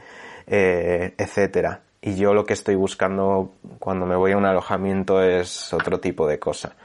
eh, 0.47 1.13
etcétera. 1.17 1.81
Y 2.01 2.15
yo 2.15 2.33
lo 2.33 2.45
que 2.45 2.53
estoy 2.53 2.75
buscando 2.75 3.51
cuando 3.79 4.05
me 4.05 4.15
voy 4.15 4.33
a 4.33 4.37
un 4.37 4.45
alojamiento 4.45 5.23
es 5.23 5.73
otro 5.73 5.99
tipo 5.99 6.27
de 6.27 6.37
cosa. 6.37 6.75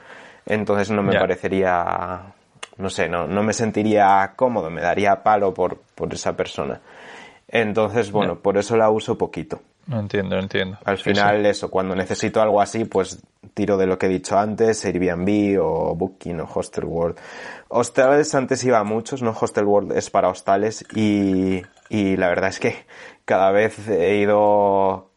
Entonces 0.45 0.89
no 0.89 1.03
me 1.03 1.13
parecería 1.13 2.33
no 2.77 2.89
sé 2.89 3.09
no, 3.09 3.27
no 3.27 3.43
me 3.43 3.53
sentiría 3.53 4.33
cómodo 4.35 4.69
me 4.69 4.81
daría 4.81 5.23
palo 5.23 5.53
por, 5.53 5.77
por 5.95 6.13
esa 6.13 6.35
persona 6.35 6.81
entonces 7.47 8.11
bueno 8.11 8.39
por 8.39 8.57
eso 8.57 8.77
la 8.77 8.89
uso 8.89 9.17
poquito 9.17 9.61
no 9.87 9.99
entiendo, 9.99 10.37
entiendo. 10.37 10.77
Al 10.85 10.97
final, 10.97 11.45
eso, 11.45 11.69
cuando 11.69 11.95
necesito 11.95 12.41
algo 12.41 12.61
así, 12.61 12.85
pues 12.85 13.21
tiro 13.53 13.77
de 13.77 13.87
lo 13.87 13.97
que 13.97 14.05
he 14.05 14.09
dicho 14.09 14.37
antes, 14.37 14.85
Airbnb 14.85 15.59
o 15.61 15.95
Booking 15.95 16.39
o 16.39 16.49
Hostelworld. 16.53 17.17
Hostales 17.67 18.33
antes 18.35 18.63
iba 18.63 18.79
a 18.79 18.83
muchos, 18.83 19.21
¿no? 19.21 19.35
Hostelworld 19.37 19.91
es 19.93 20.09
para 20.09 20.29
hostales 20.29 20.85
y, 20.95 21.61
y 21.89 22.15
la 22.15 22.29
verdad 22.29 22.49
es 22.49 22.59
que 22.59 22.85
cada 23.25 23.51
vez 23.51 23.87
he 23.89 24.17
ido 24.17 25.10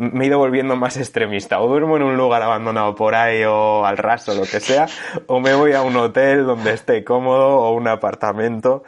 me 0.00 0.24
he 0.24 0.28
ido 0.28 0.38
volviendo 0.38 0.76
más 0.76 0.96
extremista. 0.96 1.60
O 1.60 1.68
duermo 1.68 1.96
en 1.96 2.02
un 2.02 2.16
lugar 2.16 2.42
abandonado 2.42 2.94
por 2.94 3.14
ahí 3.14 3.44
o 3.44 3.84
al 3.84 3.98
raso, 3.98 4.34
lo 4.34 4.42
que 4.42 4.60
sea, 4.60 4.86
o 5.26 5.40
me 5.40 5.54
voy 5.54 5.72
a 5.72 5.82
un 5.82 5.96
hotel 5.96 6.44
donde 6.44 6.72
esté 6.72 7.04
cómodo 7.04 7.58
o 7.58 7.74
un 7.74 7.86
apartamento 7.86 8.82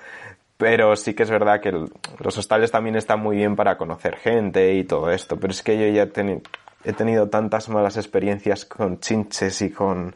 pero 0.63 0.95
sí 0.95 1.13
que 1.13 1.25
es 1.25 1.31
verdad 1.31 1.61
que 1.61 1.73
los 1.73 2.39
hostales 2.39 2.71
también 2.71 2.95
están 2.95 3.19
muy 3.19 3.37
bien 3.37 3.57
para 3.57 3.77
conocer 3.77 4.15
gente 4.15 4.75
y 4.75 4.85
todo 4.85 5.11
esto. 5.11 5.37
Pero 5.37 5.51
es 5.51 5.61
que 5.61 5.77
yo 5.77 5.89
ya 5.89 6.05
he 6.05 6.93
tenido 6.93 7.29
tantas 7.29 7.69
malas 7.69 7.97
experiencias 7.97 8.65
con 8.65 9.01
chinches 9.01 9.61
y 9.61 9.71
con, 9.71 10.15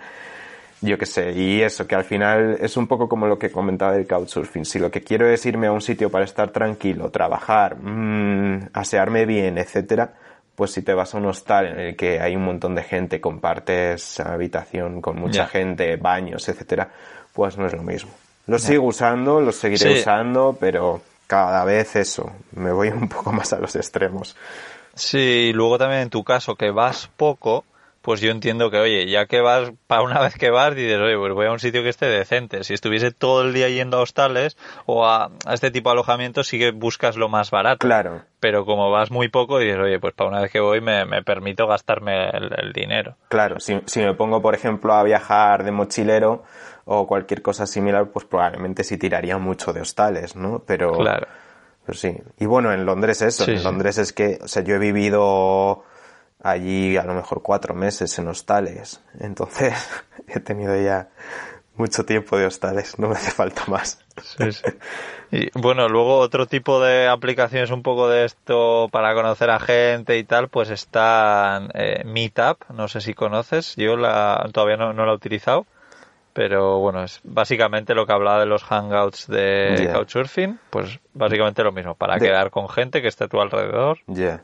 yo 0.83 0.99
qué 0.99 1.07
sé, 1.07 1.33
y 1.33 1.63
eso, 1.63 1.89
que 1.89 1.97
al 1.97 2.05
final 2.05 2.59
es 2.61 2.77
un 2.77 2.87
poco 2.87 3.09
como 3.09 3.27
lo 3.27 3.41
que 3.41 3.51
comentaba 3.51 3.95
del 3.95 4.07
couchsurfing. 4.07 4.65
Si 4.65 4.79
lo 4.79 4.89
que 4.89 5.03
quiero 5.03 5.29
es 5.29 5.45
irme 5.47 5.67
a 5.67 5.73
un 5.73 5.81
sitio 5.81 6.13
para 6.13 6.25
estar 6.25 6.51
tranquilo, 6.51 7.11
trabajar, 7.11 7.79
mmm, 7.83 8.69
asearme 8.73 9.27
bien, 9.27 9.59
etcétera, 9.59 10.15
pues 10.57 10.73
si 10.73 10.83
te 10.83 10.95
vas 10.95 11.15
a 11.15 11.19
un 11.19 11.27
hostal 11.27 11.67
en 11.67 11.79
el 11.79 11.97
que 11.97 12.19
hay 12.19 12.35
un 12.35 12.45
montón 12.45 12.75
de 12.75 12.83
gente, 12.83 13.21
compartes 13.21 14.19
habitación 14.21 15.01
con 15.01 15.21
mucha 15.21 15.47
gente, 15.47 15.97
baños, 15.97 16.49
etcétera, 16.49 16.91
pues 17.33 17.57
no 17.59 17.67
es 17.67 17.75
lo 17.75 17.83
mismo. 17.83 18.11
Lo 18.47 18.59
sigo 18.59 18.87
usando, 18.87 19.41
lo 19.41 19.53
seguiré 19.53 20.01
usando, 20.01 20.57
pero 20.59 21.03
cada 21.27 21.65
vez 21.65 21.97
eso, 21.97 22.33
me 22.53 22.73
voy 22.73 22.89
un 23.03 23.09
poco 23.09 23.33
más 23.33 23.53
a 23.53 23.59
los 23.59 23.77
extremos. 23.77 24.35
Sí, 24.95 25.19
y 25.19 25.53
luego 25.53 25.77
también 25.79 26.03
en 26.03 26.11
tu 26.11 26.25
caso 26.25 26.55
que 26.55 26.71
vas 26.71 27.11
poco, 27.17 27.65
pues 28.07 28.21
yo 28.21 28.31
entiendo 28.31 28.71
que, 28.71 28.79
oye, 28.79 29.11
ya 29.11 29.27
que 29.27 29.41
vas, 29.41 29.73
para 29.89 30.03
una 30.03 30.21
vez 30.21 30.37
que 30.37 30.49
vas, 30.49 30.77
dices, 30.77 31.01
oye, 31.01 31.19
pues 31.19 31.35
voy 31.35 31.47
a 31.47 31.51
un 31.51 31.59
sitio 31.59 31.83
que 31.83 31.89
esté 31.89 32.07
decente. 32.07 32.63
Si 32.63 32.73
estuviese 32.73 33.11
todo 33.11 33.43
el 33.43 33.53
día 33.53 33.69
yendo 33.69 33.97
a 33.97 34.03
hostales 34.03 34.57
o 34.87 35.05
a, 35.05 35.33
este 35.51 35.73
tipo 35.73 35.89
de 35.89 35.95
alojamientos, 35.95 36.47
sí 36.47 36.57
que 36.57 36.71
buscas 36.71 37.17
lo 37.17 37.29
más 37.29 37.51
barato. 37.51 37.85
Claro. 37.85 38.23
Pero 38.39 38.65
como 38.65 38.93
vas 38.93 39.11
muy 39.11 39.29
poco, 39.29 39.59
dices, 39.59 39.81
oye, 39.81 39.99
pues 39.99 40.15
para 40.15 40.31
una 40.31 40.41
vez 40.41 40.53
que 40.53 40.61
voy 40.61 40.81
me, 40.81 41.05
permito 41.25 41.67
gastarme 41.67 42.31
el, 42.31 42.73
dinero. 42.73 43.17
Claro, 43.27 43.59
si, 43.59 43.81
si 43.87 43.99
me 43.99 44.15
pongo, 44.15 44.41
por 44.41 44.55
ejemplo, 44.55 44.95
a 44.95 45.03
viajar 45.03 45.65
de 45.65 45.73
mochilero, 45.73 46.45
o 46.85 47.09
cualquier 47.09 47.43
cosa 47.43 47.67
similar, 47.67 48.11
pues 48.13 48.25
probablemente 48.25 48.85
sí 48.85 48.99
tiraría 48.99 49.37
mucho 49.39 49.73
de 49.73 49.81
hostales, 49.81 50.37
¿no? 50.37 50.63
Pero, 50.65 50.93
claro. 50.93 51.27
pero 51.85 51.99
sí. 51.99 52.17
Y 52.39 52.47
bueno, 52.47 52.73
en 52.73 52.87
Londres 52.87 53.21
eso, 53.21 53.51
en 53.51 53.65
Londres 53.65 53.99
es 53.99 54.13
que, 54.13 54.39
o 54.41 54.47
sea, 54.47 54.63
yo 54.63 54.77
he 54.77 54.79
vivido 54.79 55.83
allí 56.43 56.97
a 56.97 57.05
lo 57.05 57.15
mejor 57.15 57.43
cuatro 57.43 57.75
meses 57.75 58.19
en 58.19 58.29
hostales, 58.29 59.01
entonces 59.21 59.75
he 60.29 60.41
tenido 60.41 60.81
ya 60.81 61.09
mucho 61.77 62.05
tiempo 62.05 62.39
de 62.39 62.47
hostales, 62.47 62.99
no 62.99 63.09
me 63.09 63.15
hace 63.15 63.31
falta 63.31 63.65
más. 63.67 64.05
Sí, 64.23 64.53
sí. 64.53 64.65
Y 65.31 65.51
bueno, 65.59 65.89
luego 65.89 66.19
otro 66.19 66.47
tipo 66.47 66.81
de 66.81 67.09
aplicaciones 67.09 67.71
un 67.71 67.83
poco 67.83 68.09
de 68.09 68.25
esto 68.25 68.89
para 68.91 69.13
conocer 69.15 69.51
a 69.51 69.59
gente 69.59 70.17
y 70.17 70.25
tal, 70.25 70.49
pues 70.49 70.71
está 70.71 71.69
eh, 71.75 72.03
Meetup, 72.05 72.65
no 72.71 72.89
sé 72.89 73.01
si 73.01 73.13
conoces, 73.13 73.75
yo 73.77 73.97
la, 73.97 74.49
todavía 74.53 74.77
no, 74.77 74.93
no 74.93 75.05
la 75.05 75.13
he 75.13 75.17
utilizado 75.17 75.67
pero 76.37 76.81
bueno, 76.81 77.03
es 77.03 77.21
básicamente 77.25 77.95
lo 77.95 78.05
que 78.05 78.13
hablaba 78.13 78.41
de 78.41 78.45
los 78.45 78.63
hangouts 78.63 79.27
de 79.27 79.89
Couchsurfing, 79.91 80.59
pues 80.69 81.01
básicamente 81.15 81.65
lo 81.65 81.73
mismo, 81.73 81.95
para 81.95 82.19
quedar 82.19 82.51
con 82.51 82.69
gente 82.69 83.01
que 83.01 83.09
esté 83.09 83.25
a 83.25 83.29
tu 83.29 83.41
alrededor. 83.41 84.01
Ya. 84.07 84.43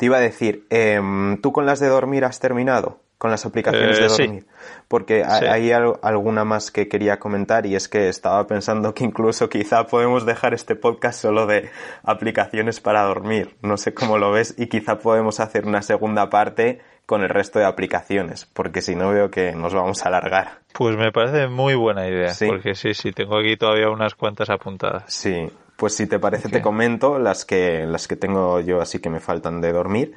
Te 0.00 0.06
iba 0.06 0.16
a 0.16 0.20
decir, 0.20 0.64
em, 0.70 1.36
¿tú 1.42 1.52
con 1.52 1.66
las 1.66 1.78
de 1.78 1.88
dormir 1.88 2.24
has 2.24 2.40
terminado? 2.40 3.00
Con 3.18 3.30
las 3.30 3.44
aplicaciones 3.44 3.98
de 3.98 4.06
eh, 4.06 4.08
dormir. 4.08 4.46
Porque 4.88 5.22
hay 5.24 5.72
alguna 5.72 6.46
más 6.46 6.70
que 6.70 6.88
quería 6.88 7.18
comentar 7.18 7.66
y 7.66 7.74
es 7.74 7.86
que 7.86 8.08
estaba 8.08 8.46
pensando 8.46 8.94
que 8.94 9.04
incluso 9.04 9.50
quizá 9.50 9.86
podemos 9.86 10.24
dejar 10.24 10.54
este 10.54 10.74
podcast 10.74 11.20
solo 11.20 11.46
de 11.46 11.68
aplicaciones 12.02 12.80
para 12.80 13.02
dormir. 13.02 13.56
No 13.60 13.76
sé 13.76 13.92
cómo 13.92 14.16
lo 14.16 14.32
ves 14.32 14.54
y 14.56 14.68
quizá 14.68 14.98
podemos 15.00 15.38
hacer 15.38 15.66
una 15.66 15.82
segunda 15.82 16.30
parte 16.30 16.80
con 17.04 17.20
el 17.20 17.28
resto 17.28 17.58
de 17.58 17.66
aplicaciones, 17.66 18.46
porque 18.46 18.80
si 18.80 18.94
no 18.94 19.10
veo 19.10 19.30
que 19.30 19.52
nos 19.52 19.74
vamos 19.74 20.02
a 20.02 20.08
alargar. 20.08 20.60
Pues 20.72 20.96
me 20.96 21.12
parece 21.12 21.46
muy 21.46 21.74
buena 21.74 22.08
idea, 22.08 22.32
porque 22.46 22.74
sí, 22.74 22.94
sí, 22.94 23.12
tengo 23.12 23.38
aquí 23.38 23.58
todavía 23.58 23.90
unas 23.90 24.14
cuantas 24.14 24.48
apuntadas. 24.48 25.12
Sí, 25.12 25.46
pues 25.80 25.96
si 25.96 26.06
te 26.06 26.18
parece 26.18 26.50
te 26.50 26.60
comento 26.60 27.18
las 27.18 27.46
que, 27.46 27.86
las 27.86 28.06
que 28.06 28.14
tengo 28.14 28.60
yo 28.60 28.82
así 28.82 28.98
que 28.98 29.08
me 29.08 29.18
faltan 29.18 29.62
de 29.62 29.72
dormir. 29.72 30.12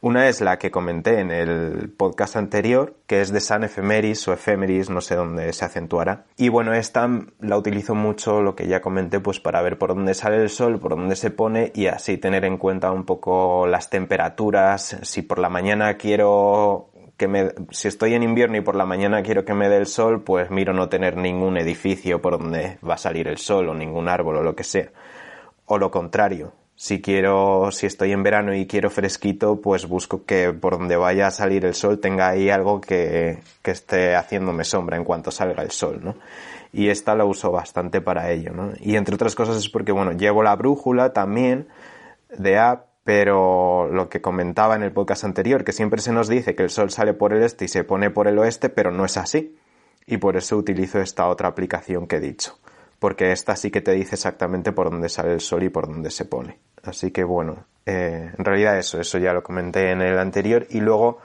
Una 0.00 0.28
es 0.28 0.40
la 0.40 0.60
que 0.60 0.70
comenté 0.70 1.18
en 1.18 1.32
el 1.32 1.90
podcast 1.90 2.36
anterior, 2.36 2.94
que 3.08 3.20
es 3.20 3.32
de 3.32 3.40
San 3.40 3.64
Ephemeris 3.64 4.28
o 4.28 4.32
Ephemeris, 4.32 4.90
no 4.90 5.00
sé 5.00 5.16
dónde 5.16 5.52
se 5.52 5.64
acentuará. 5.64 6.26
Y 6.36 6.50
bueno, 6.50 6.72
esta 6.72 7.10
la 7.40 7.58
utilizo 7.58 7.96
mucho, 7.96 8.42
lo 8.42 8.54
que 8.54 8.68
ya 8.68 8.80
comenté, 8.80 9.18
pues 9.18 9.40
para 9.40 9.60
ver 9.60 9.76
por 9.76 9.88
dónde 9.88 10.14
sale 10.14 10.36
el 10.40 10.50
sol, 10.50 10.78
por 10.78 10.92
dónde 10.92 11.16
se 11.16 11.32
pone 11.32 11.72
y 11.74 11.86
así 11.86 12.16
tener 12.16 12.44
en 12.44 12.56
cuenta 12.56 12.92
un 12.92 13.04
poco 13.04 13.66
las 13.66 13.90
temperaturas. 13.90 14.98
Si 15.02 15.22
por 15.22 15.40
la 15.40 15.48
mañana 15.48 15.96
quiero 15.96 16.90
que 17.18 17.26
me, 17.26 17.50
si 17.70 17.88
estoy 17.88 18.14
en 18.14 18.22
invierno 18.22 18.56
y 18.56 18.60
por 18.60 18.76
la 18.76 18.86
mañana 18.86 19.22
quiero 19.22 19.44
que 19.44 19.52
me 19.52 19.68
dé 19.68 19.76
el 19.76 19.86
sol, 19.86 20.22
pues 20.22 20.50
miro 20.50 20.72
no 20.72 20.88
tener 20.88 21.16
ningún 21.16 21.58
edificio 21.58 22.22
por 22.22 22.38
donde 22.38 22.78
va 22.88 22.94
a 22.94 22.98
salir 22.98 23.26
el 23.26 23.38
sol 23.38 23.68
o 23.68 23.74
ningún 23.74 24.08
árbol 24.08 24.36
o 24.36 24.42
lo 24.42 24.54
que 24.54 24.62
sea. 24.62 24.90
O 25.68 25.78
lo 25.78 25.90
contrario, 25.90 26.52
si 26.74 27.00
quiero, 27.00 27.70
si 27.70 27.86
estoy 27.86 28.12
en 28.12 28.22
verano 28.22 28.54
y 28.54 28.66
quiero 28.66 28.90
fresquito, 28.90 29.60
pues 29.60 29.86
busco 29.86 30.24
que 30.24 30.52
por 30.52 30.78
donde 30.78 30.96
vaya 30.96 31.26
a 31.26 31.30
salir 31.30 31.64
el 31.64 31.74
sol 31.74 32.00
tenga 32.00 32.28
ahí 32.28 32.50
algo 32.50 32.80
que, 32.80 33.38
que 33.62 33.70
esté 33.70 34.16
haciéndome 34.16 34.64
sombra 34.64 34.96
en 34.96 35.04
cuanto 35.04 35.30
salga 35.30 35.62
el 35.62 35.70
sol, 35.70 36.00
¿no? 36.02 36.16
Y 36.72 36.88
esta 36.88 37.14
la 37.14 37.24
uso 37.24 37.50
bastante 37.50 38.00
para 38.00 38.30
ello, 38.30 38.52
¿no? 38.52 38.72
Y 38.80 38.96
entre 38.96 39.14
otras 39.14 39.34
cosas 39.34 39.56
es 39.56 39.68
porque, 39.68 39.92
bueno, 39.92 40.12
llevo 40.12 40.42
la 40.42 40.56
brújula 40.56 41.12
también 41.12 41.68
de 42.36 42.58
app 42.58 42.88
pero 43.08 43.88
lo 43.90 44.10
que 44.10 44.20
comentaba 44.20 44.76
en 44.76 44.82
el 44.82 44.92
podcast 44.92 45.24
anterior, 45.24 45.64
que 45.64 45.72
siempre 45.72 46.02
se 46.02 46.12
nos 46.12 46.28
dice 46.28 46.54
que 46.54 46.62
el 46.62 46.68
sol 46.68 46.90
sale 46.90 47.14
por 47.14 47.32
el 47.32 47.42
este 47.42 47.64
y 47.64 47.68
se 47.68 47.82
pone 47.82 48.10
por 48.10 48.28
el 48.28 48.38
oeste, 48.38 48.68
pero 48.68 48.90
no 48.90 49.06
es 49.06 49.16
así. 49.16 49.56
Y 50.06 50.18
por 50.18 50.36
eso 50.36 50.58
utilizo 50.58 51.00
esta 51.00 51.26
otra 51.26 51.48
aplicación 51.48 52.06
que 52.06 52.16
he 52.16 52.20
dicho, 52.20 52.58
porque 52.98 53.32
esta 53.32 53.56
sí 53.56 53.70
que 53.70 53.80
te 53.80 53.92
dice 53.92 54.16
exactamente 54.16 54.72
por 54.72 54.90
dónde 54.90 55.08
sale 55.08 55.32
el 55.32 55.40
sol 55.40 55.62
y 55.62 55.68
por 55.68 55.86
dónde 55.86 56.10
se 56.10 56.24
pone. 56.24 56.58
Así 56.82 57.10
que 57.10 57.24
bueno, 57.24 57.66
eh, 57.86 58.32
en 58.36 58.44
realidad 58.44 58.78
eso, 58.78 59.00
eso 59.00 59.18
ya 59.18 59.32
lo 59.32 59.42
comenté 59.42 59.90
en 59.90 60.02
el 60.02 60.18
anterior. 60.18 60.66
Y 60.70 60.80
luego, 60.80 61.18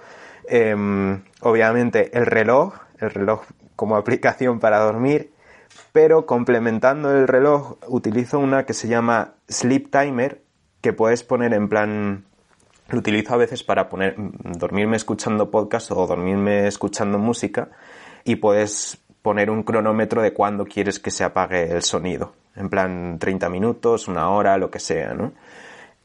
em, 0.48 1.24
obviamente, 1.42 2.16
el 2.18 2.26
reloj, 2.26 2.76
el 3.00 3.10
reloj 3.10 3.44
como 3.76 3.96
aplicación 3.98 4.60
para 4.60 4.80
dormir, 4.80 5.32
pero 5.92 6.26
complementando 6.26 7.12
el 7.12 7.28
reloj 7.28 7.78
utilizo 7.88 8.40
una 8.40 8.66
que 8.66 8.74
se 8.74 8.88
llama 8.88 9.34
Sleep 9.50 9.90
Timer, 9.92 10.42
que 10.82 10.94
puedes 10.94 11.24
poner 11.24 11.54
en 11.54 11.70
plan 11.70 12.26
lo 12.90 13.00
utilizo 13.00 13.34
a 13.34 13.38
veces 13.38 13.64
para 13.64 13.90
poner 13.90 14.16
dormirme 14.18 14.98
escuchando 14.98 15.50
podcast 15.50 15.92
o 15.92 16.06
dormirme 16.06 16.68
escuchando 16.68 17.18
música 17.18 17.70
y 18.24 18.36
puedes 18.36 19.00
poner 19.24 19.50
un 19.50 19.64
cronómetro 19.64 20.22
de 20.22 20.34
cuándo 20.34 20.66
quieres 20.66 21.00
que 21.00 21.10
se 21.10 21.24
apague 21.24 21.72
el 21.72 21.82
sonido, 21.82 22.34
en 22.56 22.70
plan 22.70 23.18
30 23.18 23.50
minutos, 23.50 24.08
una 24.08 24.30
hora, 24.30 24.58
lo 24.58 24.70
que 24.70 24.80
sea, 24.80 25.16
¿no? 25.16 25.32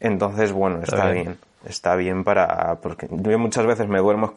Entonces, 0.01 0.53
bueno, 0.53 0.81
está, 0.83 1.11
bien. 1.11 1.37
está 1.67 1.97
bien 1.97 2.25
para 2.25 2.77
porque 2.81 3.09
yo 3.11 3.39
muchas 3.39 3.67
veces 3.67 3.89
me 3.89 3.99
duermo 3.99 4.35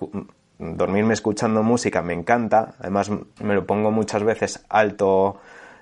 dormirme 0.57 1.13
escuchando 1.13 1.63
música, 1.63 2.01
me 2.01 2.13
encanta, 2.13 2.73
además 2.79 3.11
me 3.39 3.53
lo 3.53 3.65
pongo 3.65 3.91
muchas 3.91 4.23
veces 4.23 4.65
alto 4.67 5.39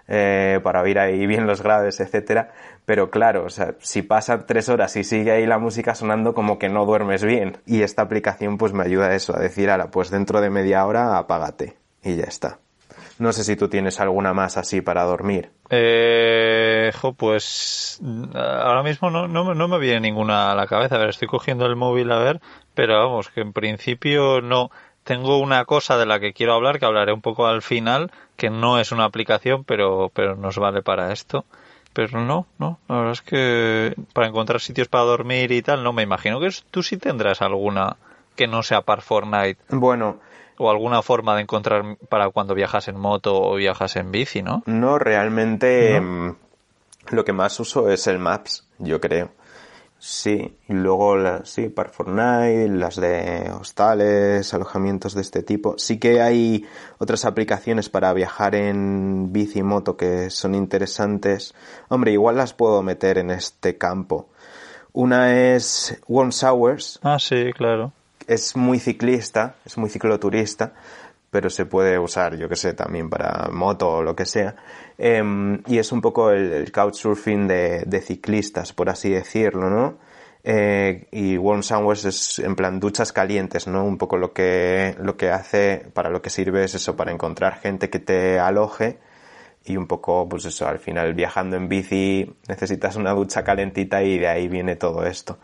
eh, 0.07 0.59
para 0.63 0.82
oír 0.82 0.99
ahí 0.99 1.26
bien 1.26 1.47
los 1.47 1.61
graves, 1.61 2.01
etcétera. 2.01 2.51
Pero 2.86 3.09
claro, 3.09 3.45
o 3.45 3.49
sea, 3.49 3.76
si 3.80 4.01
pasan 4.01 4.45
tres 4.45 4.67
horas 4.67 4.95
y 4.97 5.03
sigue 5.03 5.32
ahí 5.32 5.45
la 5.45 5.59
música 5.59 5.95
sonando, 5.95 6.34
como 6.34 6.59
que 6.59 6.67
no 6.67 6.86
duermes 6.86 7.23
bien. 7.23 7.57
Y 7.65 7.84
esta 7.84 8.01
aplicación 8.01 8.57
pues 8.57 8.73
me 8.73 8.84
ayuda 8.84 9.07
a 9.07 9.15
eso, 9.15 9.36
a 9.36 9.39
decir, 9.39 9.69
ahora, 9.69 9.91
pues 9.91 10.09
dentro 10.09 10.41
de 10.41 10.49
media 10.49 10.86
hora 10.86 11.17
apágate. 11.17 11.78
Y 12.03 12.15
ya 12.15 12.23
está. 12.23 12.57
No 13.20 13.34
sé 13.34 13.43
si 13.43 13.57
tú 13.57 13.67
tienes 13.67 13.99
alguna 13.99 14.34
más 14.34 14.55
así 14.57 14.80
para 14.80 15.03
dormir. 15.03 15.51
Eh, 15.70 16.91
jo, 16.99 17.13
pues 17.13 18.01
ahora 18.34 18.82
mismo 18.82 19.11
no, 19.11 19.28
no, 19.28 19.53
no, 19.53 19.67
me 19.67 19.78
viene 19.78 19.99
ninguna 19.99 20.53
a 20.53 20.55
la 20.55 20.67
cabeza. 20.67 20.95
A 20.95 20.99
ver, 20.99 21.09
estoy 21.09 21.28
cogiendo 21.28 21.65
el 21.65 21.76
móvil 21.76 22.11
a 22.13 22.17
ver, 22.17 22.39
pero 22.74 22.97
vamos, 22.97 23.30
que 23.30 23.41
en 23.41 23.53
principio 23.53 24.41
no. 24.41 24.72
Tengo 25.03 25.39
una 25.39 25.65
cosa 25.65 25.97
de 25.97 26.05
la 26.05 26.20
que 26.20 26.34
quiero 26.34 26.53
hablar, 26.53 26.80
que 26.80 26.86
hablaré 26.86 27.11
un 27.11 27.22
poco 27.22 27.47
al 27.47 27.61
final, 27.61 28.11
que 28.38 28.49
no 28.49 28.80
es 28.80 28.91
una 28.91 29.05
aplicación, 29.05 29.63
pero, 29.65 30.11
pero 30.13 30.36
nos 30.36 30.57
vale 30.57 30.82
para 30.82 31.11
esto. 31.11 31.45
Pero 31.93 32.22
no, 32.22 32.45
no, 32.57 32.80
la 32.88 32.95
verdad 32.95 33.11
es 33.13 33.22
que 33.22 33.95
para 34.13 34.28
encontrar 34.28 34.61
sitios 34.61 34.88
para 34.88 35.05
dormir 35.05 35.51
y 35.51 35.61
tal, 35.61 35.84
no 35.84 35.91
me 35.91 36.03
imagino 36.03 36.39
que 36.39 36.49
tú 36.72 36.84
sí 36.84 36.97
tendrás 36.97 37.41
alguna 37.41 37.97
que 38.36 38.47
no 38.47 38.63
sea 38.63 38.84
par 38.84 39.01
Fortnite. 39.01 39.59
Bueno, 39.70 40.20
o 40.60 40.70
alguna 40.70 41.01
forma 41.01 41.36
de 41.36 41.41
encontrar 41.43 41.97
para 42.10 42.30
cuando 42.30 42.53
viajas 42.53 42.89
en 42.89 42.99
moto 42.99 43.41
o 43.41 43.55
viajas 43.55 43.95
en 43.95 44.12
bici, 44.12 44.43
¿no? 44.43 44.62
No, 44.66 44.99
realmente 44.99 45.99
mm, 45.99 46.36
lo 47.12 47.24
que 47.24 47.32
más 47.34 47.60
uso 47.62 47.89
es 47.89 48.05
el 48.07 48.20
Maps, 48.20 48.68
yo 48.78 48.99
creo. 48.99 49.32
Sí, 49.97 50.57
y 50.68 50.74
luego 50.74 51.18
las, 51.18 51.49
sí, 51.49 51.70
para 51.70 51.89
Fortnite, 51.89 52.70
las 52.70 52.95
de 52.97 53.51
hostales, 53.51 54.53
alojamientos 54.53 55.14
de 55.14 55.22
este 55.22 55.43
tipo. 55.43 55.76
Sí 55.78 55.97
que 55.97 56.22
hay 56.22 56.66
otras 56.99 57.26
aplicaciones 57.26 57.89
para 57.89 58.14
viajar 58.14 58.55
en 58.55 59.32
bici 59.32 59.60
y 59.60 59.64
moto 59.64 59.95
que 59.95 60.30
son 60.30 60.55
interesantes. 60.55 61.53
Hombre, 61.88 62.12
igual 62.12 62.38
las 62.38 62.53
puedo 62.53 62.82
meter 62.82 63.18
en 63.18 63.30
este 63.30 63.78
campo. 63.78 64.30
Una 64.93 65.53
es 65.53 66.01
One 66.07 66.32
Hours. 66.43 66.99
Ah, 67.03 67.20
sí, 67.20 67.51
claro. 67.53 67.93
Es 68.30 68.55
muy 68.55 68.80
ciclista, 68.80 69.55
es 69.65 69.77
muy 69.77 69.89
cicloturista 69.89 70.73
pero 71.32 71.49
se 71.49 71.65
puede 71.65 71.99
usar, 71.99 72.36
yo 72.38 72.49
que 72.49 72.55
sé, 72.55 72.73
también 72.73 73.09
para 73.09 73.49
moto 73.51 73.97
o 73.97 74.01
lo 74.01 74.15
que 74.15 74.25
sea. 74.25 74.55
Em, 74.97 75.61
y 75.67 75.77
es 75.77 75.91
un 75.91 76.01
poco 76.01 76.32
el, 76.32 76.71
couchsurfing 76.71 77.47
de, 77.47 77.84
de, 77.86 78.01
ciclistas, 78.01 78.73
por 78.73 78.89
así 78.89 79.09
decirlo, 79.09 79.69
¿no? 79.69 79.99
Eh, 80.43 81.07
y 81.11 81.38
Warm 81.38 81.61
Showers 81.61 82.05
es 82.05 82.39
en 82.39 82.55
plan 82.55 82.80
duchas 82.80 83.11
calientes, 83.11 83.67
¿no? 83.67 83.84
Un 83.86 83.97
poco 83.97 84.17
lo 84.17 84.34
que, 84.34 84.95
lo 84.99 85.17
que 85.17 85.30
hace, 85.30 85.86
para 85.93 86.09
lo 86.09 86.21
que 86.21 86.30
sirve 86.30 86.63
es 86.63 86.75
eso, 86.75 86.95
para 86.95 87.11
encontrar 87.11 87.59
gente 87.59 87.89
que 87.89 87.99
te 87.99 88.39
aloje 88.39 88.99
y 89.65 89.77
un 89.77 89.88
poco, 89.88 90.27
pues 90.30 90.45
eso, 90.45 90.67
al 90.67 90.80
final 90.80 91.13
viajando 91.13 91.57
en 91.57 91.67
bici 91.69 92.34
necesitas 92.47 92.95
una 92.95 93.11
ducha 93.11 93.43
calentita 93.43 94.01
y 94.03 94.17
de 94.17 94.27
ahí 94.27 94.47
viene 94.47 94.75
todo 94.75 95.05
esto. 95.05 95.39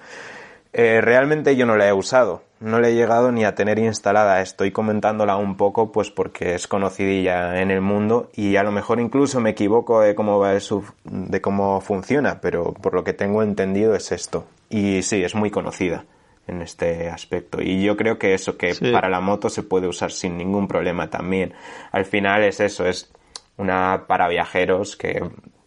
Eh, 0.78 1.00
realmente 1.00 1.56
yo 1.56 1.66
no 1.66 1.78
la 1.78 1.88
he 1.88 1.94
usado, 1.94 2.44
no 2.60 2.82
la 2.82 2.90
he 2.90 2.96
llegado 2.96 3.32
ni 3.32 3.46
a 3.46 3.56
tener 3.56 3.80
instalada, 3.80 4.42
estoy 4.42 4.72
comentándola 4.72 5.38
un 5.38 5.56
poco 5.56 5.94
pues 5.94 6.12
porque 6.12 6.54
es 6.54 6.68
conocidilla 6.68 7.62
en 7.62 7.72
el 7.72 7.80
mundo 7.80 8.30
y 8.36 8.58
a 8.58 8.64
lo 8.64 8.74
mejor 8.74 9.00
incluso 9.00 9.40
me 9.40 9.52
equivoco 9.52 10.02
de 10.02 10.16
cómo 10.16 10.38
va 10.38 10.52
de 10.52 11.42
cómo 11.42 11.80
funciona, 11.80 12.42
pero 12.42 12.74
por 12.74 12.94
lo 12.94 13.06
que 13.06 13.14
tengo 13.14 13.42
entendido 13.42 13.96
es 13.96 14.12
esto. 14.12 14.48
Y 14.70 15.02
sí, 15.04 15.24
es 15.24 15.34
muy 15.34 15.50
conocida 15.50 16.04
en 16.46 16.62
este 16.62 17.10
aspecto. 17.10 17.62
Y 17.62 17.82
yo 17.82 17.96
creo 17.96 18.20
que 18.20 18.34
eso, 18.34 18.58
que 18.58 18.76
para 18.92 19.08
la 19.08 19.22
moto 19.22 19.48
se 19.48 19.64
puede 19.64 19.88
usar 19.88 20.12
sin 20.12 20.38
ningún 20.38 20.68
problema 20.68 21.10
también. 21.10 21.54
Al 21.94 22.04
final 22.04 22.44
es 22.44 22.60
eso, 22.60 22.86
es 22.86 23.14
una 23.56 24.08
para 24.08 24.28
viajeros 24.28 24.98
que 24.98 25.24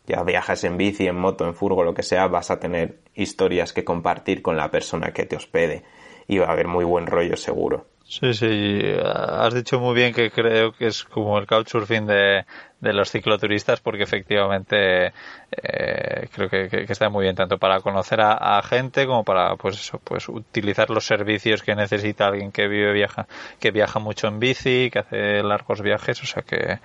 ya 0.08 0.22
viajas 0.22 0.64
en 0.64 0.76
bici, 0.76 1.06
en 1.06 1.16
moto, 1.16 1.46
en 1.46 1.54
furgo, 1.54 1.84
lo 1.84 1.94
que 1.94 2.02
sea, 2.02 2.26
vas 2.26 2.50
a 2.50 2.58
tener 2.58 2.98
historias 3.14 3.72
que 3.72 3.84
compartir 3.84 4.42
con 4.42 4.56
la 4.56 4.70
persona 4.70 5.12
que 5.12 5.26
te 5.26 5.36
hospede 5.36 5.84
y 6.26 6.38
va 6.38 6.46
a 6.46 6.52
haber 6.52 6.66
muy 6.66 6.84
buen 6.84 7.06
rollo 7.06 7.36
seguro. 7.36 7.86
Sí, 8.08 8.32
sí, 8.32 8.80
has 9.04 9.52
dicho 9.52 9.78
muy 9.78 9.94
bien 9.94 10.14
que 10.14 10.30
creo 10.30 10.72
que 10.72 10.86
es 10.86 11.04
como 11.04 11.38
el 11.38 11.46
couchsurfing 11.46 12.06
de, 12.06 12.46
de 12.80 12.92
los 12.94 13.10
cicloturistas 13.10 13.80
porque 13.80 14.04
efectivamente 14.04 15.08
eh, 15.50 16.28
creo 16.32 16.48
que, 16.48 16.86
está 16.88 17.10
muy 17.10 17.24
bien 17.24 17.36
tanto 17.36 17.58
para 17.58 17.80
conocer 17.80 18.20
a, 18.22 18.62
gente 18.62 19.06
como 19.06 19.24
para 19.24 19.56
pues 19.56 19.76
eso 19.76 20.00
pues 20.02 20.26
utilizar 20.30 20.88
los 20.88 21.04
servicios 21.04 21.62
que 21.62 21.74
necesita 21.74 22.28
alguien 22.28 22.50
que 22.50 22.66
vive 22.66 22.94
viaja 22.94 23.26
que 23.60 23.72
viaja 23.72 23.98
mucho 23.98 24.28
en 24.28 24.38
bici 24.38 24.90
que 24.90 25.00
hace 25.00 25.42
largos 25.42 25.82
viajes 25.82 26.22
o 26.22 26.26
sea 26.26 26.42
que 26.42 26.78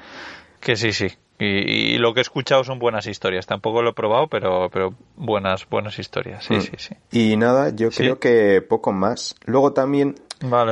que 0.60 0.76
sí 0.76 0.92
sí 0.92 1.08
y, 1.44 1.98
lo 1.98 2.14
que 2.14 2.20
he 2.20 2.22
escuchado 2.22 2.64
son 2.64 2.80
buenas 2.80 3.08
historias. 3.08 3.46
Tampoco 3.46 3.82
lo 3.82 3.92
he 3.92 3.94
probado, 3.94 4.28
pero, 4.28 4.70
pero 4.72 4.94
buenas, 5.16 5.68
buenas 5.70 6.00
historias. 6.00 6.46
Sí, 6.46 6.56
mm. 6.56 6.62
sí, 6.62 6.72
sí. 6.78 6.96
Y 7.12 7.38
nada, 7.38 7.70
yo 7.70 7.90
creo 7.90 8.20
que 8.20 8.62
poco 8.62 8.92
más. 8.92 9.36
Luego 9.46 9.74
también 9.74 10.16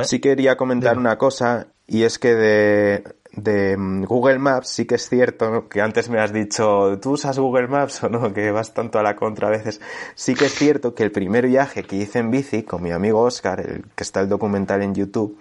sí 0.04 0.20
quería 0.20 0.56
comentar 0.56 0.98
una 0.98 1.18
cosa, 1.18 1.68
y 1.86 2.04
es 2.04 2.18
que 2.18 2.34
de, 2.34 3.04
de 3.32 3.76
mm, 3.76 4.04
Google 4.04 4.38
Maps 4.38 4.68
sí 4.68 4.86
que 4.86 4.96
es 4.96 5.08
cierto 5.08 5.68
que 5.68 5.80
antes 5.80 6.08
me 6.08 6.20
has 6.20 6.32
dicho, 6.32 6.98
¿tú 7.00 7.12
usas 7.12 7.38
Google 7.38 7.68
Maps 7.68 8.04
o 8.04 8.08
no? 8.08 8.32
Que 8.34 8.50
vas 8.50 8.74
tanto 8.74 8.98
a 8.98 9.02
la 9.02 9.16
contra 9.16 9.48
a 9.48 9.50
veces. 9.50 9.80
Sí 10.14 10.34
que 10.34 10.46
es 10.46 10.54
cierto 10.54 10.94
que 10.94 11.02
el 11.02 11.12
primer 11.12 11.46
viaje 11.46 11.82
que 11.82 11.96
hice 11.96 12.18
en 12.18 12.30
bici 12.30 12.62
con 12.62 12.82
mi 12.82 12.92
amigo 12.92 13.20
Oscar, 13.20 13.60
el 13.60 13.84
que 13.94 14.04
está 14.04 14.20
el 14.20 14.28
documental 14.28 14.82
en 14.82 14.94
YouTube, 14.94 15.38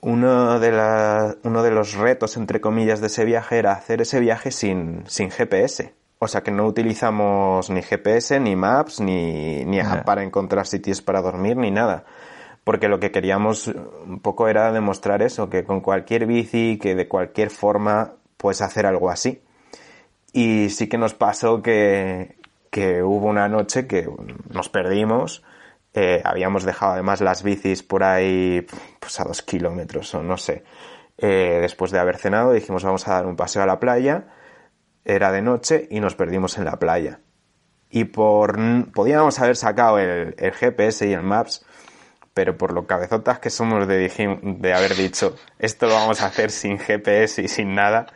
uno 0.00 0.60
de, 0.60 0.72
la, 0.72 1.36
uno 1.42 1.62
de 1.62 1.70
los 1.70 1.94
retos, 1.94 2.36
entre 2.36 2.60
comillas, 2.60 3.00
de 3.00 3.08
ese 3.08 3.24
viaje 3.24 3.58
era 3.58 3.72
hacer 3.72 4.00
ese 4.00 4.20
viaje 4.20 4.50
sin, 4.50 5.04
sin 5.06 5.30
GPS. 5.30 5.94
O 6.20 6.28
sea 6.28 6.42
que 6.42 6.50
no 6.50 6.66
utilizamos 6.66 7.70
ni 7.70 7.82
GPS, 7.82 8.40
ni 8.40 8.56
Maps, 8.56 9.00
ni, 9.00 9.64
ni 9.64 9.78
para 10.04 10.24
encontrar 10.24 10.66
sitios 10.66 11.00
para 11.00 11.22
dormir, 11.22 11.56
ni 11.56 11.70
nada. 11.70 12.04
Porque 12.64 12.88
lo 12.88 13.00
que 13.00 13.10
queríamos 13.10 13.68
un 13.68 14.20
poco 14.20 14.48
era 14.48 14.72
demostrar 14.72 15.22
eso, 15.22 15.48
que 15.48 15.64
con 15.64 15.80
cualquier 15.80 16.26
bici, 16.26 16.78
que 16.80 16.94
de 16.94 17.08
cualquier 17.08 17.50
forma 17.50 18.14
puedes 18.36 18.62
hacer 18.62 18.84
algo 18.86 19.10
así. 19.10 19.40
Y 20.32 20.70
sí 20.70 20.88
que 20.88 20.98
nos 20.98 21.14
pasó 21.14 21.62
que, 21.62 22.36
que 22.70 23.02
hubo 23.02 23.26
una 23.26 23.48
noche 23.48 23.86
que 23.86 24.08
nos 24.50 24.68
perdimos 24.68 25.42
eh, 25.94 26.20
habíamos 26.24 26.64
dejado 26.64 26.92
además 26.92 27.20
las 27.20 27.42
bicis 27.42 27.82
por 27.82 28.04
ahí 28.04 28.66
pues 29.00 29.18
a 29.20 29.24
dos 29.24 29.42
kilómetros 29.42 30.14
o 30.14 30.22
no 30.22 30.36
sé. 30.36 30.64
Eh, 31.16 31.58
después 31.60 31.90
de 31.90 31.98
haber 31.98 32.16
cenado 32.16 32.52
dijimos 32.52 32.84
vamos 32.84 33.08
a 33.08 33.14
dar 33.14 33.26
un 33.26 33.36
paseo 33.36 33.62
a 33.62 33.66
la 33.66 33.80
playa. 33.80 34.28
Era 35.04 35.32
de 35.32 35.42
noche 35.42 35.88
y 35.90 36.00
nos 36.00 36.14
perdimos 36.14 36.58
en 36.58 36.66
la 36.66 36.78
playa. 36.78 37.20
Y 37.90 38.04
por 38.04 38.58
podíamos 38.92 39.38
haber 39.40 39.56
sacado 39.56 39.98
el, 39.98 40.34
GPS 40.36 41.08
y 41.08 41.14
el 41.14 41.22
Maps, 41.22 41.64
pero 42.34 42.58
por 42.58 42.74
lo 42.74 42.86
cabezotas 42.86 43.38
que 43.38 43.48
somos 43.48 43.88
de, 43.88 44.42
de 44.42 44.74
haber 44.74 44.94
dicho 44.94 45.34
esto 45.58 45.86
lo 45.86 45.94
vamos 45.94 46.20
a 46.20 46.26
hacer 46.26 46.50
sin 46.50 46.78
GPS 46.78 47.42
y 47.42 47.48
sin 47.48 47.74
nada, 47.74 48.06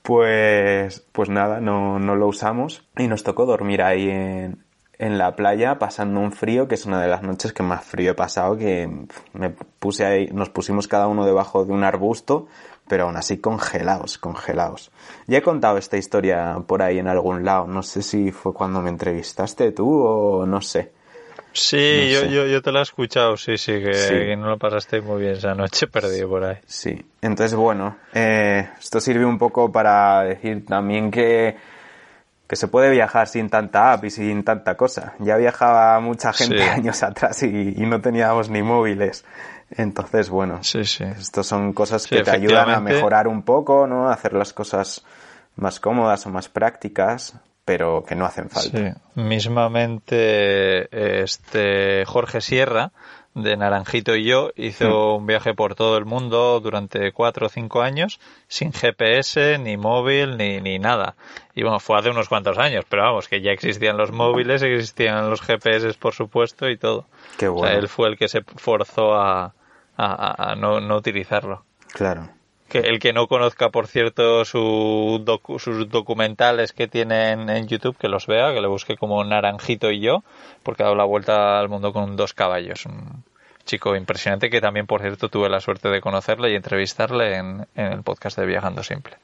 pues, 0.00 1.00
pues 1.12 1.28
nada, 1.28 1.60
no, 1.60 1.98
no 1.98 2.16
lo 2.16 2.26
usamos 2.26 2.88
y 2.96 3.06
nos 3.06 3.22
tocó 3.22 3.44
dormir 3.44 3.82
ahí 3.82 4.08
en, 4.08 4.64
en 5.02 5.18
la 5.18 5.34
playa 5.34 5.80
pasando 5.80 6.20
un 6.20 6.30
frío 6.30 6.68
que 6.68 6.76
es 6.76 6.86
una 6.86 7.02
de 7.02 7.08
las 7.08 7.22
noches 7.24 7.52
que 7.52 7.64
más 7.64 7.84
frío 7.84 8.12
he 8.12 8.14
pasado 8.14 8.56
que 8.56 8.88
me 9.32 9.50
puse 9.50 10.06
ahí 10.06 10.28
nos 10.32 10.48
pusimos 10.48 10.86
cada 10.86 11.08
uno 11.08 11.26
debajo 11.26 11.64
de 11.64 11.72
un 11.72 11.82
arbusto 11.82 12.46
pero 12.86 13.04
aún 13.04 13.16
así 13.16 13.38
congelados 13.38 14.16
congelados. 14.18 14.92
Ya 15.26 15.38
he 15.38 15.42
contado 15.42 15.76
esta 15.76 15.96
historia 15.96 16.56
por 16.68 16.82
ahí 16.82 17.00
en 17.00 17.08
algún 17.08 17.44
lado 17.44 17.66
no 17.66 17.82
sé 17.82 18.02
si 18.02 18.30
fue 18.30 18.54
cuando 18.54 18.80
me 18.80 18.90
entrevistaste 18.90 19.72
tú 19.72 19.92
o 19.92 20.46
no 20.46 20.60
sé. 20.60 20.92
Sí, 21.54 22.10
yo, 22.10 22.24
yo, 22.24 22.46
yo, 22.46 22.62
te 22.62 22.72
la 22.72 22.78
he 22.78 22.82
escuchado, 22.82 23.36
sí, 23.36 23.58
sí, 23.58 23.72
que, 23.72 24.34
no 24.38 24.48
lo 24.48 24.58
pasaste 24.58 25.02
muy 25.02 25.20
bien 25.20 25.32
esa 25.34 25.54
noche 25.54 25.86
perdido 25.92 26.28
por 26.28 26.44
ahí. 26.44 26.56
Sí, 26.64 27.04
entonces 27.20 27.54
bueno, 27.54 27.98
eh, 28.14 28.70
esto 28.80 29.00
sirve 29.00 29.26
un 29.26 29.36
poco 29.36 29.70
para 29.70 30.22
decir 30.22 30.64
también 30.64 31.10
que 31.10 31.56
que 32.52 32.56
se 32.56 32.68
puede 32.68 32.90
viajar 32.90 33.28
sin 33.28 33.48
tanta 33.48 33.94
app 33.94 34.04
y 34.04 34.10
sin 34.10 34.44
tanta 34.44 34.76
cosa. 34.76 35.14
Ya 35.20 35.38
viajaba 35.38 35.98
mucha 36.00 36.34
gente 36.34 36.62
años 36.70 37.02
atrás 37.02 37.42
y, 37.44 37.72
no 37.86 38.02
teníamos 38.02 38.50
ni 38.50 38.62
móviles. 38.62 39.24
Entonces, 39.70 40.28
bueno, 40.28 40.62
sí, 40.62 40.84
sí. 40.84 41.02
estos 41.02 41.46
son 41.46 41.72
cosas 41.72 42.06
que 42.06 42.22
te 42.22 42.30
ayudan 42.30 42.68
a 42.68 42.78
mejorar 42.78 43.26
un 43.26 43.40
poco, 43.40 43.86
¿no? 43.86 44.10
A 44.10 44.12
hacer 44.12 44.34
las 44.34 44.52
cosas 44.52 45.02
más 45.56 45.80
cómodas 45.80 46.26
o 46.26 46.28
más 46.28 46.50
prácticas, 46.50 47.36
pero 47.64 48.04
que 48.04 48.16
no 48.16 48.26
hacen 48.26 48.50
falta. 48.50 48.98
Mismamente, 49.14 51.22
este 51.22 52.04
Jorge 52.04 52.42
Sierra, 52.42 52.92
de 53.34 53.56
Naranjito 53.56 54.14
y 54.14 54.24
yo 54.24 54.50
hizo 54.56 54.88
hmm. 54.88 55.20
un 55.20 55.26
viaje 55.26 55.54
por 55.54 55.74
todo 55.74 55.96
el 55.96 56.04
mundo 56.04 56.60
durante 56.60 57.12
cuatro 57.12 57.46
o 57.46 57.48
cinco 57.48 57.82
años 57.82 58.20
sin 58.46 58.72
GPS, 58.72 59.58
ni 59.58 59.76
móvil, 59.76 60.36
ni, 60.36 60.60
ni 60.60 60.78
nada. 60.78 61.14
Y 61.54 61.62
bueno, 61.62 61.80
fue 61.80 61.98
hace 61.98 62.10
unos 62.10 62.28
cuantos 62.28 62.58
años, 62.58 62.84
pero 62.88 63.02
vamos, 63.02 63.28
que 63.28 63.40
ya 63.40 63.52
existían 63.52 63.96
los 63.96 64.12
móviles, 64.12 64.62
existían 64.62 65.30
los 65.30 65.40
GPS, 65.40 65.94
por 65.94 66.14
supuesto, 66.14 66.68
y 66.68 66.76
todo. 66.76 67.06
Qué 67.38 67.48
bueno. 67.48 67.76
él 67.76 67.88
fue 67.88 68.08
el 68.08 68.18
que 68.18 68.28
se 68.28 68.42
forzó 68.42 69.14
a, 69.14 69.54
a, 69.96 70.54
no, 70.56 70.80
no 70.80 70.96
utilizarlo. 70.96 71.64
Claro. 71.92 72.28
Que 72.72 72.88
el 72.88 73.00
que 73.00 73.12
no 73.12 73.26
conozca, 73.26 73.68
por 73.68 73.86
cierto, 73.86 74.46
su 74.46 75.22
sus 75.58 75.90
documentales 75.90 76.72
que 76.72 76.88
tienen 76.88 77.50
en 77.50 77.68
YouTube, 77.68 77.98
que 77.98 78.08
los 78.08 78.26
vea, 78.26 78.54
que 78.54 78.62
le 78.62 78.66
busque 78.66 78.96
como 78.96 79.22
Naranjito 79.22 79.90
y 79.90 80.00
yo, 80.00 80.24
porque 80.62 80.82
ha 80.82 80.86
dado 80.86 80.96
la 80.96 81.04
vuelta 81.04 81.60
al 81.60 81.68
mundo 81.68 81.92
con 81.92 82.16
dos 82.16 82.32
caballos. 82.32 82.86
Un 82.86 83.24
chico 83.66 83.94
impresionante 83.94 84.48
que 84.48 84.62
también, 84.62 84.86
por 84.86 85.02
cierto, 85.02 85.28
tuve 85.28 85.50
la 85.50 85.60
suerte 85.60 85.90
de 85.90 86.00
conocerle 86.00 86.50
y 86.50 86.54
entrevistarle 86.54 87.36
en, 87.36 87.66
en 87.74 87.92
el 87.92 88.02
podcast 88.02 88.38
de 88.38 88.46
Viajando 88.46 88.82
Simple. 88.82 89.16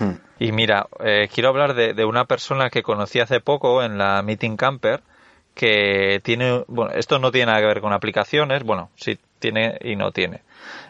Hmm. 0.00 0.14
Y 0.40 0.50
mira, 0.50 0.88
eh, 0.98 1.28
quiero 1.32 1.50
hablar 1.50 1.74
de, 1.74 1.94
de 1.94 2.04
una 2.04 2.24
persona 2.24 2.68
que 2.68 2.82
conocí 2.82 3.20
hace 3.20 3.38
poco 3.38 3.84
en 3.84 3.96
la 3.96 4.22
Meeting 4.22 4.56
Camper, 4.56 5.02
que 5.54 6.20
tiene, 6.24 6.64
bueno, 6.66 6.90
esto 6.94 7.20
no 7.20 7.30
tiene 7.30 7.46
nada 7.46 7.60
que 7.60 7.66
ver 7.66 7.80
con 7.80 7.92
aplicaciones, 7.92 8.64
bueno, 8.64 8.90
sí 8.96 9.20
tiene 9.38 9.78
y 9.82 9.94
no 9.94 10.10
tiene. 10.10 10.42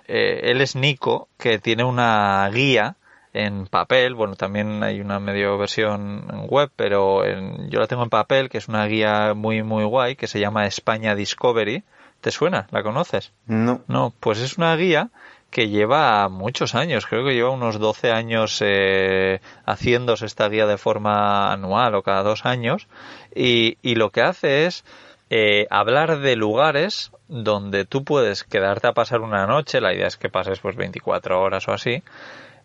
Eh, 0.08 0.50
él 0.50 0.60
es 0.60 0.74
Nico, 0.74 1.28
que 1.38 1.58
tiene 1.58 1.84
una 1.84 2.48
guía 2.52 2.96
en 3.34 3.66
papel, 3.66 4.14
bueno, 4.14 4.34
también 4.36 4.82
hay 4.82 5.00
una 5.00 5.20
medio 5.20 5.58
versión 5.58 6.24
en 6.32 6.46
web, 6.48 6.70
pero 6.74 7.24
en- 7.26 7.68
yo 7.70 7.78
la 7.78 7.86
tengo 7.86 8.02
en 8.02 8.08
papel, 8.10 8.48
que 8.48 8.58
es 8.58 8.68
una 8.68 8.86
guía 8.86 9.34
muy, 9.34 9.62
muy 9.62 9.84
guay, 9.84 10.16
que 10.16 10.26
se 10.26 10.40
llama 10.40 10.66
España 10.66 11.14
Discovery. 11.14 11.84
¿Te 12.20 12.30
suena? 12.32 12.66
¿La 12.72 12.82
conoces? 12.82 13.32
No. 13.46 13.82
No, 13.86 14.12
pues 14.18 14.40
es 14.40 14.56
una 14.58 14.74
guía 14.76 15.10
que 15.50 15.68
lleva 15.68 16.28
muchos 16.28 16.74
años, 16.74 17.06
creo 17.06 17.24
que 17.24 17.32
lleva 17.34 17.50
unos 17.50 17.78
12 17.78 18.10
años 18.10 18.58
eh, 18.62 19.40
haciéndose 19.64 20.26
esta 20.26 20.48
guía 20.48 20.66
de 20.66 20.76
forma 20.78 21.52
anual 21.52 21.94
o 21.94 22.02
cada 22.02 22.22
dos 22.22 22.44
años 22.44 22.86
y, 23.34 23.78
y 23.80 23.94
lo 23.94 24.10
que 24.10 24.20
hace 24.22 24.66
es 24.66 24.84
eh, 25.30 25.66
hablar 25.70 26.20
de 26.20 26.36
lugares 26.36 27.12
donde 27.28 27.84
tú 27.84 28.04
puedes 28.04 28.44
quedarte 28.44 28.88
a 28.88 28.92
pasar 28.92 29.20
una 29.20 29.46
noche, 29.46 29.80
la 29.80 29.92
idea 29.92 30.06
es 30.06 30.16
que 30.16 30.30
pases 30.30 30.60
pues 30.60 30.76
24 30.76 31.40
horas 31.40 31.68
o 31.68 31.72
así, 31.72 32.02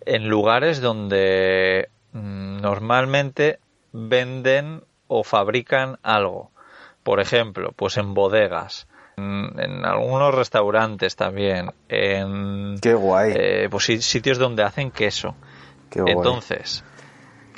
en 0.05 0.28
lugares 0.30 0.80
donde 0.82 1.89
mm, 2.14 2.61
normalmente 2.61 3.59
venden 3.91 4.84
o 5.07 5.24
fabrican 5.24 5.97
algo. 6.03 6.51
Por 7.03 7.20
ejemplo, 7.20 7.74
pues 7.76 7.97
en 7.97 8.14
bodegas, 8.14 8.88
en, 9.18 9.51
en 9.59 9.86
algunos 9.86 10.34
restaurantes 10.34 11.18
también, 11.18 11.72
en 11.89 12.80
Qué 12.82 12.93
guay. 12.93 13.34
eh, 13.36 13.68
pues 13.70 13.84
sitios 13.84 14.38
donde 14.38 14.64
hacen 14.64 14.89
queso. 14.89 15.36
Qué 15.89 16.01
guay. 16.01 16.16
Entonces, 16.16 16.84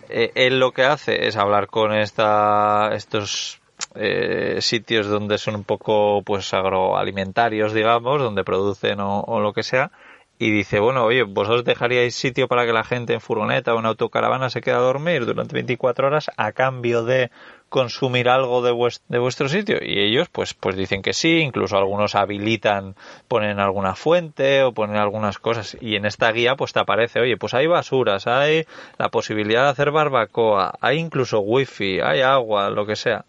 eh, 0.09 0.31
él 0.33 0.59
lo 0.59 0.71
que 0.71 0.83
hace 0.83 1.27
es 1.27 1.37
hablar 1.37 1.67
con 1.67 1.93
esta, 1.93 2.89
estos 2.93 3.61
eh, 3.95 4.57
sitios 4.61 5.07
donde 5.07 5.37
son 5.37 5.55
un 5.55 5.63
poco 5.63 6.21
pues 6.23 6.53
agroalimentarios, 6.53 7.73
digamos, 7.73 8.21
donde 8.21 8.43
producen 8.43 8.99
o, 8.99 9.39
lo 9.39 9.53
que 9.53 9.63
sea, 9.63 9.91
y 10.37 10.51
dice, 10.51 10.79
bueno, 10.79 11.05
oye, 11.05 11.23
vosotros 11.23 11.63
dejaríais 11.63 12.13
sitio 12.13 12.49
para 12.49 12.65
que 12.65 12.73
la 12.73 12.83
gente 12.83 13.13
en 13.13 13.21
furgoneta 13.21 13.73
o 13.73 13.79
en 13.79 13.85
autocaravana 13.85 14.49
se 14.49 14.59
quede 14.59 14.75
a 14.75 14.79
dormir 14.79 15.25
durante 15.25 15.53
24 15.53 16.07
horas 16.07 16.29
a 16.35 16.51
cambio 16.51 17.05
de 17.05 17.31
consumir 17.69 18.29
algo 18.29 18.61
de, 18.61 18.71
de 19.07 19.19
vuestro 19.19 19.49
sitio 19.49 19.77
y 19.81 19.99
ellos 19.99 20.29
pues 20.29 20.53
pues 20.53 20.75
dicen 20.75 21.01
que 21.01 21.13
sí 21.13 21.39
incluso 21.39 21.75
algunos 21.77 22.15
habilitan 22.15 22.95
ponen 23.27 23.59
alguna 23.59 23.95
fuente 23.95 24.63
o 24.63 24.71
ponen 24.71 24.97
algunas 24.97 25.39
cosas 25.39 25.75
y 25.81 25.95
en 25.95 26.05
esta 26.05 26.31
guía 26.31 26.55
pues 26.55 26.73
te 26.73 26.79
aparece 26.79 27.19
oye 27.19 27.37
pues 27.37 27.53
hay 27.53 27.67
basuras 27.67 28.27
hay 28.27 28.65
la 28.97 29.09
posibilidad 29.09 29.63
de 29.63 29.69
hacer 29.69 29.91
barbacoa 29.91 30.77
hay 30.79 30.99
incluso 30.99 31.39
wifi 31.39 31.99
hay 31.99 32.21
agua 32.21 32.69
lo 32.69 32.85
que 32.85 32.95
sea 32.95 33.25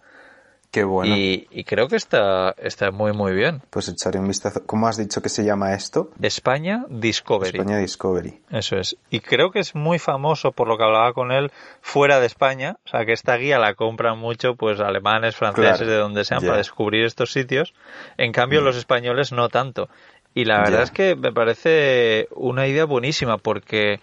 Qué 0.76 0.84
bueno. 0.84 1.16
y, 1.16 1.46
y 1.50 1.64
creo 1.64 1.88
que 1.88 1.96
está 1.96 2.54
está 2.58 2.90
muy 2.90 3.14
muy 3.14 3.32
bien 3.32 3.62
Pues 3.70 3.88
echaré 3.88 4.18
un 4.18 4.28
vistazo. 4.28 4.62
¿Cómo 4.66 4.86
has 4.88 4.98
dicho 4.98 5.22
que 5.22 5.30
se 5.30 5.42
llama 5.42 5.72
esto? 5.72 6.10
España 6.20 6.84
Discovery 6.90 7.56
España 7.58 7.78
Discovery. 7.78 8.40
Eso 8.50 8.76
es. 8.76 8.98
Y 9.08 9.20
creo 9.20 9.50
que 9.50 9.60
es 9.60 9.74
muy 9.74 9.98
famoso 9.98 10.52
por 10.52 10.68
lo 10.68 10.76
que 10.76 10.84
hablaba 10.84 11.14
con 11.14 11.32
él 11.32 11.50
fuera 11.80 12.20
de 12.20 12.26
España. 12.26 12.76
O 12.84 12.88
sea, 12.90 13.06
que 13.06 13.14
esta 13.14 13.38
guía 13.38 13.58
la 13.58 13.72
compran 13.72 14.18
mucho, 14.18 14.54
pues, 14.54 14.78
alemanes, 14.80 15.34
franceses, 15.34 15.78
Claro. 15.78 15.90
de 15.90 15.96
donde 15.96 16.24
sean, 16.26 16.42
para 16.42 16.58
descubrir 16.58 17.06
estos 17.06 17.32
sitios. 17.32 17.72
En 18.18 18.32
cambio, 18.32 18.60
los 18.60 18.76
españoles 18.76 19.32
no 19.32 19.48
tanto. 19.48 19.88
Y 20.34 20.44
la 20.44 20.58
verdad 20.58 20.82
es 20.82 20.90
que 20.90 21.16
me 21.16 21.32
parece 21.32 22.28
una 22.34 22.66
idea 22.66 22.84
buenísima 22.84 23.38
porque, 23.38 24.00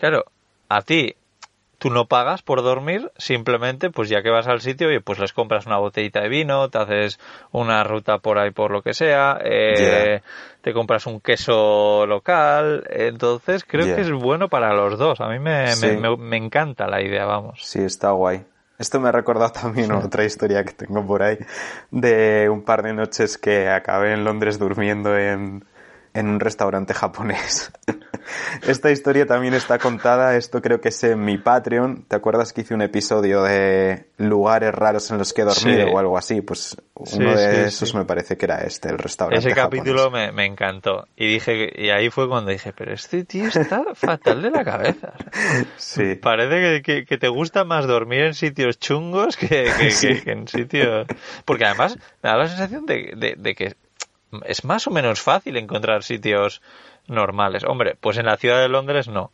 claro, 0.00 0.24
a 0.68 0.82
ti 0.82 1.14
tú 1.86 1.92
no 1.94 2.06
pagas 2.06 2.42
por 2.42 2.62
dormir, 2.62 3.12
simplemente 3.16 3.90
pues 3.90 4.08
ya 4.08 4.22
que 4.22 4.30
vas 4.30 4.48
al 4.48 4.60
sitio, 4.60 4.88
oye, 4.88 5.00
pues 5.00 5.18
les 5.20 5.32
compras 5.32 5.66
una 5.66 5.78
botellita 5.78 6.20
de 6.20 6.28
vino, 6.28 6.68
te 6.68 6.78
haces 6.78 7.20
una 7.52 7.84
ruta 7.84 8.18
por 8.18 8.38
ahí 8.38 8.50
por 8.50 8.70
lo 8.72 8.82
que 8.82 8.92
sea, 8.92 9.38
eh, 9.44 10.20
te 10.62 10.72
compras 10.72 11.06
un 11.06 11.20
queso 11.20 12.04
local, 12.06 12.84
entonces 12.90 13.64
creo 13.64 13.86
Yeah. 13.86 13.94
que 13.96 14.00
es 14.02 14.10
bueno 14.12 14.48
para 14.48 14.72
los 14.74 14.98
dos, 14.98 15.20
a 15.20 15.28
mí 15.28 15.38
me, 15.38 15.68
Sí. 15.68 15.86
me, 15.86 15.96
me- 15.96 16.16
me 16.16 16.36
encanta 16.36 16.88
la 16.88 17.00
idea, 17.02 17.24
vamos. 17.24 17.60
Sí, 17.62 17.80
está 17.82 18.10
guay. 18.10 18.44
Esto 18.78 18.98
me 19.00 19.08
ha 19.08 19.12
recordado 19.12 19.52
también 19.52 19.92
otra 19.92 20.24
historia 20.24 20.64
que 20.64 20.72
tengo 20.72 21.06
por 21.06 21.22
ahí 21.22 21.38
de 21.92 22.48
un 22.50 22.62
par 22.64 22.82
de 22.82 22.92
noches 22.94 23.38
que 23.38 23.68
acabé 23.70 24.12
en 24.12 24.24
Londres 24.24 24.58
durmiendo 24.58 25.16
en, 25.16 25.64
en 26.18 26.28
un 26.28 26.40
restaurante 26.40 26.94
japonés. 26.94 27.72
Esta 28.66 28.90
historia 28.90 29.24
también 29.26 29.54
está 29.54 29.78
contada, 29.78 30.36
esto 30.36 30.60
creo 30.60 30.80
que 30.80 30.88
es 30.88 31.04
en 31.04 31.20
mi 31.24 31.38
Patreon. 31.38 32.06
¿Te 32.08 32.16
acuerdas 32.16 32.52
que 32.52 32.62
hice 32.62 32.74
un 32.74 32.82
episodio 32.82 33.42
de 33.44 34.06
lugares 34.16 34.74
raros 34.74 35.08
en 35.12 35.18
los 35.18 35.32
que 35.32 35.42
he 35.42 35.44
dormido 35.44 35.86
Sí. 35.86 35.92
o 35.92 35.98
algo 35.98 36.18
así? 36.18 36.40
Pues 36.40 36.76
Sí, 37.04 37.18
uno 37.20 37.36
de 37.36 37.54
sí, 37.54 37.60
esos 37.68 37.94
me 37.94 38.04
parece 38.04 38.36
que 38.36 38.46
era 38.46 38.62
este, 38.62 38.88
el 38.88 38.98
restaurante 38.98 39.46
Ese 39.46 39.54
japonés. 39.54 39.80
capítulo 39.84 40.10
me, 40.10 40.32
me 40.32 40.44
encantó 40.46 41.06
y 41.14 41.26
dije 41.34 41.70
y 41.76 41.90
ahí 41.90 42.10
fue 42.10 42.28
cuando 42.28 42.50
dije, 42.50 42.72
pero 42.72 42.94
este 42.94 43.24
tío 43.24 43.46
está 43.46 43.84
fatal 43.94 44.42
de 44.42 44.50
la 44.50 44.64
cabeza. 44.64 45.12
Sí. 45.76 46.16
Parece 46.16 46.60
que, 46.60 46.82
que- 46.82 47.04
que 47.04 47.18
te 47.18 47.28
gusta 47.28 47.64
más 47.64 47.86
dormir 47.86 48.20
en 48.22 48.34
sitios 48.34 48.78
chungos 48.78 49.36
que, 49.36 49.66
en 50.26 50.48
sitios... 50.48 51.06
Porque 51.44 51.64
además 51.64 51.96
me 52.22 52.30
da 52.30 52.36
la 52.36 52.48
sensación 52.48 52.86
de, 52.86 53.12
de- 53.16 53.34
de 53.38 53.54
que 53.54 53.76
es 54.44 54.64
más 54.64 54.86
o 54.86 54.90
menos 54.90 55.20
fácil 55.20 55.56
encontrar 55.56 56.02
sitios 56.02 56.62
normales. 57.06 57.64
Hombre, 57.64 57.96
pues 58.00 58.18
en 58.18 58.26
la 58.26 58.36
ciudad 58.36 58.60
de 58.60 58.68
Londres 58.68 59.08
no. 59.08 59.30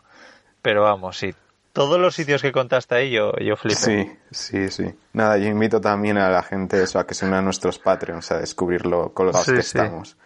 Pero 0.61 0.83
vamos, 0.83 1.19
sí. 1.19 1.35
Todos 1.73 1.99
los 1.99 2.15
sitios 2.15 2.43
que 2.43 2.53
contaste 2.53 2.95
ahí 2.95 3.11
yo, 3.11 3.33
yo 3.39 3.57
flipé. 3.57 3.77
Sí, 3.81 4.13
sí, 4.31 4.69
sí. 4.69 4.95
Nada, 5.15 5.39
yo 5.39 5.47
invito 5.47 5.81
también 5.81 6.19
a 6.19 6.29
la 6.29 6.43
gente 6.43 6.83
eso, 6.83 6.99
a 6.99 7.07
que 7.07 7.15
se 7.15 7.25
unan 7.25 7.39
a 7.39 7.43
nuestros 7.43 7.79
Patreons, 7.79 8.31
a 8.31 8.39
descubrir 8.39 8.85
lo 8.85 9.15
colgados 9.15 9.47
Sí, 9.47 9.55
que 9.55 9.63
sí. 9.63 9.79
estamos. 9.79 10.17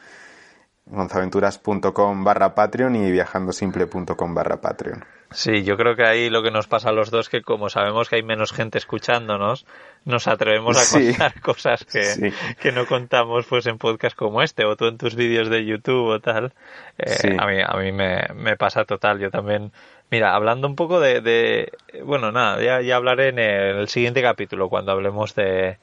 gonzaventuras.com 0.86 2.24
barra 2.24 2.54
Patreon 2.54 2.96
y 2.96 3.10
viajandosimple.com 3.10 4.34
barra 4.34 4.60
Patreon. 4.60 5.04
Sí, 5.32 5.64
yo 5.64 5.76
creo 5.76 5.96
que 5.96 6.04
ahí 6.06 6.30
lo 6.30 6.40
que 6.42 6.52
nos 6.52 6.68
pasa 6.68 6.90
a 6.90 6.92
los 6.92 7.10
dos 7.10 7.28
que 7.28 7.42
como 7.42 7.68
sabemos 7.68 8.08
que 8.08 8.16
hay 8.16 8.22
menos 8.22 8.52
gente 8.52 8.78
escuchándonos, 8.78 9.66
nos 10.04 10.28
atrevemos 10.28 10.76
a 10.78 10.84
Sí. 10.84 11.08
contar 11.08 11.40
cosas 11.42 11.84
que, 11.84 12.02
Sí. 12.04 12.32
que 12.60 12.70
no 12.70 12.86
contamos 12.86 13.44
pues 13.46 13.66
en 13.66 13.76
podcast 13.78 14.16
como 14.16 14.40
este 14.40 14.64
o 14.64 14.76
tú 14.76 14.86
en 14.86 14.98
tus 14.98 15.16
vídeos 15.16 15.48
de 15.50 15.64
YouTube 15.66 16.06
o 16.06 16.20
tal. 16.20 16.52
Eh, 16.98 17.10
Sí. 17.10 17.28
A 17.36 17.46
mí, 17.46 17.58
a 17.60 17.76
mí 17.78 17.90
me, 17.90 18.20
me 18.36 18.56
pasa 18.56 18.84
total. 18.84 19.18
Yo 19.18 19.30
también, 19.32 19.72
mira, 20.12 20.32
hablando 20.36 20.68
un 20.68 20.76
poco 20.76 21.00
de, 21.00 21.20
de 21.20 21.72
bueno, 22.04 22.30
nada, 22.30 22.62
ya, 22.62 22.80
ya 22.80 22.94
hablaré 22.94 23.30
en 23.30 23.38
el 23.40 23.88
siguiente 23.88 24.22
capítulo 24.22 24.68
cuando 24.68 24.92
hablemos 24.92 25.34
de, 25.34 25.78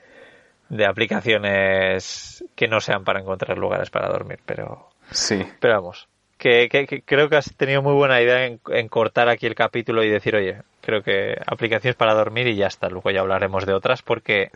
de 0.70 0.86
aplicaciones 0.86 2.46
que 2.56 2.70
no 2.70 2.80
sean 2.80 3.04
para 3.04 3.20
encontrar 3.20 3.58
lugares 3.58 3.90
para 3.90 4.08
dormir, 4.08 4.40
pero 4.46 4.90
Sí, 5.12 5.46
pero 5.60 5.76
vamos, 5.76 6.08
que, 6.38 6.68
que- 6.70 6.86
que 6.88 7.02
creo 7.04 7.30
que 7.30 7.36
has 7.38 7.56
tenido 7.56 7.82
muy 7.82 7.94
buena 7.94 8.22
idea 8.22 8.46
en, 8.46 8.60
en 8.70 8.88
cortar 8.90 9.30
aquí 9.30 9.46
el 9.46 9.56
capítulo 9.56 10.04
y 10.04 10.10
decir, 10.10 10.36
oye, 10.36 10.62
creo 10.82 11.04
que 11.04 11.36
aplicaciones 11.46 11.96
para 11.96 12.14
dormir 12.14 12.48
y 12.48 12.56
ya 12.56 12.68
está. 12.68 12.90
Luego 12.90 13.12
ya 13.12 13.22
hablaremos 13.22 13.66
de 13.66 13.74
otras 13.74 14.02
porque 14.02 14.52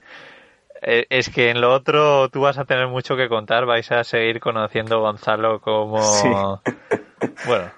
eh, 0.82 1.06
es 1.10 1.30
que 1.30 1.50
en 1.50 1.62
lo 1.62 1.74
otro 1.74 2.30
tú 2.30 2.42
vas 2.42 2.58
a 2.58 2.66
tener 2.66 2.88
mucho 2.88 3.16
que 3.16 3.30
contar. 3.30 3.66
Vais 3.66 3.92
a 3.92 4.04
seguir 4.04 4.40
conociendo 4.40 4.96
a 4.98 5.00
Gonzalo 5.00 5.60
como... 5.62 6.62
Sí. 6.64 6.72
Bueno, 7.44 7.72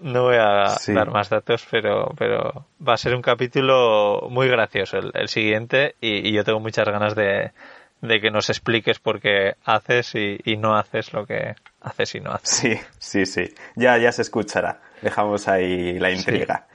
no 0.00 0.24
voy 0.24 0.36
a 0.38 0.66
Sí. 0.78 0.92
dar 0.92 1.10
más 1.10 1.30
datos, 1.30 1.66
pero, 1.70 2.12
pero 2.18 2.66
va 2.86 2.94
a 2.94 2.98
ser 2.98 3.14
un 3.14 3.22
capítulo 3.22 4.26
muy 4.30 4.46
gracioso 4.48 4.98
el, 4.98 5.10
el 5.14 5.28
siguiente 5.28 5.94
y, 6.00 6.28
y 6.28 6.32
yo 6.32 6.44
tengo 6.44 6.60
muchas 6.60 6.86
ganas 6.86 7.14
de, 7.14 7.52
de 8.00 8.20
que 8.20 8.30
nos 8.30 8.50
expliques 8.50 8.98
por 8.98 9.20
qué 9.20 9.54
haces 9.64 10.14
y, 10.14 10.38
y 10.44 10.56
no 10.56 10.76
haces 10.76 11.12
lo 11.12 11.26
que 11.26 11.54
haces 11.80 12.14
y 12.14 12.20
no 12.20 12.32
haces. 12.32 12.50
sí, 12.50 12.74
sí, 12.98 13.26
sí. 13.26 13.54
Ya, 13.74 13.96
ya 13.98 14.12
se 14.12 14.22
escuchará. 14.22 14.80
Dejamos 15.02 15.48
ahí 15.48 15.98
la 15.98 16.10
intriga. 16.10 16.66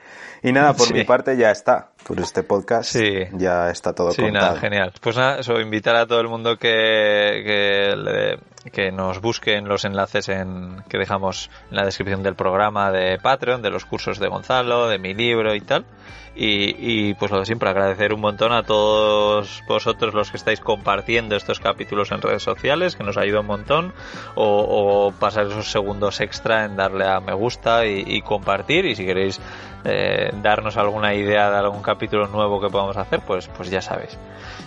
Y 0.44 0.52
nada, 0.52 0.74
por 0.74 0.88
Sí. 0.88 0.94
mi 0.94 1.04
parte 1.04 1.38
ya 1.38 1.52
está. 1.52 1.90
Por 2.08 2.20
este 2.20 2.42
podcast 2.42 2.92
Sí. 2.92 3.26
ya 3.34 3.70
está 3.70 3.94
todo 3.94 4.12
Sí, 4.12 4.24
contado. 4.24 4.48
nada, 4.48 4.60
genial. 4.60 4.92
Pues 5.00 5.16
nada, 5.16 5.40
eso, 5.40 5.60
invitar 5.60 5.96
a 5.96 6.08
todo 6.08 6.20
el 6.20 6.28
mundo 6.30 6.58
que, 6.58 6.68
que, 7.46 7.96
le- 7.96 8.72
que 8.72 8.92
nos 8.92 9.22
busquen 9.22 9.68
los 9.68 9.86
enlaces 9.86 10.30
en, 10.30 10.84
que 10.90 10.98
dejamos 10.98 11.50
en 11.70 11.78
la 11.78 11.86
descripción 11.86 12.24
del 12.24 12.36
programa 12.36 12.92
de 12.92 13.20
Patreon, 13.20 13.62
de 13.62 13.70
los 13.70 13.86
cursos 13.86 14.18
de 14.20 14.28
Gonzalo, 14.30 14.88
de 14.88 14.98
mi 14.98 15.14
libro 15.14 15.54
y 15.54 15.62
tal. 15.62 15.86
Y, 16.34 16.76
y 17.10 17.14
pues 17.16 17.30
lo 17.30 17.40
de 17.40 17.46
siempre, 17.46 17.70
agradecer 17.70 18.14
un 18.14 18.22
montón 18.22 18.54
a 18.54 18.64
todos 18.64 19.62
vosotros 19.68 20.14
los 20.14 20.32
que 20.32 20.38
estáis 20.38 20.62
compartiendo 20.62 21.36
estos 21.36 21.60
capítulos 21.60 22.10
en 22.14 22.22
redes 22.22 22.42
sociales, 22.42 22.96
que 22.96 23.04
nos 23.04 23.18
ayuda 23.18 23.42
un 23.42 23.48
montón, 23.48 23.94
o, 24.36 25.08
o 25.08 25.12
pasar 25.12 25.48
esos 25.48 25.70
segundos 25.70 26.22
extra 26.22 26.64
en 26.64 26.78
darle 26.78 27.06
a 27.06 27.20
me 27.20 27.34
gusta 27.34 27.86
y, 27.86 28.04
y 28.08 28.22
compartir. 28.22 28.86
Y 28.86 28.96
si 28.96 29.06
queréis 29.06 29.42
eh, 29.84 30.32
darnos 30.42 30.78
alguna 30.78 31.14
idea 31.14 31.50
de 31.50 31.58
algún 31.58 31.82
capítulo 31.82 32.28
nuevo 32.28 32.62
que 32.62 32.70
podamos 32.70 32.98
hacer, 32.98 33.22
pues, 33.22 33.48
pues 33.48 33.70
ya 33.70 33.82
sabéis. 33.82 34.18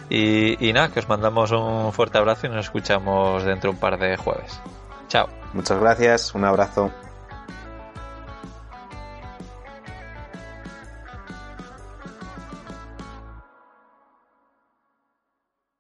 Y, 0.09 0.69
y 0.69 0.73
nada, 0.73 0.89
que 0.89 1.01
os 1.01 1.09
mandamos 1.09 1.51
un 1.53 1.93
fuerte 1.93 2.19
abrazo 2.19 2.47
y 2.47 2.51
nos 2.51 2.67
escuchamos 2.67 3.45
dentro 3.45 3.71
de 3.71 3.75
un 3.75 3.81
par 3.81 3.99
de 3.99 4.17
jueves. 4.17 4.61
Chao. 5.09 5.29
Muchas 5.53 5.81
gracias, 5.81 6.35
un 6.35 6.45
abrazo. 6.45 6.91